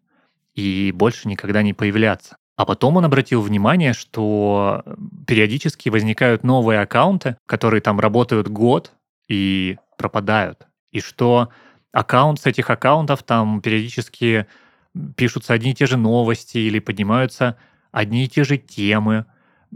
и 0.54 0.92
больше 0.94 1.28
никогда 1.28 1.62
не 1.62 1.74
появляться. 1.74 2.36
А 2.56 2.64
потом 2.64 2.96
он 2.96 3.04
обратил 3.04 3.40
внимание, 3.40 3.92
что 3.92 4.82
периодически 5.26 5.88
возникают 5.88 6.44
новые 6.44 6.80
аккаунты, 6.80 7.36
которые 7.46 7.80
там 7.80 8.00
работают 8.00 8.48
год 8.48 8.92
и 9.28 9.78
пропадают. 9.96 10.66
И 10.90 11.00
что 11.00 11.50
аккаунт 11.92 12.40
с 12.40 12.46
этих 12.46 12.70
аккаунтов 12.70 13.22
там 13.22 13.60
периодически 13.60 14.46
пишутся 15.16 15.54
одни 15.54 15.72
и 15.72 15.74
те 15.74 15.86
же 15.86 15.96
новости 15.96 16.58
или 16.58 16.78
поднимаются 16.78 17.56
одни 17.92 18.24
и 18.24 18.28
те 18.28 18.44
же 18.44 18.58
темы, 18.58 19.26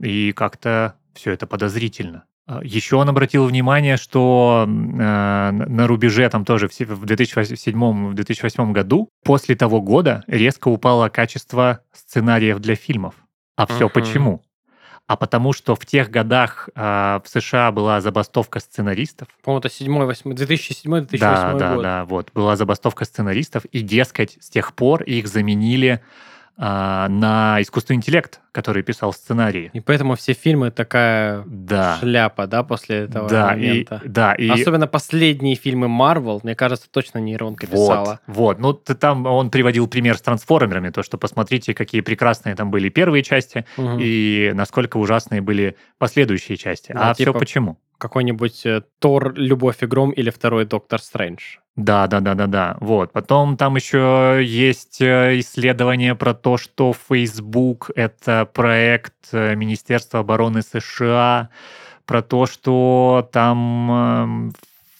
и 0.00 0.32
как-то 0.32 0.96
все 1.14 1.32
это 1.32 1.46
подозрительно. 1.46 2.24
А, 2.46 2.60
Еще 2.64 2.96
он 2.96 3.08
обратил 3.08 3.46
внимание, 3.46 3.96
что 3.96 4.64
э, 4.66 4.70
на 4.70 5.86
рубеже 5.86 6.28
там 6.28 6.44
тоже 6.44 6.68
в 6.68 6.74
се- 6.74 6.84
в 6.86 7.04
2007-2008 7.04 8.72
году, 8.72 9.08
после 9.24 9.54
того 9.54 9.80
года 9.80 10.22
резко 10.26 10.68
упало 10.68 11.08
качество 11.08 11.80
сценариев 11.92 12.58
для 12.58 12.74
фильмов. 12.74 13.14
А 13.56 13.66
все 13.66 13.84
Мгм. 13.84 13.90
почему? 13.92 14.42
А 15.08 15.16
потому 15.16 15.52
что 15.52 15.74
в 15.74 15.84
тех 15.84 16.10
годах 16.10 16.68
а, 16.74 17.20
в 17.24 17.28
США 17.28 17.70
была 17.72 18.00
забастовка 18.00 18.60
сценаристов, 18.60 19.28
По-моему, 19.44 19.58
это 19.60 19.68
7 19.68 20.04
8 20.04 20.32
2007-2008 20.32 21.18
да, 21.18 21.52
да, 21.54 21.74
год. 21.74 21.82
да, 21.82 22.04
вот. 22.04 22.30
Была 22.34 22.56
забастовка 22.56 23.04
сценаристов, 23.04 23.64
и, 23.66 23.80
дескать, 23.80 24.38
с 24.40 24.48
тех 24.48 24.72
пор 24.74 25.02
их 25.02 25.26
заменили 25.28 26.00
а, 26.56 27.08
на 27.08 27.60
искусственный 27.60 27.96
интеллект, 27.96 28.40
который 28.52 28.82
писал 28.82 29.12
сценарии. 29.12 29.70
И 29.72 29.80
поэтому 29.80 30.14
все 30.16 30.34
фильмы 30.34 30.70
такая 30.70 31.42
Да. 31.46 31.96
шляпа, 32.00 32.46
да, 32.46 32.62
после 32.62 32.98
этого 33.04 33.28
Да, 33.28 33.54
и, 33.54 33.56
момента. 33.68 34.00
да, 34.04 34.34
и 34.34 34.48
Особенно 34.48 34.86
последние 34.86 35.54
фильмы 35.56 35.88
Марвел, 35.88 36.40
мне 36.42 36.54
кажется, 36.54 36.88
точно 36.90 37.18
нейронка 37.18 37.66
вот, 37.66 37.72
писала. 37.72 38.20
вот. 38.26 38.58
Ну, 38.58 38.74
ты 38.74 38.94
там 38.94 39.26
он 39.26 39.50
приводил 39.50 39.88
пример 39.88 40.16
с 40.18 40.22
трансформерами, 40.22 40.90
то, 40.90 41.02
что 41.02 41.16
посмотрите, 41.18 41.72
какие 41.74 42.00
прекрасные 42.02 42.54
там 42.54 42.70
были 42.70 42.90
первые 42.90 43.22
части, 43.22 43.64
Мгм. 43.76 43.98
и 44.00 44.52
насколько 44.54 44.98
ужасные 44.98 45.40
были 45.40 45.76
последующие 45.98 46.56
части. 46.58 46.92
Да, 46.92 47.10
а 47.10 47.14
все 47.14 47.24
типа- 47.24 47.38
почему? 47.38 47.78
Какой-нибудь 47.98 48.66
э, 48.66 48.82
Тор, 48.98 49.32
Любовь 49.34 49.76
и 49.82 49.86
Гром 49.86 50.10
или 50.10 50.30
второй 50.30 50.64
Доктор 50.66 51.00
Стрэндж. 51.00 51.58
Да, 51.76 52.06
да, 52.06 52.20
да, 52.20 52.34
да, 52.34 52.46
да. 52.46 52.76
Вот. 52.80 53.12
Потом 53.12 53.56
там 53.56 53.76
еще 53.76 54.40
есть 54.44 55.00
э, 55.00 55.38
исследование 55.40 56.14
про 56.14 56.34
то, 56.34 56.58
что 56.58 56.92
Facebook 57.08 57.90
это 57.94 58.46
проект 58.52 59.14
э, 59.32 59.54
Министерства 59.54 60.20
обороны 60.20 60.60
США, 60.62 61.48
про 62.04 62.20
то, 62.20 62.44
что 62.46 63.26
там 63.32 63.90
эм, 63.90 64.52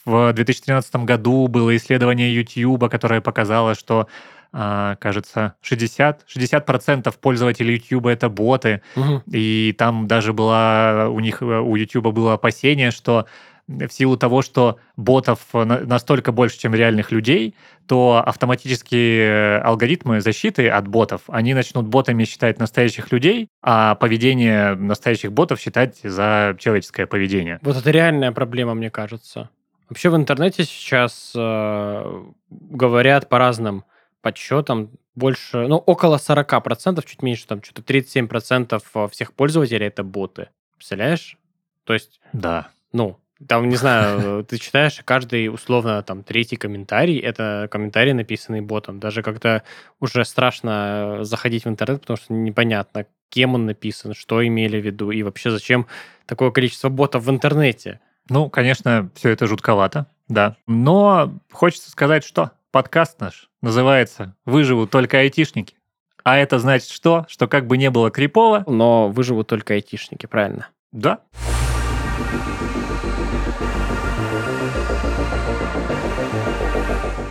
в 0.06 0.32
2013 0.32 0.96
году 0.96 1.46
было 1.48 1.76
исследование 1.76 2.34
YouTube, 2.34 2.88
которое 2.90 3.20
показало, 3.20 3.74
что 3.74 4.08
а, 4.54 4.96
кажется, 4.96 5.54
60, 5.62 6.26
60% 6.28 7.14
пользователей 7.20 7.76
YouTube 7.76 8.06
это 8.06 8.28
боты, 8.28 8.82
Мгм. 8.96 9.22
и 9.32 9.74
там 9.78 10.06
даже 10.06 10.34
была 10.34 11.08
у 11.08 11.20
них, 11.20 11.40
э, 11.40 11.44
у 11.44 11.74
YouTube 11.74 12.12
было 12.12 12.34
опасение, 12.34 12.90
что 12.90 13.24
в 13.68 13.88
силу 13.90 14.16
того, 14.16 14.42
что 14.42 14.78
ботов 14.96 15.40
на- 15.52 15.80
настолько 15.80 16.32
больше, 16.32 16.58
чем 16.58 16.74
реальных 16.74 17.12
людей, 17.12 17.54
то 17.86 18.22
автоматические 18.24 19.58
алгоритмы 19.58 20.20
защиты 20.20 20.68
от 20.68 20.88
ботов, 20.88 21.22
они 21.28 21.54
начнут 21.54 21.86
ботами 21.86 22.24
считать 22.24 22.58
настоящих 22.58 23.12
людей, 23.12 23.48
а 23.62 23.94
поведение 23.94 24.74
настоящих 24.74 25.32
ботов 25.32 25.60
считать 25.60 25.98
за 26.02 26.56
человеческое 26.58 27.06
поведение. 27.06 27.58
Вот 27.62 27.76
это 27.76 27.90
реальная 27.90 28.32
проблема, 28.32 28.74
мне 28.74 28.90
кажется. 28.90 29.50
Вообще 29.88 30.10
в 30.10 30.16
интернете 30.16 30.64
сейчас 30.64 31.32
э, 31.36 32.22
говорят 32.50 33.28
по 33.28 33.38
разным 33.38 33.84
подсчетам, 34.22 34.90
больше, 35.14 35.66
ну, 35.66 35.76
около 35.76 36.16
40%, 36.16 37.04
чуть 37.06 37.22
меньше, 37.22 37.46
там, 37.46 37.62
что-то 37.62 37.82
37% 37.82 39.08
всех 39.10 39.34
пользователей 39.34 39.86
это 39.86 40.02
боты. 40.04 40.48
Представляешь? 40.76 41.36
То 41.84 41.92
есть, 41.92 42.20
Да. 42.32 42.68
ну, 42.92 43.18
там, 43.49 43.68
не 43.68 43.76
знаю, 43.76 44.45
ты 44.49 44.59
читаешь, 44.59 45.01
каждый, 45.05 45.49
условно, 45.49 46.03
там, 46.03 46.22
третий 46.22 46.57
комментарий, 46.57 47.18
это 47.18 47.68
комментарий, 47.70 48.12
написанный 48.12 48.61
ботом. 48.61 49.01
Даже 49.01 49.22
как-то 49.22 49.62
уже 50.01 50.24
страшно 50.24 51.18
заходить 51.22 51.64
в 51.64 51.68
интернет, 51.68 52.01
потому 52.01 52.16
что 52.16 52.32
непонятно, 52.32 53.07
кем 53.28 53.55
он 53.55 53.66
написан, 53.66 54.14
что 54.14 54.47
имели 54.47 54.80
в 54.80 54.84
виду, 54.84 55.11
и 55.11 55.22
вообще 55.22 55.51
зачем 55.51 55.86
такое 56.26 56.51
количество 56.51 56.88
ботов 56.88 57.24
в 57.24 57.30
интернете. 57.30 58.01
Ну, 58.28 58.49
конечно, 58.51 59.11
все 59.14 59.30
это 59.30 59.47
жутковато, 59.47 60.07
да. 60.28 60.57
Но 60.66 61.34
хочется 61.51 61.90
сказать, 61.90 62.24
что 62.24 62.53
подкаст 62.70 63.20
наш 63.20 63.49
называется 63.61 64.36
«Выживут 64.45 64.90
только 64.90 65.18
айтишники». 65.18 65.76
А 66.24 66.36
это 66.36 66.61
значит 66.61 66.88
что? 66.88 67.26
Что 67.28 67.49
как 67.49 67.66
бы 67.66 67.76
не 67.76 67.90
было 67.90 68.11
крипово, 68.11 68.62
Но 68.68 69.09
выживут 69.09 69.49
только 69.49 69.74
айтишники, 69.74 70.26
правильно? 70.26 70.68
да, 70.93 71.20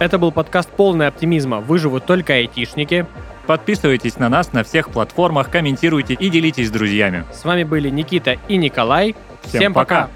Это 0.02 0.18
был 0.18 0.32
подкаст 0.32 0.68
«Полный 0.68 1.06
оптимизма. 1.06 1.60
Выживут 1.60 2.08
только 2.08 2.34
айтишники». 2.34 3.06
Подписывайтесь 3.46 4.18
на 4.18 4.30
нас 4.30 4.52
на 4.52 4.64
всех 4.64 4.90
платформах, 4.90 5.52
комментируйте 5.52 6.16
и 6.16 6.32
делитесь 6.32 6.70
с 6.70 6.72
друзьями. 6.72 7.24
С 7.32 7.46
вами 7.46 7.64
были 7.64 7.92
Никита 7.92 8.38
и 8.48 8.58
Николай. 8.58 9.16
Всем 9.44 9.76
пока. 9.76 10.10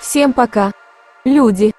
Всем 0.00 0.32
пока. 0.32 0.72
Люди. 1.24 1.72